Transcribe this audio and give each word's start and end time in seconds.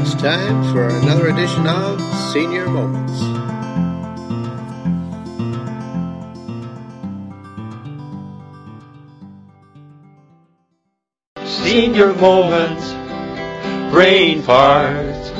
it's 0.00 0.14
time 0.14 0.72
for 0.72 0.88
another 0.88 1.28
edition 1.28 1.66
of 1.66 2.00
Senior 2.32 2.66
Moments. 2.70 3.20
Senior 11.44 12.14
moments, 12.14 12.92
brain 13.92 14.40
farts. 14.40 15.36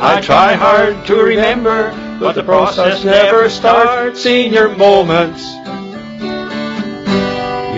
I 0.00 0.20
try 0.20 0.54
hard 0.54 1.06
to 1.06 1.14
remember, 1.22 1.90
but 2.18 2.34
the 2.34 2.42
process 2.42 3.04
never 3.04 3.48
starts. 3.48 4.20
Senior 4.20 4.76
moments. 4.76 5.44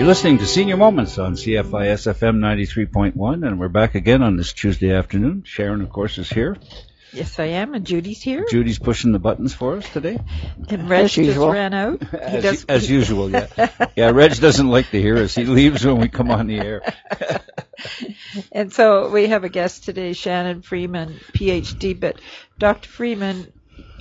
You're 0.07 0.13
listening 0.13 0.37
to 0.37 0.47
Senior 0.47 0.77
Moments 0.77 1.17
on 1.17 1.33
CFIS 1.33 2.07
FM 2.07 2.37
93.1, 2.37 3.45
and 3.45 3.59
we're 3.59 3.67
back 3.67 3.93
again 3.93 4.23
on 4.23 4.37
this 4.37 4.53
Tuesday 4.53 4.93
afternoon. 4.93 5.43
Sharon, 5.45 5.81
of 5.81 5.89
course, 5.89 6.17
is 6.17 6.29
here. 6.29 6.55
Yes, 7.11 7.37
I 7.39 7.47
am, 7.47 7.73
and 7.73 7.85
Judy's 7.85 8.21
here. 8.21 8.45
Judy's 8.49 8.79
pushing 8.79 9.11
the 9.11 9.19
buttons 9.19 9.53
for 9.53 9.75
us 9.75 9.89
today. 9.89 10.17
And 10.69 10.87
Reg 10.87 11.07
just 11.07 11.17
usual. 11.17 11.51
ran 11.51 11.73
out. 11.73 12.01
He 12.09 12.17
As, 12.17 12.41
does- 12.41 12.65
as 12.69 12.89
usual, 12.99 13.29
yeah. 13.29 13.47
Yeah, 13.97 14.11
Reg 14.11 14.39
doesn't 14.39 14.69
like 14.69 14.89
to 14.91 15.01
hear 15.01 15.17
us. 15.17 15.35
He 15.35 15.43
leaves 15.43 15.85
when 15.85 15.97
we 15.97 16.07
come 16.07 16.31
on 16.31 16.47
the 16.47 16.59
air. 16.59 16.81
And 18.51 18.71
so 18.73 19.09
we 19.09 19.27
have 19.27 19.43
a 19.43 19.49
guest 19.49 19.83
today, 19.83 20.13
Shannon 20.13 20.61
Freeman, 20.61 21.19
PhD. 21.33 21.99
But 21.99 22.19
Dr. 22.57 22.87
Freeman, 22.89 23.51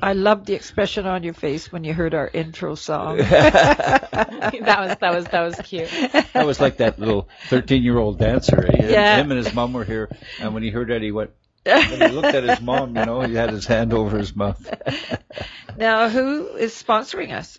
I 0.03 0.13
love 0.13 0.45
the 0.45 0.55
expression 0.55 1.07
on 1.07 1.23
your 1.23 1.35
face 1.35 1.73
when 1.73 1.85
you 1.85 1.95
heard 1.95 2.15
our 2.15 2.29
intro 2.33 2.75
song. 2.75 3.17
that 3.19 4.09
was 4.13 4.97
that 5.01 5.15
was 5.15 5.25
that 5.27 5.41
was 5.41 5.57
cute. 5.65 5.91
That 6.33 6.47
was 6.47 6.61
like 6.61 6.79
that 6.79 6.99
little 6.99 7.29
13-year-old 7.49 8.19
dancer. 8.19 8.67
Eh? 8.67 8.91
Yeah. 8.91 9.17
Him 9.17 9.31
and 9.31 9.45
his 9.45 9.55
mom 9.55 9.73
were 9.73 9.85
here, 9.85 10.11
and 10.41 10.53
when 10.55 10.63
he 10.63 10.71
heard 10.71 10.89
that, 10.89 11.03
he 11.03 11.13
went, 11.13 11.31
when 11.65 12.01
he 12.01 12.09
looked 12.09 12.35
at 12.35 12.45
his 12.45 12.61
mom, 12.61 12.97
you 12.97 13.05
know, 13.05 13.23
he 13.23 13.35
had 13.35 13.51
his 13.51 13.67
hand 13.67 13.93
over 13.93 14.19
his 14.19 14.37
mouth. 14.37 14.73
now, 15.77 16.09
who 16.09 16.55
is 16.57 16.73
sponsoring 16.73 17.33
us? 17.33 17.59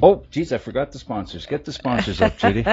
Oh, 0.00 0.24
geez, 0.30 0.52
I 0.52 0.58
forgot 0.58 0.92
the 0.92 0.98
sponsors. 0.98 1.44
Get 1.44 1.66
the 1.66 1.72
sponsors 1.72 2.22
up, 2.22 2.38
Judy. 2.38 2.64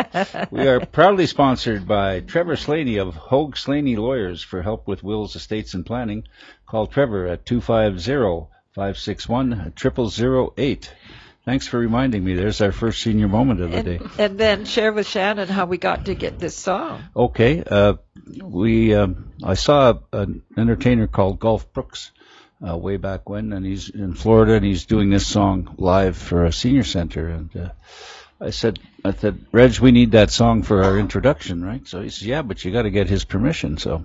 we 0.51 0.67
are 0.67 0.79
proudly 0.85 1.25
sponsored 1.25 1.85
by 1.85 2.21
Trevor 2.21 2.55
Slaney 2.55 2.97
of 2.97 3.13
Hogue 3.13 3.57
Slaney 3.57 3.97
Lawyers 3.97 4.41
for 4.41 4.61
help 4.61 4.87
with 4.87 5.03
wills, 5.03 5.35
estates, 5.35 5.73
and 5.73 5.85
planning. 5.85 6.23
Call 6.65 6.87
Trevor 6.87 7.27
at 7.27 7.45
250-561-0008. 8.77 10.89
Thanks 11.45 11.67
for 11.67 11.79
reminding 11.79 12.21
me. 12.23 12.35
There's 12.35 12.61
our 12.61 12.71
first 12.71 13.01
senior 13.01 13.27
moment 13.27 13.61
of 13.61 13.71
the 13.71 13.81
day. 13.81 13.97
And, 13.97 14.11
and 14.19 14.37
then 14.37 14.65
share 14.65 14.93
with 14.93 15.07
Shannon 15.07 15.47
how 15.47 15.65
we 15.65 15.77
got 15.77 16.05
to 16.05 16.13
get 16.13 16.37
this 16.37 16.55
song. 16.55 17.01
Okay, 17.15 17.63
uh, 17.65 17.95
we 18.43 18.93
um, 18.93 19.33
I 19.43 19.55
saw 19.55 19.97
an 20.13 20.43
entertainer 20.57 21.07
called 21.07 21.39
Golf 21.39 21.73
Brooks 21.73 22.11
uh, 22.67 22.77
way 22.77 22.97
back 22.97 23.29
when, 23.29 23.53
and 23.53 23.65
he's 23.65 23.89
in 23.89 24.13
Florida, 24.13 24.53
and 24.53 24.65
he's 24.65 24.85
doing 24.85 25.09
this 25.09 25.25
song 25.25 25.75
live 25.77 26.17
for 26.17 26.45
a 26.45 26.51
senior 26.51 26.83
center. 26.83 27.29
And 27.29 27.57
uh, 27.57 27.69
I 28.39 28.51
said, 28.51 28.79
I 29.03 29.13
said, 29.13 29.45
Reg, 29.51 29.79
we 29.79 29.91
need 29.91 30.11
that 30.11 30.31
song 30.31 30.63
for 30.63 30.83
our 30.83 30.99
introduction, 30.99 31.63
right? 31.63 31.87
So 31.87 32.01
he 32.01 32.09
says, 32.09 32.27
Yeah, 32.27 32.41
but 32.41 32.63
you 32.63 32.71
got 32.71 32.83
to 32.83 32.91
get 32.91 33.07
his 33.07 33.25
permission. 33.25 33.77
So 33.77 34.03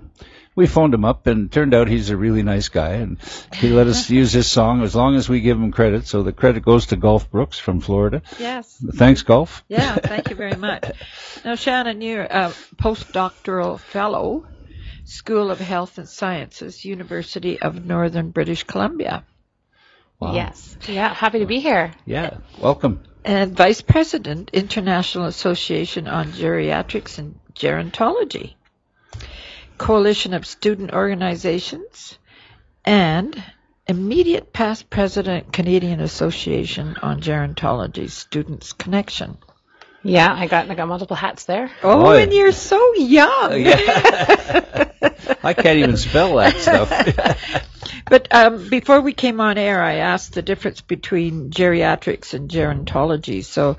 we 0.55 0.67
phoned 0.67 0.93
him 0.93 1.03
up, 1.05 1.27
and 1.27 1.51
turned 1.51 1.73
out 1.73 1.87
he's 1.87 2.09
a 2.09 2.17
really 2.17 2.41
nice 2.43 2.69
guy, 2.69 2.93
and 2.93 3.17
he 3.53 3.69
let 3.69 3.87
us 3.87 4.09
use 4.09 4.31
his 4.31 4.47
song 4.47 4.81
as 4.83 4.95
long 4.95 5.15
as 5.15 5.27
we 5.27 5.41
give 5.41 5.57
him 5.57 5.71
credit. 5.71 6.07
So 6.07 6.23
the 6.23 6.31
credit 6.33 6.63
goes 6.63 6.87
to 6.87 6.95
Golf 6.95 7.29
Brooks 7.29 7.59
from 7.59 7.81
Florida. 7.81 8.21
Yes. 8.39 8.81
Thanks, 8.95 9.21
Golf. 9.23 9.63
Yeah, 9.67 9.95
thank 9.95 10.29
you 10.29 10.35
very 10.35 10.55
much. 10.55 10.91
Now, 11.43 11.55
Shannon, 11.55 12.01
you're 12.01 12.23
a 12.23 12.53
postdoctoral 12.77 13.79
fellow, 13.79 14.47
School 15.03 15.51
of 15.51 15.59
Health 15.59 15.97
and 15.97 16.07
Sciences, 16.09 16.83
University 16.85 17.61
of 17.61 17.85
Northern 17.85 18.31
British 18.31 18.63
Columbia, 18.63 19.23
Wow. 20.17 20.33
Yes. 20.33 20.77
Yeah. 20.87 21.13
Happy 21.13 21.39
to 21.39 21.45
be 21.45 21.59
here. 21.59 21.91
Yeah. 22.05 22.37
Welcome. 22.61 23.01
and 23.25 23.53
Vice 23.55 23.81
President, 23.81 24.49
International 24.53 25.25
Association 25.25 26.07
on 26.07 26.27
Geriatrics 26.31 27.17
and 27.19 27.37
Gerontology, 27.53 28.53
Coalition 29.77 30.33
of 30.33 30.45
Student 30.45 30.93
Organizations, 30.93 32.17
and 32.83 33.41
immediate 33.87 34.51
past 34.53 34.89
president, 34.89 35.53
Canadian 35.53 35.99
Association 35.99 36.95
on 37.01 37.21
Gerontology 37.21 38.09
Students 38.09 38.73
Connection. 38.73 39.37
Yeah. 40.03 40.31
I 40.33 40.47
got 40.47 40.69
I 40.69 40.75
got 40.75 40.87
multiple 40.87 41.15
hats 41.15 41.45
there. 41.45 41.71
Oh, 41.81 42.03
Boy. 42.03 42.21
and 42.21 42.31
you're 42.31 42.51
so 42.51 42.93
young. 42.95 43.51
I 45.43 45.53
can't 45.53 45.79
even 45.79 45.97
spell 45.97 46.35
that 46.35 46.57
stuff. 46.57 47.61
But 48.07 48.27
um, 48.31 48.69
before 48.69 49.01
we 49.01 49.13
came 49.13 49.41
on 49.41 49.57
air, 49.57 49.81
I 49.81 49.95
asked 49.95 50.33
the 50.33 50.43
difference 50.43 50.81
between 50.81 51.49
geriatrics 51.49 52.35
and 52.35 52.49
gerontology. 52.49 53.43
So, 53.43 53.77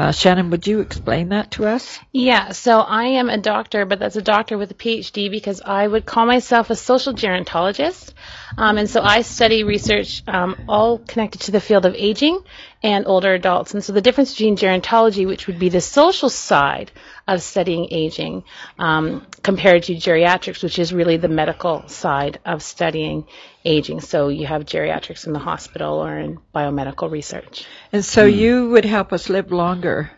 uh, 0.00 0.12
Shannon, 0.12 0.48
would 0.48 0.66
you 0.66 0.80
explain 0.80 1.28
that 1.28 1.50
to 1.52 1.66
us? 1.66 1.98
Yeah. 2.10 2.52
So 2.52 2.80
I 2.80 3.04
am 3.20 3.28
a 3.28 3.36
doctor, 3.36 3.84
but 3.84 3.98
that's 3.98 4.16
a 4.16 4.22
doctor 4.22 4.56
with 4.56 4.70
a 4.70 4.74
PhD 4.74 5.30
because 5.30 5.60
I 5.60 5.86
would 5.86 6.06
call 6.06 6.24
myself 6.24 6.70
a 6.70 6.74
social 6.74 7.12
gerontologist. 7.12 8.14
Um, 8.56 8.78
and 8.78 8.88
so 8.88 9.02
I 9.02 9.20
study 9.20 9.62
research 9.62 10.22
um, 10.26 10.56
all 10.68 10.96
connected 10.96 11.42
to 11.42 11.50
the 11.50 11.60
field 11.60 11.84
of 11.84 11.94
aging 11.94 12.40
and 12.82 13.06
older 13.06 13.34
adults. 13.34 13.74
And 13.74 13.84
so 13.84 13.92
the 13.92 14.00
difference 14.00 14.32
between 14.32 14.56
gerontology, 14.56 15.26
which 15.26 15.46
would 15.46 15.58
be 15.58 15.68
the 15.68 15.82
social 15.82 16.30
side 16.30 16.90
of 17.28 17.42
studying 17.42 17.88
aging, 17.90 18.44
um, 18.78 19.26
compared 19.42 19.82
to 19.84 19.94
geriatrics, 19.94 20.62
which 20.62 20.78
is 20.78 20.94
really 20.94 21.18
the 21.18 21.28
medical 21.28 21.86
side 21.88 22.40
of 22.46 22.62
studying 22.62 23.26
aging. 23.64 24.00
So 24.00 24.28
you 24.28 24.46
have 24.46 24.64
geriatrics 24.64 25.26
in 25.26 25.32
the 25.32 25.38
hospital 25.38 26.04
or 26.04 26.18
in 26.18 26.38
biomedical 26.54 27.10
research. 27.10 27.66
And 27.92 28.04
so 28.04 28.28
hmm. 28.30 28.36
you 28.38 28.68
would 28.70 28.84
help 28.84 29.12
us 29.12 29.28
live 29.28 29.52
longer 29.52 30.10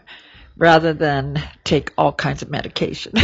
rather 0.56 0.92
than 0.92 1.42
take 1.64 1.92
all 1.96 2.12
kinds 2.12 2.42
of 2.42 2.50
medication. 2.50 3.12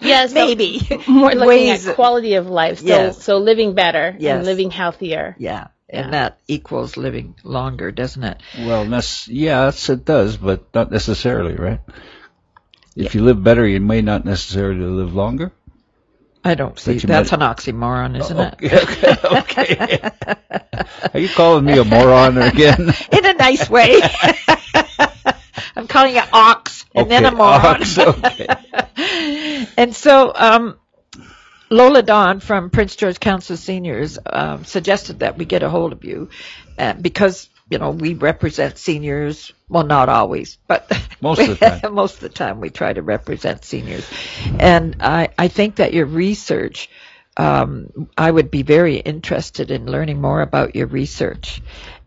Yes, 0.00 0.32
Maybe. 0.32 0.80
more 1.06 1.30
looking 1.30 1.46
Ways- 1.46 1.86
at 1.86 1.94
quality 1.94 2.34
of 2.34 2.48
life. 2.48 2.80
So, 2.80 2.86
Yes. 2.86 3.22
so 3.22 3.38
living 3.38 3.74
better 3.74 4.16
Yes. 4.18 4.36
and 4.36 4.46
living 4.46 4.70
healthier. 4.70 5.36
Yeah. 5.38 5.68
Yeah. 5.88 6.00
And 6.02 6.12
that 6.12 6.38
equals 6.48 6.96
living 6.96 7.34
longer, 7.44 7.90
doesn't 7.92 8.22
it? 8.22 8.38
Well, 8.58 8.84
nec- 8.84 9.26
yes, 9.28 9.88
it 9.88 10.04
does, 10.04 10.36
but 10.36 10.74
not 10.74 10.90
necessarily, 10.90 11.54
right? 11.54 11.80
If 12.94 13.14
you 13.14 13.22
live 13.22 13.42
better, 13.42 13.66
you 13.66 13.80
may 13.80 14.02
not 14.02 14.24
necessarily 14.24 14.84
live 14.84 15.14
longer. 15.14 15.52
I 16.44 16.54
don't 16.54 16.78
see. 16.78 16.94
you 16.94 17.00
That's 17.00 17.30
med- 17.32 17.42
an 17.42 17.48
oxymoron, 17.54 18.18
isn't 18.18 18.38
it? 18.38 18.54
Okay, 18.54 19.16
okay, 19.38 19.76
okay. 19.78 20.10
Are 21.14 21.20
you 21.20 21.28
calling 21.28 21.64
me 21.64 21.78
a 21.78 21.84
moron 21.84 22.38
again? 22.38 22.80
In 23.12 23.26
a 23.26 23.34
nice 23.34 23.68
way. 23.68 24.00
I'm 25.76 25.86
calling 25.86 26.14
it 26.16 26.24
ox 26.32 26.84
and 26.94 27.10
then 27.10 27.24
a 27.24 27.28
Okay, 27.28 27.36
moron. 27.36 27.66
ox, 27.66 27.98
okay. 27.98 29.66
and 29.76 29.94
so, 29.94 30.32
um, 30.34 30.76
Lola 31.70 32.02
Dawn 32.02 32.40
from 32.40 32.70
Prince 32.70 32.96
George 32.96 33.20
Council 33.20 33.56
Seniors 33.56 34.18
um, 34.24 34.64
suggested 34.64 35.18
that 35.20 35.36
we 35.36 35.44
get 35.44 35.62
a 35.62 35.68
hold 35.68 35.92
of 35.92 36.04
you 36.04 36.30
uh, 36.78 36.94
because 36.94 37.48
you 37.70 37.78
know 37.78 37.90
we 37.90 38.14
represent 38.14 38.78
seniors. 38.78 39.52
Well, 39.68 39.84
not 39.84 40.08
always, 40.08 40.58
but 40.66 40.90
Most 41.20 41.40
of 41.40 41.58
the 41.58 41.78
time. 41.78 41.80
most 41.94 42.14
of 42.14 42.20
the 42.20 42.28
time 42.28 42.60
we 42.60 42.70
try 42.70 42.92
to 42.92 43.02
represent 43.02 43.64
seniors. 43.64 44.08
And 44.58 44.96
I, 45.00 45.30
I 45.36 45.48
think 45.48 45.76
that 45.76 45.92
your 45.92 46.06
research, 46.06 46.88
um, 47.36 48.08
I 48.16 48.30
would 48.30 48.50
be 48.50 48.62
very 48.62 48.96
interested 48.96 49.70
in 49.70 49.86
learning 49.90 50.20
more 50.20 50.40
about 50.40 50.76
your 50.76 50.86
research. 50.86 51.60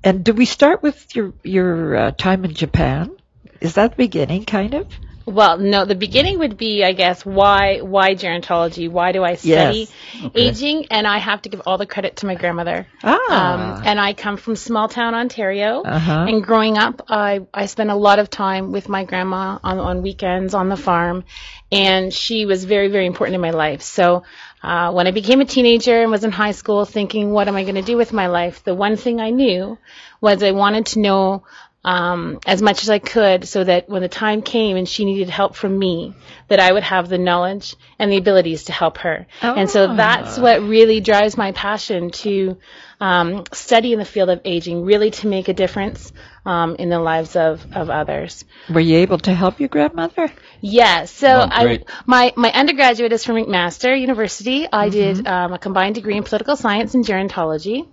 And 0.03 0.23
do 0.23 0.33
we 0.33 0.45
start 0.45 0.81
with 0.81 1.15
your 1.15 1.33
your 1.43 1.95
uh, 1.95 2.11
time 2.11 2.45
in 2.45 2.53
Japan? 2.53 3.11
Is 3.59 3.75
that 3.75 3.91
the 3.91 3.97
beginning, 3.97 4.45
kind 4.45 4.73
of? 4.73 4.87
Well, 5.25 5.57
no, 5.57 5.85
the 5.85 5.95
beginning 5.95 6.39
would 6.39 6.57
be, 6.57 6.83
I 6.83 6.93
guess, 6.93 7.25
why 7.25 7.79
why 7.79 8.15
gerontology? 8.15 8.89
Why 8.89 9.11
do 9.11 9.23
I 9.23 9.35
study 9.35 9.87
Yes. 10.13 10.31
aging? 10.35 10.87
And 10.89 11.07
I 11.07 11.19
have 11.19 11.43
to 11.43 11.49
give 11.49 11.61
all 11.65 11.77
the 11.77 11.85
credit 11.85 12.17
to 12.17 12.25
my 12.25 12.35
grandmother. 12.35 12.87
Ah. 13.03 13.17
Um, 13.29 13.81
and 13.85 13.99
I 13.99 14.13
come 14.13 14.37
from 14.37 14.55
small 14.55 14.87
town 14.87 15.13
Ontario. 15.13 15.81
Uh-huh. 15.83 16.25
And 16.27 16.43
growing 16.43 16.77
up, 16.77 17.03
I 17.09 17.41
I 17.53 17.67
spent 17.67 17.89
a 17.89 17.95
lot 17.95 18.19
of 18.19 18.29
time 18.29 18.71
with 18.71 18.89
my 18.89 19.03
grandma 19.05 19.59
on 19.63 19.79
on 19.79 20.01
weekends 20.01 20.53
on 20.53 20.69
the 20.69 20.77
farm, 20.77 21.23
and 21.71 22.13
she 22.13 22.45
was 22.45 22.65
very 22.65 22.87
very 22.87 23.05
important 23.05 23.35
in 23.35 23.41
my 23.41 23.51
life. 23.51 23.81
So. 23.81 24.23
Uh, 24.63 24.91
when 24.91 25.07
I 25.07 25.11
became 25.11 25.41
a 25.41 25.45
teenager 25.45 26.03
and 26.03 26.11
was 26.11 26.23
in 26.23 26.31
high 26.31 26.51
school 26.51 26.85
thinking, 26.85 27.31
what 27.31 27.47
am 27.47 27.55
I 27.55 27.63
going 27.63 27.73
to 27.73 27.81
do 27.81 27.97
with 27.97 28.13
my 28.13 28.27
life? 28.27 28.63
The 28.63 28.75
one 28.75 28.95
thing 28.95 29.19
I 29.19 29.31
knew 29.31 29.79
was 30.21 30.43
I 30.43 30.51
wanted 30.51 30.85
to 30.93 30.99
know 30.99 31.45
um, 31.83 32.39
as 32.45 32.61
much 32.61 32.83
as 32.83 32.89
I 32.89 32.99
could 32.99 33.47
so 33.47 33.63
that 33.63 33.89
when 33.89 34.03
the 34.03 34.07
time 34.07 34.41
came 34.43 34.77
and 34.77 34.87
she 34.87 35.03
needed 35.03 35.29
help 35.29 35.55
from 35.55 35.77
me, 35.77 36.13
that 36.47 36.59
I 36.59 36.71
would 36.71 36.83
have 36.83 37.09
the 37.09 37.17
knowledge 37.17 37.75
and 37.97 38.11
the 38.11 38.17
abilities 38.17 38.65
to 38.65 38.71
help 38.71 38.99
her. 38.99 39.25
And 39.41 39.69
so 39.69 39.95
that's 39.95 40.37
what 40.37 40.61
really 40.61 40.99
drives 40.99 41.37
my 41.37 41.51
passion 41.53 42.11
to 42.11 42.57
um, 42.99 43.45
study 43.51 43.93
in 43.93 43.99
the 43.99 44.05
field 44.05 44.29
of 44.29 44.41
aging, 44.45 44.85
really 44.85 45.09
to 45.09 45.27
make 45.27 45.47
a 45.47 45.53
difference 45.53 46.13
um, 46.45 46.75
in 46.75 46.89
the 46.89 46.99
lives 46.99 47.35
of, 47.35 47.65
of 47.73 47.89
others. 47.89 48.45
Were 48.69 48.79
you 48.79 48.97
able 48.97 49.17
to 49.19 49.33
help 49.33 49.59
your 49.59 49.69
grandmother? 49.69 50.31
Yeah, 50.59 51.05
so 51.05 51.27
Oh, 51.27 51.47
I, 51.49 51.79
my, 52.05 52.31
my 52.35 52.51
undergraduate 52.51 53.11
is 53.11 53.25
from 53.25 53.37
McMaster 53.37 53.99
University. 53.99 54.67
I 54.71 54.89
did 54.89 55.25
um, 55.25 55.53
a 55.53 55.57
combined 55.57 55.95
degree 55.95 56.15
in 56.17 56.23
political 56.23 56.55
science 56.55 56.93
and 56.93 57.03
gerontology. 57.03 57.87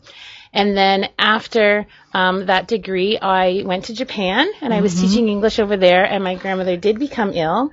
And 0.52 0.76
then 0.76 1.08
after 1.18 1.86
um, 2.12 2.46
that 2.46 2.68
degree, 2.68 3.18
I 3.18 3.62
went 3.64 3.84
to 3.86 3.94
Japan 3.94 4.48
and 4.60 4.72
I 4.72 4.80
was 4.80 5.00
teaching 5.00 5.28
English 5.28 5.58
over 5.58 5.76
there, 5.76 6.04
and 6.04 6.24
my 6.24 6.34
grandmother 6.36 6.76
did 6.76 6.98
become 6.98 7.32
ill. 7.34 7.70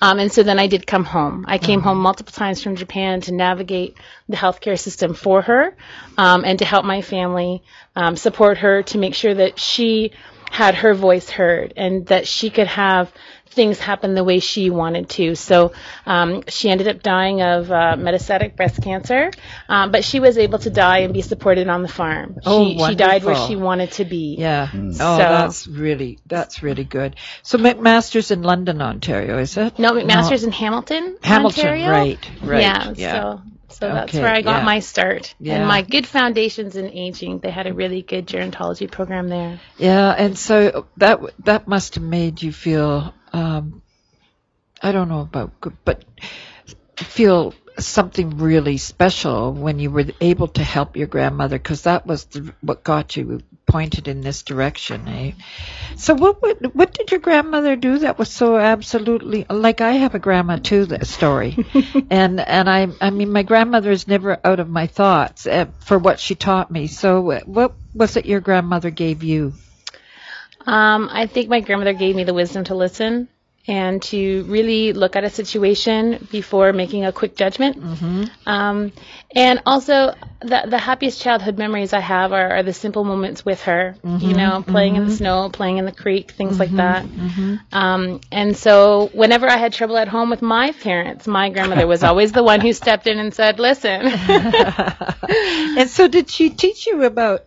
Um, 0.00 0.18
and 0.18 0.30
so 0.30 0.42
then 0.42 0.58
I 0.58 0.66
did 0.66 0.86
come 0.86 1.04
home. 1.04 1.46
I 1.48 1.58
came 1.58 1.80
home 1.80 1.98
multiple 1.98 2.32
times 2.32 2.62
from 2.62 2.76
Japan 2.76 3.22
to 3.22 3.32
navigate 3.32 3.96
the 4.28 4.36
healthcare 4.36 4.78
system 4.78 5.14
for 5.14 5.40
her 5.42 5.74
um, 6.18 6.44
and 6.44 6.58
to 6.58 6.64
help 6.64 6.84
my 6.84 7.00
family 7.00 7.62
um, 7.94 8.16
support 8.16 8.58
her 8.58 8.82
to 8.84 8.98
make 8.98 9.14
sure 9.14 9.32
that 9.32 9.58
she 9.58 10.12
had 10.50 10.74
her 10.74 10.94
voice 10.94 11.30
heard 11.30 11.72
and 11.76 12.06
that 12.06 12.26
she 12.26 12.50
could 12.50 12.66
have 12.66 13.12
things 13.56 13.80
happen 13.80 14.14
the 14.14 14.22
way 14.22 14.38
she 14.38 14.70
wanted 14.70 15.08
to. 15.08 15.34
So 15.34 15.72
um, 16.04 16.44
she 16.46 16.70
ended 16.70 16.86
up 16.86 17.02
dying 17.02 17.42
of 17.42 17.70
uh, 17.72 17.96
metastatic 17.98 18.54
breast 18.54 18.80
cancer, 18.82 19.30
um, 19.68 19.90
but 19.90 20.04
she 20.04 20.20
was 20.20 20.38
able 20.38 20.60
to 20.60 20.70
die 20.70 20.98
and 20.98 21.12
be 21.12 21.22
supported 21.22 21.66
on 21.66 21.82
the 21.82 21.88
farm. 21.88 22.36
Oh, 22.46 22.68
she, 22.68 22.78
she 22.90 22.94
died 22.94 23.24
where 23.24 23.34
she 23.48 23.56
wanted 23.56 23.90
to 23.92 24.04
be. 24.04 24.36
Yeah. 24.38 24.68
Oh, 24.72 24.90
So- 24.92 25.16
that's 25.18 25.66
really 25.66 26.18
that's 26.26 26.62
really 26.62 26.84
good. 26.84 27.16
So 27.42 27.58
McMaster's 27.58 28.30
in 28.30 28.42
London, 28.42 28.80
Ontario, 28.80 29.38
is 29.38 29.56
it? 29.56 29.78
No, 29.78 29.92
McMaster's 29.92 30.44
in 30.44 30.52
Hamilton, 30.52 31.16
Hamilton, 31.22 31.60
Ontario. 31.66 31.90
right, 31.90 32.30
right, 32.42 32.60
Yeah, 32.60 32.92
yeah. 32.94 33.20
so 33.20 33.42
so 33.78 33.92
that's 33.92 34.14
where 34.14 34.32
I 34.32 34.42
got 34.42 34.58
yeah. 34.58 34.64
my 34.64 34.78
start. 34.80 35.34
Yeah. 35.38 35.56
And 35.56 35.68
my 35.68 35.82
good 35.82 36.06
foundations 36.06 36.76
in 36.76 36.90
aging. 36.90 37.40
They 37.40 37.50
had 37.50 37.66
a 37.66 37.74
really 37.74 38.02
good 38.02 38.26
gerontology 38.26 38.90
program 38.90 39.28
there. 39.28 39.60
Yeah, 39.76 40.10
and 40.10 40.38
so 40.38 40.86
that 40.96 41.20
that 41.44 41.68
must 41.68 41.96
have 41.96 42.04
made 42.04 42.42
you 42.42 42.52
feel 42.52 43.12
um, 43.32 43.82
I 44.82 44.92
don't 44.92 45.08
know 45.08 45.20
about 45.20 45.60
good, 45.60 45.76
but 45.84 46.04
feel 46.96 47.54
something 47.78 48.38
really 48.38 48.78
special 48.78 49.52
when 49.52 49.78
you 49.78 49.90
were 49.90 50.06
able 50.20 50.48
to 50.48 50.62
help 50.62 50.96
your 50.96 51.06
grandmother 51.06 51.58
because 51.58 51.82
that 51.82 52.06
was 52.06 52.24
the, 52.26 52.54
what 52.62 52.82
got 52.82 53.16
you 53.16 53.42
pointed 53.66 54.08
in 54.08 54.20
this 54.20 54.42
direction. 54.42 55.06
Eh? 55.08 55.32
So 55.96 56.14
what, 56.14 56.40
what 56.40 56.74
what 56.74 56.94
did 56.94 57.10
your 57.10 57.20
grandmother 57.20 57.76
do 57.76 57.98
that 57.98 58.18
was 58.18 58.30
so 58.30 58.56
absolutely 58.56 59.44
like 59.50 59.80
I 59.80 59.92
have 59.92 60.14
a 60.14 60.18
grandma 60.18 60.56
too 60.56 60.86
that 60.86 61.06
story, 61.06 61.56
and 62.10 62.40
and 62.40 62.70
I 62.70 62.88
I 63.00 63.10
mean 63.10 63.32
my 63.32 63.42
grandmother 63.42 63.90
is 63.90 64.08
never 64.08 64.38
out 64.44 64.60
of 64.60 64.68
my 64.68 64.86
thoughts 64.86 65.46
uh, 65.46 65.66
for 65.80 65.98
what 65.98 66.20
she 66.20 66.34
taught 66.34 66.70
me. 66.70 66.86
So 66.86 67.40
what 67.44 67.74
was 67.94 68.16
it 68.16 68.26
your 68.26 68.40
grandmother 68.40 68.90
gave 68.90 69.22
you? 69.22 69.52
Um, 70.66 71.08
I 71.12 71.26
think 71.26 71.48
my 71.48 71.60
grandmother 71.60 71.92
gave 71.92 72.16
me 72.16 72.24
the 72.24 72.34
wisdom 72.34 72.64
to 72.64 72.74
listen 72.74 73.28
and 73.68 74.00
to 74.00 74.44
really 74.44 74.92
look 74.92 75.16
at 75.16 75.24
a 75.24 75.30
situation 75.30 76.28
before 76.30 76.72
making 76.72 77.04
a 77.04 77.12
quick 77.12 77.36
judgment. 77.36 77.80
Mm-hmm. 77.80 78.24
Um, 78.46 78.92
and 79.34 79.62
also, 79.66 80.14
the, 80.40 80.66
the 80.68 80.78
happiest 80.78 81.20
childhood 81.20 81.58
memories 81.58 81.92
I 81.92 82.00
have 82.00 82.32
are, 82.32 82.56
are 82.56 82.62
the 82.62 82.72
simple 82.72 83.02
moments 83.04 83.44
with 83.44 83.62
her. 83.62 83.96
You 84.02 84.10
mm-hmm. 84.10 84.32
know, 84.32 84.64
playing 84.66 84.96
in 84.96 85.04
the 85.04 85.08
mm-hmm. 85.08 85.16
snow, 85.16 85.50
playing 85.52 85.78
in 85.78 85.84
the 85.84 85.92
creek, 85.92 86.30
things 86.30 86.58
like 86.58 86.70
that. 86.76 87.04
Um, 87.72 88.20
and 88.30 88.56
so, 88.56 89.10
whenever 89.12 89.48
I 89.48 89.56
had 89.56 89.72
trouble 89.72 89.96
at 89.96 90.08
home 90.08 90.30
with 90.30 90.42
my 90.42 90.72
parents, 90.72 91.26
my 91.26 91.50
grandmother 91.50 91.86
was 91.86 92.04
always 92.04 92.32
the 92.32 92.44
one 92.44 92.60
who 92.60 92.72
stepped 92.72 93.06
in 93.06 93.18
and 93.18 93.34
said, 93.34 93.58
"Listen." 93.58 94.12
And 95.76 95.90
so, 95.90 96.08
did 96.08 96.30
she 96.30 96.50
teach 96.50 96.86
you 96.86 97.02
about 97.04 97.44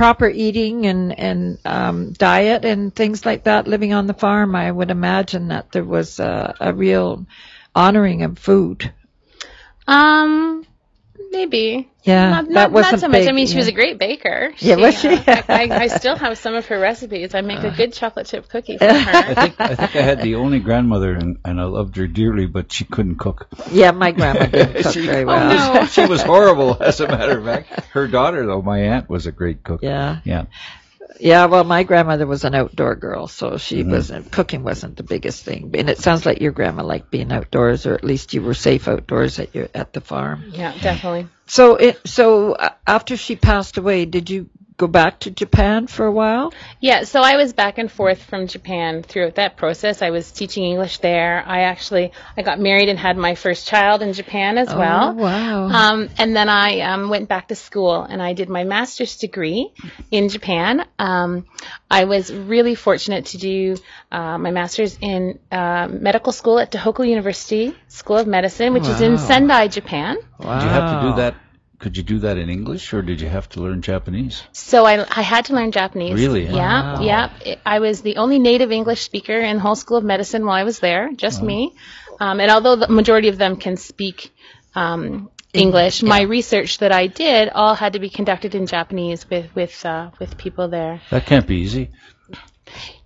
proper 0.00 0.26
eating 0.30 0.86
and 0.86 1.18
and 1.18 1.58
um, 1.66 2.12
diet 2.14 2.64
and 2.64 2.96
things 2.96 3.26
like 3.26 3.44
that? 3.44 3.68
Living 3.68 3.92
on 3.92 4.06
the 4.06 4.14
farm, 4.14 4.56
I 4.56 4.72
would 4.72 4.90
imagine 4.90 5.48
that 5.48 5.72
there 5.72 5.84
was 5.84 6.18
a, 6.20 6.54
a 6.58 6.72
real 6.72 7.26
honoring 7.74 8.22
of 8.22 8.38
food. 8.38 8.94
um, 9.86 10.64
maybe. 11.30 11.88
Yeah, 12.02 12.30
Not, 12.30 12.44
that 12.46 12.52
not, 12.52 12.72
wasn't 12.72 12.92
not 12.94 13.00
so 13.00 13.08
much. 13.08 13.22
I 13.22 13.26
big, 13.26 13.34
mean, 13.34 13.46
she 13.46 13.58
was 13.58 13.68
a 13.68 13.72
great 13.72 13.98
baker. 13.98 14.52
Yeah, 14.58 14.76
was 14.76 14.98
she? 14.98 15.08
I, 15.08 15.44
I, 15.48 15.68
I 15.82 15.86
still 15.88 16.16
have 16.16 16.38
some 16.38 16.54
of 16.54 16.64
her 16.66 16.78
recipes. 16.78 17.34
I 17.34 17.42
make 17.42 17.62
a 17.62 17.70
good 17.70 17.92
chocolate 17.92 18.26
chip 18.26 18.48
cookie 18.48 18.78
for 18.78 18.84
I 18.88 18.94
her. 18.94 19.34
think 19.34 19.60
I 19.60 19.74
think 19.74 19.96
I 19.96 20.00
had 20.02 20.22
the 20.22 20.36
only 20.36 20.60
grandmother, 20.60 21.12
and, 21.12 21.38
and 21.44 21.60
I 21.60 21.64
loved 21.64 21.96
her 21.96 22.06
dearly, 22.06 22.46
but 22.46 22.72
she 22.72 22.84
couldn't 22.86 23.16
cook. 23.18 23.48
Yeah, 23.70 23.90
my 23.90 24.12
grandma 24.12 24.46
didn't 24.46 24.82
cook 24.82 24.92
she, 24.94 25.06
very 25.06 25.22
oh, 25.24 25.26
well. 25.26 25.74
no. 25.74 25.86
she 25.86 26.06
was 26.06 26.22
horrible. 26.22 26.82
As 26.82 27.00
a 27.00 27.06
matter 27.08 27.38
of 27.38 27.44
fact, 27.44 27.68
her 27.90 28.08
daughter, 28.08 28.46
though, 28.46 28.62
my 28.62 28.78
aunt, 28.80 29.10
was 29.10 29.26
a 29.26 29.32
great 29.32 29.62
cook. 29.62 29.80
Yeah, 29.82 30.20
Yeah. 30.24 30.46
Yeah. 31.20 31.46
Well, 31.46 31.64
my 31.64 31.84
grandmother 31.84 32.26
was 32.26 32.44
an 32.44 32.54
outdoor 32.54 32.96
girl, 32.96 33.28
so 33.28 33.58
she 33.58 33.82
Mm-hmm. 33.82 33.90
wasn't 33.90 34.32
cooking 34.32 34.62
wasn't 34.64 34.96
the 34.96 35.04
biggest 35.04 35.44
thing. 35.44 35.72
And 35.74 35.90
it 35.90 35.98
sounds 35.98 36.26
like 36.26 36.40
your 36.40 36.52
grandma 36.52 36.84
liked 36.84 37.10
being 37.10 37.32
outdoors, 37.32 37.86
or 37.86 37.94
at 37.94 38.04
least 38.04 38.34
you 38.34 38.42
were 38.42 38.54
safe 38.54 38.88
outdoors 38.88 39.38
at 39.38 39.54
your 39.54 39.68
at 39.74 39.92
the 39.92 40.00
farm. 40.00 40.46
yeah, 40.50 40.76
definitely. 40.78 41.28
So 41.46 41.76
it 41.76 42.06
so 42.06 42.52
uh, 42.52 42.70
after 42.86 43.16
she 43.16 43.36
passed 43.36 43.78
away, 43.78 44.04
did 44.06 44.30
you 44.30 44.50
go 44.80 44.86
back 44.86 45.20
to 45.20 45.30
Japan 45.30 45.86
for 45.86 46.06
a 46.06 46.10
while? 46.10 46.54
Yeah, 46.80 47.04
so 47.04 47.20
I 47.20 47.36
was 47.36 47.52
back 47.52 47.76
and 47.76 47.92
forth 47.92 48.22
from 48.22 48.46
Japan 48.46 49.02
throughout 49.02 49.34
that 49.34 49.58
process. 49.58 50.00
I 50.00 50.08
was 50.08 50.32
teaching 50.32 50.64
English 50.64 50.98
there. 50.98 51.44
I 51.46 51.60
actually 51.72 52.12
I 52.36 52.42
got 52.42 52.58
married 52.58 52.88
and 52.88 52.98
had 52.98 53.18
my 53.18 53.34
first 53.34 53.68
child 53.68 54.00
in 54.00 54.14
Japan 54.14 54.56
as 54.56 54.68
well. 54.68 55.10
Oh, 55.10 55.22
wow. 55.22 55.68
Um, 55.68 56.08
and 56.16 56.34
then 56.34 56.48
I 56.48 56.80
um, 56.80 57.10
went 57.10 57.28
back 57.28 57.48
to 57.48 57.54
school 57.54 58.02
and 58.02 58.22
I 58.22 58.32
did 58.32 58.48
my 58.48 58.64
master's 58.64 59.18
degree 59.18 59.70
in 60.10 60.30
Japan. 60.30 60.86
Um, 60.98 61.44
I 61.90 62.04
was 62.04 62.32
really 62.32 62.74
fortunate 62.74 63.26
to 63.26 63.38
do 63.38 63.76
uh, 64.10 64.38
my 64.38 64.50
master's 64.50 64.96
in 65.00 65.38
uh, 65.52 65.88
medical 65.90 66.32
school 66.32 66.58
at 66.58 66.72
Tohoku 66.72 67.06
University 67.06 67.76
School 67.88 68.16
of 68.16 68.26
Medicine, 68.26 68.72
which 68.72 68.88
is 68.88 69.02
in 69.02 69.18
Sendai, 69.18 69.68
Japan. 69.68 70.16
wow. 70.38 70.58
Did 70.58 70.64
you 70.64 70.70
have 70.70 70.88
to 70.94 71.10
do 71.10 71.16
that? 71.16 71.34
Could 71.80 71.96
you 71.96 72.02
do 72.02 72.18
that 72.20 72.36
in 72.36 72.50
English, 72.50 72.92
or 72.92 73.00
did 73.02 73.20
you 73.22 73.28
have 73.28 73.48
to 73.50 73.60
learn 73.60 73.80
Japanese? 73.82 74.42
So 74.52 74.84
I, 74.84 75.04
I 75.10 75.22
had 75.22 75.46
to 75.46 75.54
learn 75.54 75.72
Japanese. 75.72 76.14
Really? 76.14 76.44
Yeah, 76.44 76.52
Wow. 76.98 77.00
yeah. 77.02 77.30
It- 77.44 77.58
I 77.64 77.78
was 77.80 78.02
the 78.02 78.16
only 78.18 78.38
native 78.38 78.70
English 78.70 79.00
speaker 79.00 79.32
in 79.38 79.56
the 79.56 79.62
whole 79.62 79.74
School 79.74 79.96
of 79.96 80.04
Medicine 80.04 80.44
while 80.44 80.56
I 80.56 80.64
was 80.64 80.78
there, 80.78 81.10
just 81.16 81.42
me. 81.42 81.74
Um, 82.20 82.38
and 82.38 82.50
although 82.50 82.76
the 82.76 82.88
majority 82.88 83.28
of 83.28 83.38
them 83.38 83.56
can 83.56 83.78
speak 83.78 84.30
um, 84.74 85.30
English, 85.54 86.02
my 86.02 86.20
research 86.20 86.78
that 86.78 86.92
I 86.92 87.06
did 87.06 87.48
all 87.48 87.74
had 87.74 87.94
to 87.94 87.98
be 87.98 88.10
conducted 88.10 88.54
in 88.54 88.66
Japanese 88.66 89.28
with 89.30 89.52
with 89.56 89.84
uh, 89.86 90.10
with 90.20 90.36
people 90.36 90.68
there. 90.68 91.00
That 91.10 91.24
can't 91.26 91.46
be 91.46 91.56
easy. 91.56 91.90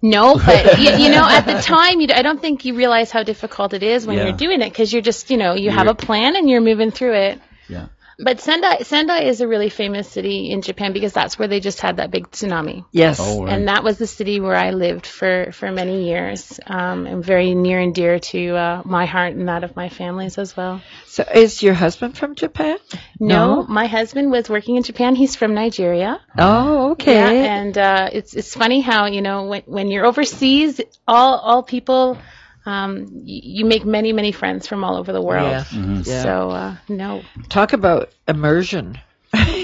No, 0.03 0.35
but 0.35 0.79
you, 0.85 0.91
you 1.05 1.11
know, 1.11 1.25
at 1.26 1.47
the 1.47 1.61
time, 1.62 2.00
you, 2.00 2.09
I 2.12 2.23
don't 2.23 2.41
think 2.41 2.65
you 2.65 2.75
realize 2.75 3.11
how 3.11 3.23
difficult 3.23 3.73
it 3.73 3.82
is 3.82 4.06
when 4.06 4.19
Yeah. 4.19 4.25
you're 4.28 4.37
doing 4.37 4.61
it 4.61 4.69
because 4.69 4.93
you're 4.93 5.00
just, 5.02 5.31
you 5.31 5.37
know, 5.38 5.54
you 5.54 5.71
have 5.71 5.87
You're- 5.87 5.93
a 5.93 6.07
plan 6.07 6.37
and 6.37 6.50
you're 6.50 6.61
moving 6.61 6.90
through 6.90 7.14
it. 7.14 7.40
Yeah. 7.69 7.87
But 8.18 8.40
Sendai, 8.40 8.78
Sendai 8.83 9.25
is 9.25 9.40
a 9.40 9.49
really 9.49 9.71
famous 9.71 10.09
city 10.09 10.50
in 10.50 10.62
Japan 10.62 10.92
because 10.92 11.12
that's 11.12 11.38
where 11.38 11.49
they 11.49 11.61
just 11.61 11.80
had 11.80 11.97
that 11.97 12.11
big 12.11 12.30
tsunami. 12.30 12.85
Yes. 12.92 13.18
Oh, 13.21 13.44
right. 13.44 13.52
And 13.52 13.68
that 13.68 13.83
was 13.83 13.99
the 13.99 14.06
city 14.06 14.40
where 14.40 14.54
I 14.56 14.71
lived 14.71 15.06
for, 15.06 15.50
for 15.52 15.71
many 15.71 16.06
years, 16.06 16.61
um, 16.66 17.06
and 17.06 17.25
very 17.25 17.54
near 17.54 17.80
and 17.80 17.94
dear 17.94 18.18
to 18.18 18.56
uh, 18.56 18.83
my 18.85 19.06
heart 19.06 19.35
and 19.35 19.49
that 19.49 19.64
of 19.64 19.76
my 19.76 19.88
family's 19.88 20.38
as 20.38 20.56
well. 20.56 20.80
So 21.06 21.25
is 21.35 21.62
your 21.62 21.75
husband 21.75 22.16
from 22.16 22.35
Japan? 22.35 22.78
No, 23.18 23.62
my 23.62 23.87
husband 23.87 24.30
was 24.30 24.49
working 24.49 24.76
in 24.76 24.83
Japan. 24.83 25.14
He's 25.14 25.37
from 25.37 25.54
Nigeria. 25.54 26.21
Oh, 26.38 26.92
okay. 26.92 27.14
Yeah, 27.14 27.56
and 27.56 27.78
uh, 27.78 28.11
it's 28.12 28.35
it's 28.35 28.54
funny 28.54 28.80
how 28.80 29.06
you 29.06 29.23
know 29.23 29.44
when 29.44 29.62
when 29.66 29.88
you're 29.88 30.06
overseas, 30.06 30.80
all 31.06 31.38
all 31.38 31.62
people, 31.62 32.18
um, 32.66 33.06
y- 33.11 33.23
you 33.25 33.64
make 33.64 33.85
many 33.85 34.12
many 34.12 34.33
friends 34.33 34.66
from 34.66 34.85
all 34.85 34.97
over 34.97 35.12
the 35.12 35.21
world. 35.23 35.50
Yeah. 35.50 35.64
Mm-hmm. 35.64 36.02
Yeah. 36.04 36.23
So 36.23 36.50
uh, 36.50 36.76
no, 36.88 37.23
Talk 37.49 37.73
about 37.73 38.11
immersion. 38.28 38.99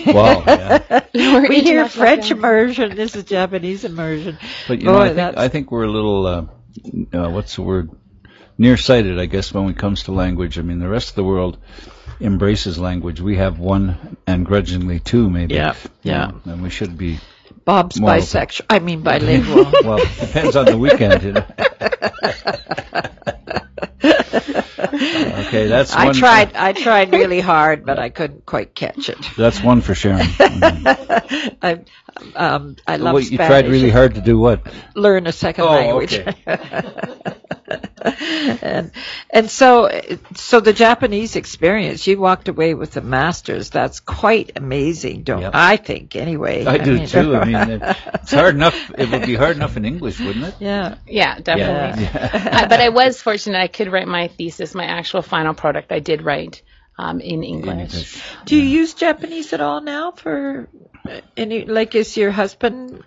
Wow. 0.06 0.42
Yeah. 1.12 1.38
We're 1.42 1.52
hear 1.52 1.88
French 1.88 2.28
friends. 2.28 2.30
immersion. 2.30 2.96
This 2.96 3.14
is 3.16 3.24
Japanese 3.24 3.84
immersion. 3.84 4.38
But 4.68 4.80
you 4.80 4.86
know, 4.86 4.98
I 4.98 5.06
think, 5.06 5.16
that's- 5.16 5.44
I 5.44 5.48
think 5.48 5.70
we're 5.70 5.84
a 5.84 5.90
little, 5.90 6.26
uh, 6.26 6.46
uh, 7.12 7.30
what's 7.30 7.56
the 7.56 7.62
word? 7.62 7.90
Nearsighted, 8.58 9.18
I 9.18 9.26
guess, 9.26 9.52
when 9.54 9.68
it 9.70 9.78
comes 9.78 10.04
to 10.04 10.12
language. 10.12 10.58
I 10.58 10.62
mean, 10.62 10.78
the 10.80 10.88
rest 10.88 11.10
of 11.10 11.14
the 11.14 11.24
world 11.24 11.58
embraces 12.20 12.78
language. 12.78 13.20
We 13.20 13.36
have 13.36 13.58
one 13.58 14.16
and 14.26 14.44
grudgingly 14.44 15.00
two, 15.00 15.30
maybe. 15.30 15.54
Yeah, 15.54 15.74
You 16.02 16.12
yeah. 16.12 16.26
know, 16.44 16.52
and 16.52 16.62
we 16.62 16.70
should 16.70 16.96
be. 16.98 17.18
Bob's 17.64 17.98
More 18.00 18.10
open. 18.10 18.22
bisexual. 18.22 18.66
I 18.70 18.78
mean 18.80 19.02
bilingual. 19.02 19.64
Well, 19.84 19.98
depends 20.20 20.56
on 20.56 20.66
the 20.66 20.76
weekend. 20.78 21.22
You 21.22 21.32
know? 21.32 21.46
okay, 25.00 25.66
that's 25.66 25.94
I 25.94 26.12
tried. 26.12 26.54
I 26.54 26.72
tried 26.72 27.12
really 27.12 27.40
hard, 27.40 27.86
but 27.86 27.98
I 27.98 28.10
couldn't 28.10 28.44
quite 28.44 28.74
catch 28.74 29.08
it. 29.08 29.18
That's 29.36 29.62
one 29.62 29.80
for 29.80 29.94
Sharon. 29.94 30.26
Mhm. 30.50 31.56
I, 31.62 31.84
um, 32.36 32.76
I 32.86 32.96
love 32.96 33.14
Wait, 33.14 33.30
you 33.30 33.36
Spanish. 33.36 33.48
tried 33.48 33.68
really 33.68 33.90
hard 33.90 34.14
to 34.14 34.20
do 34.20 34.38
what? 34.38 34.66
Learn 34.94 35.26
a 35.26 35.32
second 35.32 35.64
Oh, 35.64 35.70
language. 35.72 36.18
okay. 36.18 36.34
and 38.62 38.90
and 39.30 39.50
so 39.50 39.90
so 40.34 40.60
the 40.60 40.72
Japanese 40.72 41.36
experience, 41.36 42.06
you 42.06 42.18
walked 42.18 42.48
away 42.48 42.74
with 42.74 42.96
a 42.96 43.00
master's. 43.00 43.70
That's 43.70 44.00
quite 44.00 44.52
amazing, 44.56 45.22
don't 45.22 45.42
Yep. 45.42 45.52
I 45.54 45.76
think? 45.76 46.16
Anyway, 46.16 46.64
I 46.64 46.78
do 46.78 46.94
mean- 46.96 47.06
too. 47.06 47.36
I 47.36 47.44
mean, 47.44 47.80
it's 48.14 48.32
hard 48.32 48.54
enough. 48.54 48.90
It 48.96 49.10
would 49.10 49.26
be 49.26 49.34
hard 49.34 49.56
enough 49.56 49.76
in 49.76 49.84
English, 49.84 50.18
wouldn't 50.20 50.44
it? 50.46 50.54
yeah. 50.60 50.96
Yeah, 51.06 51.38
definitely. 51.40 52.04
Yeah. 52.04 52.60
Uh, 52.62 52.68
but 52.68 52.80
I 52.80 52.88
was 52.88 53.20
fortunate 53.20 53.58
I 53.60 53.68
could 53.68 53.92
write 53.92 54.08
my 54.08 54.28
thesis, 54.28 54.74
my 54.74 54.84
actual 54.84 55.22
final 55.22 55.54
product. 55.54 55.92
I 55.92 56.00
did 56.00 56.22
write 56.22 56.62
um, 57.00 57.20
in 57.20 57.42
English. 57.42 58.22
Do 58.44 58.56
you 58.56 58.62
use 58.62 58.94
Japanese 58.94 59.52
at 59.52 59.60
all 59.60 59.80
now 59.80 60.10
for 60.12 60.68
uh, 61.08 61.20
any? 61.36 61.64
Like, 61.64 61.94
is 61.94 62.16
your 62.16 62.30
husband 62.30 63.02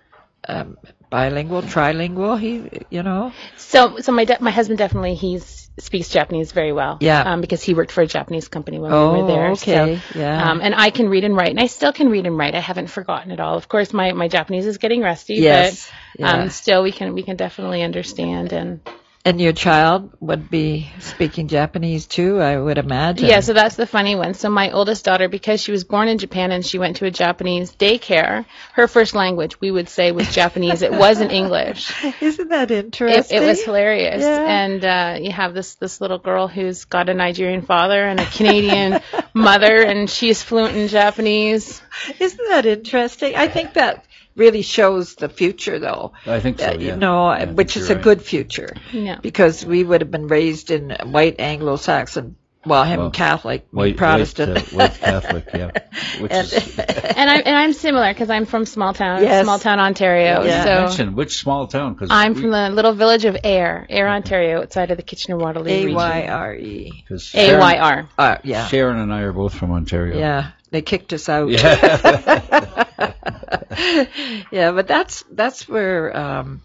um, 0.47 0.77
bilingual, 1.09 1.61
trilingual? 1.61 2.39
He, 2.39 2.85
you 2.89 3.03
know. 3.03 3.31
So, 3.57 3.99
so 3.99 4.11
my 4.11 4.25
de- 4.25 4.41
my 4.41 4.51
husband 4.51 4.77
definitely 4.79 5.15
he's 5.15 5.69
speaks 5.79 6.09
Japanese 6.09 6.51
very 6.51 6.71
well. 6.71 6.97
Yeah. 7.01 7.21
Um, 7.33 7.41
because 7.41 7.63
he 7.63 7.73
worked 7.73 7.91
for 7.91 8.01
a 8.01 8.07
Japanese 8.07 8.47
company 8.47 8.77
when 8.79 8.91
Oh, 8.93 9.13
we 9.13 9.21
were 9.21 9.27
there. 9.27 9.51
okay. 9.51 9.97
So, 9.97 10.19
Yeah. 10.19 10.51
Um, 10.51 10.61
and 10.61 10.75
I 10.75 10.91
can 10.91 11.09
read 11.09 11.23
and 11.23 11.35
write, 11.35 11.49
and 11.49 11.59
I 11.59 11.65
still 11.65 11.91
can 11.91 12.09
read 12.09 12.27
and 12.27 12.37
write. 12.37 12.53
I 12.53 12.59
haven't 12.59 12.87
forgotten 12.87 13.31
it 13.31 13.39
all. 13.39 13.57
Of 13.57 13.67
course, 13.67 13.91
my, 13.93 14.11
my 14.13 14.27
Japanese 14.27 14.67
is 14.67 14.77
getting 14.77 15.01
rusty, 15.01 15.35
Yes. 15.35 15.89
but 15.89 16.19
Yeah. 16.19 16.31
um, 16.43 16.49
still 16.49 16.83
we 16.83 16.91
can 16.91 17.13
we 17.15 17.23
can 17.23 17.37
definitely 17.37 17.81
understand 17.81 18.53
and 18.53 18.81
And 19.25 19.39
your 19.39 19.53
child 19.53 20.11
would 20.19 20.49
be 20.49 20.89
speaking 20.99 21.47
Japanese 21.47 22.07
too, 22.07 22.41
I 22.41 22.57
would 22.59 22.77
imagine. 22.77 23.29
Yeah, 23.29 23.39
so 23.39 23.53
that's 23.53 23.77
the 23.77 23.87
funny 23.87 24.15
one. 24.17 24.33
So 24.33 24.49
my 24.49 24.71
oldest 24.71 25.05
daughter, 25.05 25.29
because 25.29 25.61
she 25.61 25.71
was 25.71 25.85
born 25.85 26.09
in 26.09 26.17
Japan 26.17 26.51
and 26.51 26.65
she 26.65 26.77
went 26.77 26.97
to 26.97 27.05
a 27.05 27.11
Japanese 27.11 27.71
daycare, 27.73 28.45
her 28.73 28.85
first 28.89 29.15
language 29.15 29.61
we 29.61 29.71
would 29.71 29.87
say 29.87 30.11
was 30.11 30.27
Japanese. 30.35 30.81
It 30.81 30.91
wasn't 30.91 31.31
English. 31.31 31.93
Isn't 32.21 32.49
that 32.49 32.69
It, 32.69 32.83
interesting? 32.83 33.41
it 33.41 33.45
was 33.45 33.63
hilarious. 33.63 34.21
Yeah. 34.23 34.43
And 34.45 34.83
uh, 34.83 35.17
you 35.21 35.31
have 35.31 35.53
this 35.53 35.75
this 35.75 36.01
little 36.01 36.19
girl 36.19 36.49
who's 36.49 36.83
got 36.83 37.07
a 37.07 37.13
Nigerian 37.13 37.61
father 37.61 38.03
and 38.05 38.19
a 38.19 38.25
Canadian 38.25 38.99
mother, 39.33 39.83
and 39.83 40.09
she's 40.09 40.43
fluent 40.43 40.75
in 40.75 40.89
Japanese. 40.89 41.81
Isn't 42.19 42.49
that 42.49 42.65
interesting? 42.65 43.37
I 43.37 43.47
think 43.47 43.75
that 43.75 44.03
really 44.35 44.61
shows 44.61 45.15
the 45.15 45.29
future, 45.29 45.79
though. 45.79 46.13
I 46.25 46.39
think 46.39 46.59
so. 46.59 46.67
Uh, 46.69 46.71
Yeah. 46.73 46.93
You 46.93 46.95
know, 46.97 47.31
Yeah, 47.33 47.45
which 47.51 47.77
is 47.77 47.87
you're 47.89 47.93
a 47.93 47.95
right. 47.99 48.03
good 48.03 48.21
future 48.21 48.75
Yeah. 48.91 49.17
because 49.21 49.65
we 49.65 49.83
would 49.83 50.01
have 50.01 50.11
been 50.11 50.27
raised 50.27 50.71
in 50.71 50.89
white 51.05 51.39
Anglo-Saxon, 51.39 52.35
well, 52.65 52.85
him 52.85 52.99
Well, 52.99 53.11
Catholic, 53.11 53.61
me 53.73 53.77
White, 53.77 53.97
Protestant. 53.97 54.57
White, 54.71 54.73
uh, 54.73 54.77
white 54.77 54.99
Catholic, 55.01 55.45
yeah. 55.53 55.71
Which 56.21 56.31
And- 56.31 56.47
is, 56.47 56.79
And 57.17 57.29
I'm 57.29 57.41
and 57.45 57.55
I'm 57.57 57.73
similar 57.73 58.11
because 58.13 58.29
I'm 58.29 58.45
from 58.45 58.65
small 58.65 58.93
town, 58.93 59.21
Yes. 59.21 59.43
small 59.43 59.59
town 59.59 59.79
Ontario. 59.79 60.43
Yeah. 60.43 60.63
So 60.63 60.81
mention 60.85 61.15
which 61.15 61.37
small 61.37 61.67
town? 61.67 61.95
Cause 61.95 62.07
I'm 62.09 62.33
we- 62.33 62.41
from 62.41 62.51
the 62.51 62.69
little 62.69 62.93
village 62.93 63.25
of 63.25 63.35
Ayr, 63.43 63.85
Ayr, 63.89 64.07
Ontario, 64.07 64.61
outside 64.61 64.91
of 64.91 64.97
the 64.97 65.03
Kitchener-Waterloo 65.03 65.69
A 65.69 65.79
region. 65.85 65.95
Y 65.95 66.27
R 66.29 66.55
E. 66.55 67.03
'cause 67.07 67.31
A 67.35 67.47
Sharon- 67.47 68.07
Uh, 68.17 68.37
yeah. 68.43 68.65
Sharon 68.67 68.97
and 68.97 69.13
I 69.13 69.21
are 69.23 69.33
both 69.33 69.53
from 69.53 69.71
Ontario. 69.71 70.17
Yeah. 70.17 70.51
They 70.71 70.81
kicked 70.81 71.11
us 71.13 71.27
out. 71.29 71.49
Yeah. 71.49 73.13
yeah, 74.51 74.71
but 74.71 74.87
that's 74.87 75.23
that's 75.31 75.67
where 75.67 76.15
um, 76.15 76.61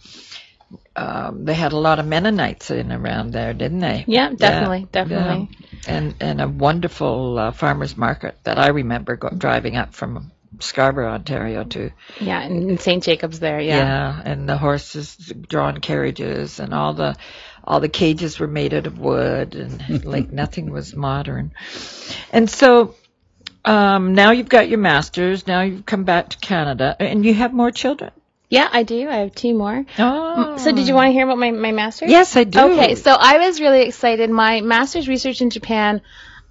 um, 0.96 1.44
they 1.44 1.54
had 1.54 1.72
a 1.72 1.78
lot 1.78 1.98
of 1.98 2.06
Mennonites 2.06 2.70
in 2.70 2.92
around 2.92 3.32
there, 3.32 3.54
didn't 3.54 3.80
they? 3.80 4.04
Yeah, 4.06 4.30
definitely, 4.30 4.88
definitely. 4.90 5.48
Yeah. 5.50 5.78
And 5.86 6.14
and 6.20 6.40
a 6.40 6.48
wonderful 6.48 7.38
uh, 7.38 7.52
farmers 7.52 7.96
market 7.96 8.36
that 8.44 8.58
I 8.58 8.68
remember 8.68 9.16
go- 9.16 9.30
driving 9.30 9.76
up 9.76 9.94
from 9.94 10.32
Scarborough, 10.60 11.12
Ontario, 11.12 11.64
to 11.64 11.90
Yeah, 12.20 12.42
and 12.42 12.70
and 12.70 12.80
St. 12.80 13.02
Jacob's 13.02 13.40
there. 13.40 13.60
Yeah. 13.60 13.76
Yeah. 13.76 14.22
and 14.24 14.48
the 14.48 14.58
horses 14.58 15.16
drawn 15.16 15.78
carriages 15.78 16.58
and 16.58 16.74
all 16.74 16.94
the 16.94 17.16
all 17.64 17.80
the 17.80 17.88
cages 17.88 18.38
were 18.38 18.48
made 18.48 18.72
out 18.74 18.86
of 18.86 18.98
wood 18.98 19.54
and 19.54 20.04
like 20.04 20.32
nothing 20.32 20.70
was 20.70 20.96
modern. 20.96 21.52
And 22.32 22.48
so 22.48 22.94
um, 23.68 24.14
now 24.14 24.30
you've 24.30 24.48
got 24.48 24.68
your 24.68 24.78
masters. 24.78 25.46
Now 25.46 25.62
you've 25.62 25.86
come 25.86 26.04
back 26.04 26.30
to 26.30 26.38
Canada, 26.38 26.96
and 26.98 27.24
you 27.24 27.34
have 27.34 27.52
more 27.52 27.70
children. 27.70 28.10
Yeah, 28.50 28.68
I 28.72 28.82
do. 28.82 29.08
I 29.08 29.16
have 29.16 29.34
two 29.34 29.54
more. 29.54 29.84
Oh, 29.98 30.56
So 30.56 30.72
did 30.72 30.88
you 30.88 30.94
want 30.94 31.08
to 31.08 31.12
hear 31.12 31.24
about 31.26 31.36
my, 31.38 31.50
my 31.50 31.72
master's? 31.72 32.10
Yes, 32.10 32.34
I 32.34 32.44
do. 32.44 32.60
Okay, 32.60 32.94
so 32.94 33.12
I 33.12 33.38
was 33.46 33.60
really 33.60 33.82
excited. 33.82 34.30
My 34.30 34.62
master's 34.62 35.06
research 35.06 35.42
in 35.42 35.50
Japan 35.50 36.00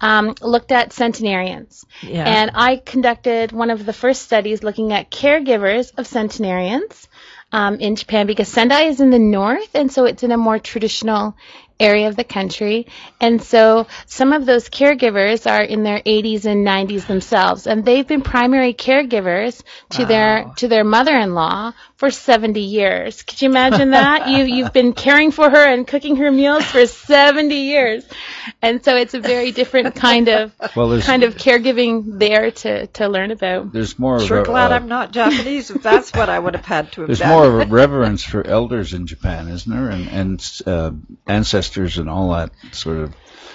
um, 0.00 0.34
looked 0.40 0.70
at 0.70 0.92
centenarians. 0.92 1.84
Yeah. 2.02 2.24
And 2.24 2.52
I 2.54 2.76
conducted 2.76 3.50
one 3.50 3.70
of 3.70 3.84
the 3.84 3.92
first 3.92 4.22
studies 4.22 4.62
looking 4.62 4.92
at 4.92 5.10
caregivers 5.10 5.92
of 5.98 6.06
centenarians 6.06 7.08
um, 7.50 7.80
in 7.80 7.96
Japan 7.96 8.28
because 8.28 8.46
Sendai 8.46 8.82
is 8.82 9.00
in 9.00 9.10
the 9.10 9.18
north, 9.18 9.74
and 9.74 9.90
so 9.90 10.04
it's 10.04 10.22
in 10.22 10.30
a 10.30 10.36
more 10.38 10.60
traditional 10.60 11.34
area 11.80 12.08
of 12.08 12.16
the 12.16 12.24
country. 12.24 12.86
And 13.20 13.42
so 13.42 13.86
some 14.06 14.32
of 14.32 14.46
those 14.46 14.68
caregivers 14.68 15.50
are 15.50 15.62
in 15.62 15.82
their 15.82 16.00
80s 16.00 16.44
and 16.44 16.66
90s 16.66 17.06
themselves, 17.06 17.66
and 17.66 17.84
they've 17.84 18.06
been 18.06 18.22
primary 18.22 18.74
caregivers 18.74 19.62
to 19.90 20.04
their 20.04 20.52
to 20.56 20.68
their 20.68 20.84
mother-in-law 20.84 21.72
for 21.96 22.10
70 22.10 22.60
years. 22.60 23.22
Could 23.22 23.42
you 23.42 23.48
imagine 23.48 23.90
that? 23.90 24.28
you 24.28 24.44
you've 24.44 24.72
been 24.72 24.92
caring 24.92 25.30
for 25.30 25.48
her 25.48 25.64
and 25.64 25.86
cooking 25.86 26.16
her 26.16 26.30
meals 26.30 26.64
for 26.64 26.86
70 26.86 27.54
years. 27.54 28.04
And 28.62 28.84
so 28.84 28.96
it's 28.96 29.14
a 29.14 29.20
very 29.20 29.52
different 29.52 29.94
kind 29.94 30.28
of 30.28 30.52
Well, 30.76 31.00
kind 31.00 31.22
of 31.22 31.36
caregiving 31.36 32.18
there 32.18 32.50
to 32.50 32.86
to 32.88 33.08
learn 33.08 33.30
about. 33.30 33.72
There's 33.72 33.98
more 33.98 34.20
Sure 34.20 34.38
of 34.38 34.42
a, 34.44 34.50
glad 34.50 34.72
uh, 34.72 34.76
I'm 34.76 34.88
not 34.88 35.12
Japanese. 35.12 35.70
If 35.70 35.82
that's 35.82 36.12
what 36.12 36.28
I 36.28 36.38
would 36.38 36.54
have 36.54 36.64
had 36.64 36.92
to 36.92 37.02
have 37.02 37.08
There's 37.08 37.20
done. 37.20 37.30
more 37.30 37.46
of 37.46 37.54
a 37.54 37.66
reverence 37.66 38.24
for 38.24 38.46
elders 38.46 38.94
in 38.94 39.06
Japan, 39.06 39.48
isn't 39.48 39.70
there? 39.70 39.90
And, 39.90 40.08
and 40.08 40.52
uh, 40.66 40.92
ancestors 41.26 41.67
and 41.76 42.08
all 42.08 42.30
that 42.30 42.50
sort 42.72 42.98
of 42.98 43.14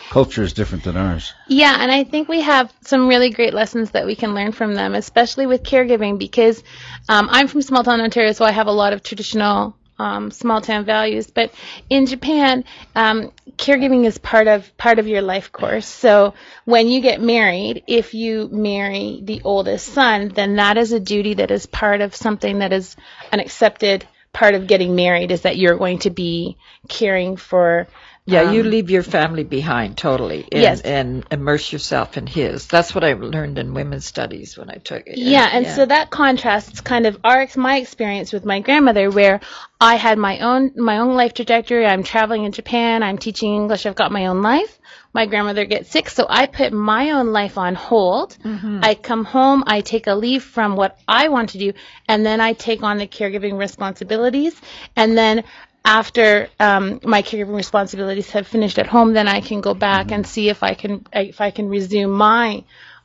culture 0.10 0.44
is 0.44 0.54
different 0.54 0.84
than 0.84 0.96
ours. 0.96 1.34
Yeah, 1.48 1.76
and 1.80 1.92
I 1.92 2.04
think 2.04 2.30
we 2.30 2.42
have 2.42 2.72
some 2.82 3.08
really 3.08 3.32
great 3.32 3.54
lessons 3.54 3.92
that 3.92 4.06
we 4.06 4.16
can 4.16 4.36
learn 4.36 4.52
from 4.52 4.76
them, 4.76 4.94
especially 4.94 5.48
with 5.48 5.64
caregiving, 5.64 6.20
because 6.20 6.64
um, 7.10 7.28
I'm 7.32 7.48
from 7.48 7.62
small 7.64 7.84
town 7.84 8.00
Ontario, 8.00 8.32
so 8.34 8.46
I 8.46 8.52
have 8.52 8.68
a 8.68 8.72
lot 8.72 8.94
of 8.94 9.02
traditional 9.02 9.76
um, 9.98 10.32
small 10.32 10.62
town 10.62 10.86
values. 10.86 11.28
But 11.28 11.52
in 11.90 12.06
Japan, 12.06 12.64
um, 12.96 13.32
caregiving 13.58 14.06
is 14.06 14.18
part 14.18 14.48
of 14.48 14.76
part 14.78 15.00
of 15.00 15.08
your 15.08 15.22
life 15.22 15.52
course. 15.52 15.88
So 15.88 16.34
when 16.66 16.88
you 16.88 17.02
get 17.02 17.22
married, 17.22 17.84
if 17.88 18.14
you 18.14 18.50
marry 18.52 19.20
the 19.24 19.42
oldest 19.44 19.88
son, 19.88 20.30
then 20.30 20.58
that 20.58 20.78
is 20.78 20.92
a 20.92 21.00
duty 21.00 21.36
that 21.36 21.52
is 21.52 21.66
part 21.66 22.02
of 22.02 22.16
something 22.16 22.60
that 22.60 22.74
is 22.74 22.96
an 23.32 23.40
accepted 23.40 24.08
part 24.34 24.56
of 24.56 24.68
getting 24.68 24.96
married 24.96 25.32
is 25.32 25.42
that 25.42 25.58
you're 25.58 25.78
going 25.78 26.00
to 26.00 26.10
be 26.10 26.58
caring 26.90 27.38
for 27.38 27.88
Yeah, 28.26 28.52
you 28.52 28.62
um, 28.62 28.70
leave 28.70 28.90
your 28.90 29.04
family 29.04 29.44
behind 29.44 29.98
totally, 29.98 30.48
and, 30.52 30.62
Yes. 30.62 30.82
and 30.82 31.24
immerse 31.30 31.72
yourself 31.72 32.18
in 32.18 32.26
his. 32.26 32.68
That's 32.68 32.96
what 32.96 33.04
I 33.04 33.14
learned 33.14 33.60
in 33.60 33.74
women's 33.74 34.06
studies 34.06 34.58
when 34.58 34.70
I 34.70 34.76
took 34.76 35.06
it. 35.06 35.18
Yeah, 35.18 35.48
and 35.52 35.68
so 35.68 35.86
that 35.86 36.10
contrasts 36.10 36.82
kind 36.82 37.06
of 37.06 37.20
our 37.24 37.48
my 37.58 37.78
experience 37.78 38.34
with 38.34 38.44
my 38.46 38.60
grandmother, 38.62 39.12
where 39.12 39.42
I 39.80 39.96
had 39.96 40.18
my 40.18 40.40
own 40.40 40.72
my 40.78 40.98
own 40.98 41.16
life 41.16 41.34
trajectory. 41.34 41.86
I'm 41.86 42.04
traveling 42.04 42.46
in 42.46 42.54
Japan. 42.54 43.04
I'm 43.04 43.18
teaching 43.18 43.54
English. 43.54 43.86
I've 43.86 43.96
got 43.96 44.12
my 44.12 44.28
own 44.28 44.42
life. 44.42 44.80
My 45.14 45.28
grandmother 45.28 45.66
gets 45.66 45.92
sick, 45.92 46.10
so 46.10 46.26
I 46.28 46.48
put 46.48 46.74
my 46.74 47.12
own 47.12 47.28
life 47.32 47.58
on 47.58 47.76
hold. 47.76 48.36
Mm-hmm. 48.44 48.80
I 48.82 48.96
come 48.96 49.26
home. 49.26 49.64
I 49.68 49.82
take 49.82 50.08
a 50.08 50.16
leave 50.16 50.44
from 50.44 50.76
what 50.76 51.00
I 51.08 51.30
want 51.30 51.50
to 51.50 51.60
do, 51.60 51.74
and 52.08 52.26
then 52.26 52.42
I 52.42 52.54
take 52.54 52.82
on 52.82 52.98
the 52.98 53.08
caregiving 53.08 53.60
responsibilities. 53.60 54.60
And 54.96 55.16
then 55.18 55.44
after 55.86 56.50
um, 56.60 57.00
my 57.04 57.22
caregiving 57.22 57.56
responsibilities 57.56 58.30
have 58.32 58.48
finished 58.48 58.80
at 58.80 58.88
home, 58.88 59.14
then 59.14 59.28
I 59.28 59.42
can 59.42 59.62
go 59.62 59.74
back 59.74 60.08
mm-hmm. 60.08 60.16
and 60.16 60.28
see 60.28 60.50
if 60.50 60.64
I 60.64 60.74
can 60.74 61.06
if 61.14 61.42
I 61.42 61.52
can 61.52 61.70
resume 61.70 62.10
my 62.10 62.64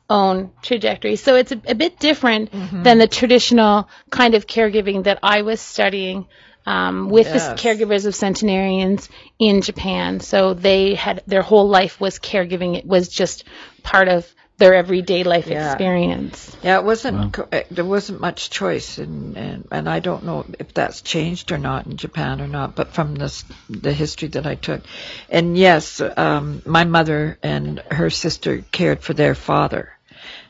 own 0.09 0.51
trajectory. 0.61 1.15
So 1.15 1.35
it's 1.35 1.51
a, 1.51 1.61
a 1.67 1.75
bit 1.75 1.99
different 1.99 2.51
mm-hmm. 2.51 2.83
than 2.83 2.97
the 2.97 3.07
traditional 3.07 3.87
kind 4.09 4.33
of 4.33 4.47
caregiving 4.47 5.03
that 5.03 5.19
I 5.21 5.43
was 5.43 5.61
studying 5.61 6.25
um, 6.69 7.09
with 7.09 7.25
Yes. 7.27 7.47
the 7.49 7.55
caregivers 7.55 8.05
of 8.05 8.13
centenarians 8.13 9.09
in 9.39 9.61
Japan. 9.61 10.19
So 10.19 10.53
they 10.53 10.93
had 10.93 11.23
their 11.25 11.41
whole 11.41 11.67
life 11.67 11.99
was 11.99 12.19
caregiving. 12.19 12.77
It 12.77 12.85
was 12.85 13.09
just 13.09 13.43
part 13.81 14.07
of 14.07 14.31
their 14.59 14.75
everyday 14.75 15.23
life 15.23 15.47
Yeah. 15.47 15.71
experience. 15.71 16.55
Yeah, 16.61 16.77
it 16.79 16.83
wasn't. 16.83 17.33
co- 17.33 17.47
uh, 17.51 17.61
There 17.71 17.85
wasn't 17.85 18.19
much 18.21 18.49
choice, 18.49 18.97
and, 18.99 19.37
and 19.37 19.67
and 19.71 19.89
I 19.89 19.99
don't 19.99 20.23
know 20.25 20.45
if 20.59 20.73
that's 20.73 21.01
changed 21.01 21.51
or 21.51 21.57
not 21.57 21.87
in 21.87 21.95
Japan 21.97 22.41
or 22.41 22.47
not. 22.47 22.75
But 22.75 22.93
from 22.93 23.15
this 23.15 23.45
the 23.69 23.93
history 23.93 24.27
that 24.35 24.45
I 24.45 24.55
took, 24.55 24.81
and 25.29 25.57
yes, 25.57 26.01
um, 26.01 26.61
my 26.65 26.83
mother 26.83 27.37
and 27.41 27.79
her 27.89 28.09
sister 28.11 28.63
cared 28.71 29.01
for 29.01 29.13
their 29.15 29.33
father 29.33 29.89